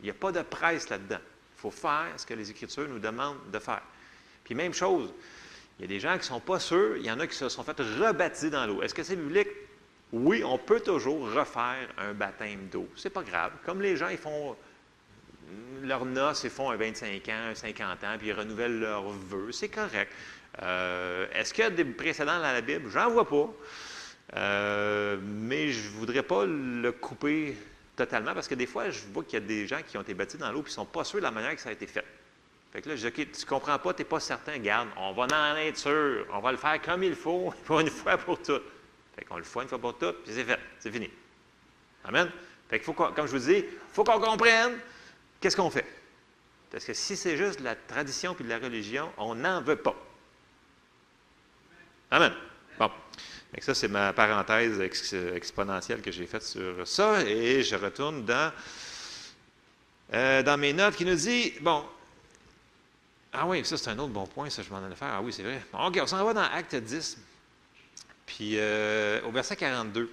[0.00, 1.20] Il n'y a pas de presse là-dedans.
[1.60, 3.82] Il faut faire ce que les Écritures nous demandent de faire.
[4.44, 5.12] Puis même chose,
[5.78, 7.36] il y a des gens qui ne sont pas sûrs, il y en a qui
[7.36, 8.80] se sont fait rebaptiser dans l'eau.
[8.80, 9.48] Est-ce que c'est biblique?
[10.10, 12.88] Oui, on peut toujours refaire un baptême d'eau.
[12.96, 13.52] C'est pas grave.
[13.66, 14.56] Comme les gens, ils font
[15.82, 19.52] leur noces, ils font un 25 ans, un 50 ans, puis ils renouvellent leurs vœux.
[19.52, 20.10] C'est correct.
[20.62, 22.88] Euh, Est-ce qu'il y a des précédents dans la Bible?
[22.88, 23.50] J'en vois pas.
[24.36, 27.54] Euh, mais je ne voudrais pas le couper
[28.00, 30.14] totalement parce que des fois, je vois qu'il y a des gens qui ont été
[30.14, 31.72] baptisés dans l'eau et qui ne sont pas sûrs de la manière que ça a
[31.72, 32.04] été fait.
[32.72, 34.88] Fait que là, je dis, OK, tu ne comprends pas, tu n'es pas certain, garde,
[34.96, 38.40] on va en être sûr, on va le faire comme il faut, une fois pour
[38.40, 38.62] toutes.
[39.14, 41.10] Fait qu'on le fait une fois pour toutes, puis c'est fait, c'est fini.
[42.04, 42.30] Amen?
[42.68, 44.78] Fait qu'il faut, comme je vous dis, il faut qu'on comprenne
[45.40, 45.86] qu'est-ce qu'on fait.
[46.70, 49.76] Parce que si c'est juste de la tradition puis de la religion, on n'en veut
[49.76, 49.96] pas.
[52.10, 52.32] Amen?
[52.78, 52.90] Bon.
[53.52, 57.22] Donc ça, c'est ma parenthèse exponentielle que j'ai faite sur ça.
[57.22, 58.52] Et je retourne dans,
[60.14, 61.84] euh, dans mes notes qui nous dit, bon,
[63.32, 65.12] ah oui, ça c'est un autre bon point, ça je m'en allais faire.
[65.12, 65.62] Ah oui, c'est vrai.
[65.72, 67.18] OK, on s'en va dans Acte 10,
[68.26, 70.10] puis euh, au verset 42.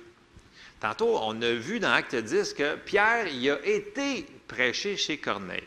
[0.79, 5.63] Tantôt, on a vu dans Acte 10 que Pierre, il a été prêché chez Corneille.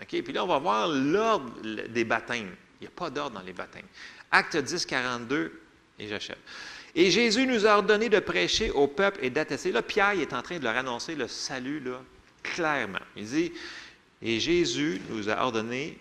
[0.00, 0.22] OK?
[0.22, 1.52] Puis là, on va voir l'ordre
[1.88, 2.54] des baptêmes.
[2.80, 3.86] Il n'y a pas d'ordre dans les baptêmes.
[4.30, 5.60] Acte 10, 42,
[6.00, 6.38] et j'achève.
[6.94, 9.72] Et Jésus nous a ordonné de prêcher au peuple et d'attester.
[9.72, 12.00] Là, Pierre est en train de leur annoncer le salut, là,
[12.42, 12.98] clairement.
[13.16, 13.52] Il dit,
[14.22, 15.98] et Jésus nous a ordonné,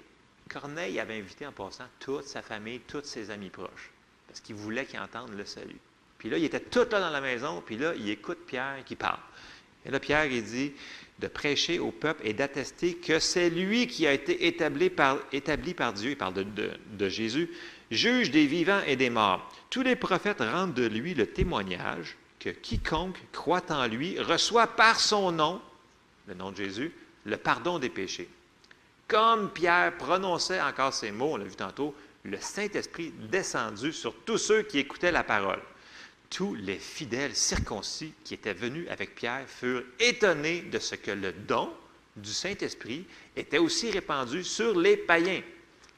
[0.49, 3.91] Corneille avait invité en passant toute sa famille, tous ses amis proches,
[4.27, 5.77] parce qu'il voulait qu'ils entendent le salut.
[6.17, 8.95] Puis là, il était tout là dans la maison, puis là, il écoute Pierre qui
[8.95, 9.19] parle.
[9.85, 10.73] Et là, Pierre, il dit
[11.19, 15.73] de prêcher au peuple et d'attester que c'est lui qui a été établi par, établi
[15.73, 17.49] par Dieu, il parle de, de, de Jésus,
[17.91, 19.49] juge des vivants et des morts.
[19.69, 24.99] Tous les prophètes rendent de lui le témoignage que quiconque croit en lui reçoit par
[24.99, 25.61] son nom,
[26.27, 26.91] le nom de Jésus,
[27.25, 28.29] le pardon des péchés.
[29.07, 34.37] Comme Pierre prononçait encore ces mots, on l'a vu tantôt, le Saint-Esprit descendu sur tous
[34.37, 35.61] ceux qui écoutaient la parole.
[36.29, 41.31] Tous les fidèles circoncis qui étaient venus avec Pierre furent étonnés de ce que le
[41.31, 41.73] don
[42.17, 43.05] du Saint-Esprit
[43.35, 45.41] était aussi répandu sur les païens,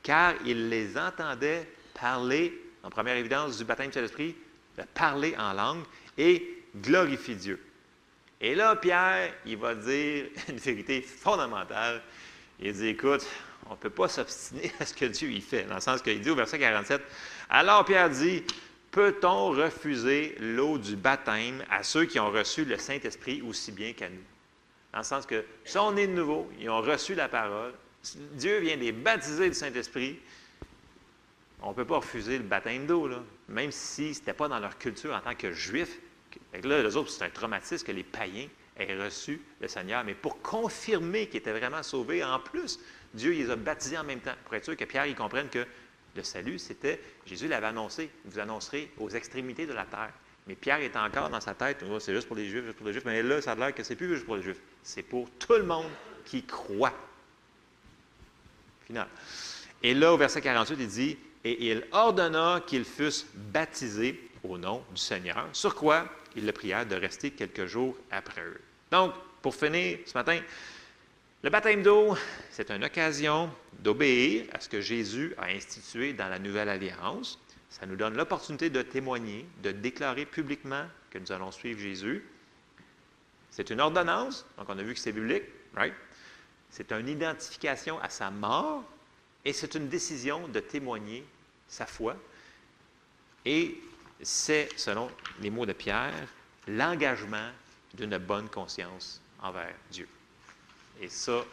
[0.04, 1.68] car ils les entendaient
[2.00, 2.54] parler,
[2.84, 4.36] en première évidence du baptême de l'Esprit,
[4.78, 5.84] de parler en langue
[6.18, 7.62] et glorifier Dieu.
[8.42, 12.02] Et là, Pierre, il va dire une vérité fondamentale.
[12.60, 13.26] Il dit, écoute,
[13.68, 15.64] on ne peut pas s'obstiner à ce que Dieu y fait.
[15.64, 17.02] Dans le sens qu'il dit au verset 47,
[17.50, 18.44] alors Pierre dit,
[18.92, 24.10] peut-on refuser l'eau du baptême à ceux qui ont reçu le Saint-Esprit aussi bien qu'à
[24.10, 24.24] nous?
[24.92, 27.74] Dans le sens que si on est de nouveau, ils ont reçu la parole,
[28.34, 30.18] Dieu vient les baptiser du Saint-Esprit,
[31.62, 33.10] on ne peut pas refuser le baptême d'eau,
[33.48, 36.00] même si ce n'était pas dans leur culture en tant que juifs.
[36.64, 40.42] là, les autres, c'est un traumatisme que les païens aient reçu le Seigneur, mais pour
[40.42, 42.80] confirmer qu'ils étaient vraiment sauvés, en plus,
[43.14, 45.66] Dieu les a baptisés en même temps, pour être sûr que Pierre, il comprenne que
[46.16, 50.12] le salut, c'était, Jésus l'avait annoncé, vous annoncerez aux extrémités de la terre.
[50.48, 52.88] Mais Pierre est encore dans sa tête, oh, c'est juste pour les Juifs, juste pour
[52.88, 53.06] les Juifs.
[53.06, 54.62] Mais là, ça a l'air que c'est plus juste pour les Juifs.
[54.82, 55.86] C'est pour tout le monde
[56.26, 56.94] qui croit.
[58.88, 59.08] Final.
[59.84, 64.84] Et là, au verset 48, il dit Et il ordonna qu'ils fussent baptisés au nom
[64.94, 65.48] du Seigneur.
[65.54, 66.06] Sur quoi
[66.36, 68.62] il le pria de rester quelques jours après eux.
[68.92, 70.40] Donc, pour finir ce matin,
[71.42, 72.18] le baptême d'eau,
[72.52, 73.50] c'est une occasion
[73.80, 77.40] d'obéir à ce que Jésus a institué dans la Nouvelle Alliance.
[77.70, 82.24] Ça nous donne l'opportunité de témoigner, de déclarer publiquement que nous allons suivre Jésus.
[83.52, 85.44] C'est une ordonnance, donc on a vu que c'est biblique,
[85.76, 85.94] right?
[86.70, 88.84] C'est une identification à sa mort
[89.46, 91.26] et c'est une décision de témoigner
[91.68, 92.16] sa foi.
[93.46, 93.80] Et
[94.22, 95.10] c'est, selon
[95.42, 96.14] les mots de Pierre,
[96.68, 97.50] l'engagement
[97.94, 100.08] d'une bonne conscience envers Dieu.
[101.02, 101.46] Et ça,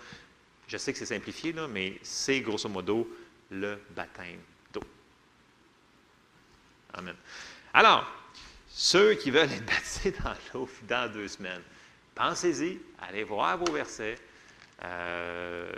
[0.67, 3.09] je sais que c'est simplifié, mais c'est grosso modo
[3.51, 4.41] le baptême
[4.73, 4.83] d'eau.
[6.95, 7.15] Amen.
[7.73, 8.11] Alors,
[8.69, 11.63] ceux qui veulent être baptisés dans l'eau dans deux semaines,
[12.15, 14.19] pensez-y, allez voir vos versets.
[14.83, 15.73] Euh,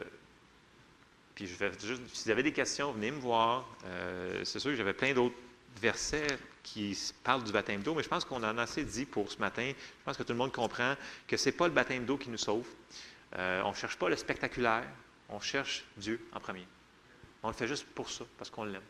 [1.39, 3.65] puis je vais juste, si vous avez des questions, venez me voir.
[3.85, 5.37] Euh, c'est sûr que j'avais plein d'autres
[5.81, 9.31] versets qui parlent du baptême d'eau, mais je pense qu'on en a assez dit pour
[9.31, 9.71] ce matin.
[9.71, 10.97] Je pense que tout le monde comprend
[11.29, 12.67] que ce n'est pas le baptême d'eau qui nous sauve.
[13.37, 14.83] Euh, on ne cherche pas le spectaculaire,
[15.29, 16.67] on cherche Dieu en premier.
[17.45, 18.83] On le fait juste pour ça, parce qu'on l'aime.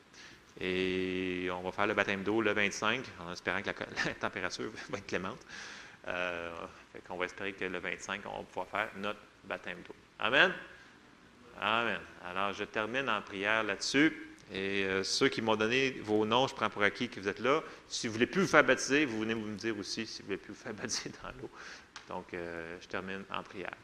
[0.59, 3.67] Et on va faire le baptême d'eau le 25, en espérant que
[4.07, 5.45] la, température va être clémente.
[6.07, 6.51] Euh,
[7.11, 9.95] on va espérer que le 25, on va pouvoir faire notre baptême d'eau.
[10.19, 10.55] Amen?
[11.61, 11.99] Amen.
[12.25, 14.13] Alors, je termine en prière là-dessus.
[14.53, 17.41] Et euh, ceux qui m'ont donné vos noms, je prends pour acquis que vous êtes
[17.41, 17.63] là.
[17.89, 20.23] Si vous ne voulez plus vous faire baptiser, vous venez me dire aussi si vous
[20.23, 21.51] ne voulez plus vous faire baptiser dans l'eau.
[22.09, 23.75] Donc, je termine en prière.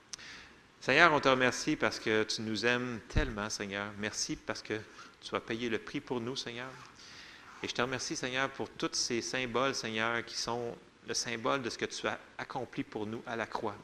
[0.80, 3.86] Seigneur, on te remercie parce que tu nous aimes tellement, Seigneur.
[3.98, 4.74] Merci parce que
[5.20, 6.68] tu as payé le prix pour nous, Seigneur.
[7.62, 10.76] Et je te remercie, Seigneur, pour tous ces symboles, Seigneur, qui sont
[11.08, 13.76] le symbole de ce que tu as accompli pour nous à la croix.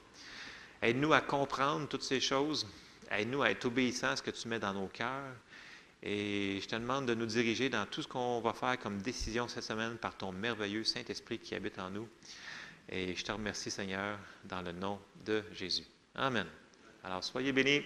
[0.82, 2.66] Aide-nous à comprendre toutes ces choses.
[3.10, 5.34] Aide-nous à être obéissants à ce que tu mets dans nos cœurs.
[6.02, 9.48] Et je te demande de nous diriger dans tout ce qu'on va faire comme décision
[9.48, 12.08] cette semaine par ton merveilleux Saint-Esprit qui habite en nous.
[12.88, 15.84] Et je te remercie, Seigneur, dans le nom de Jésus.
[16.14, 16.46] Amen.
[17.04, 17.82] Alors, soyez bénis.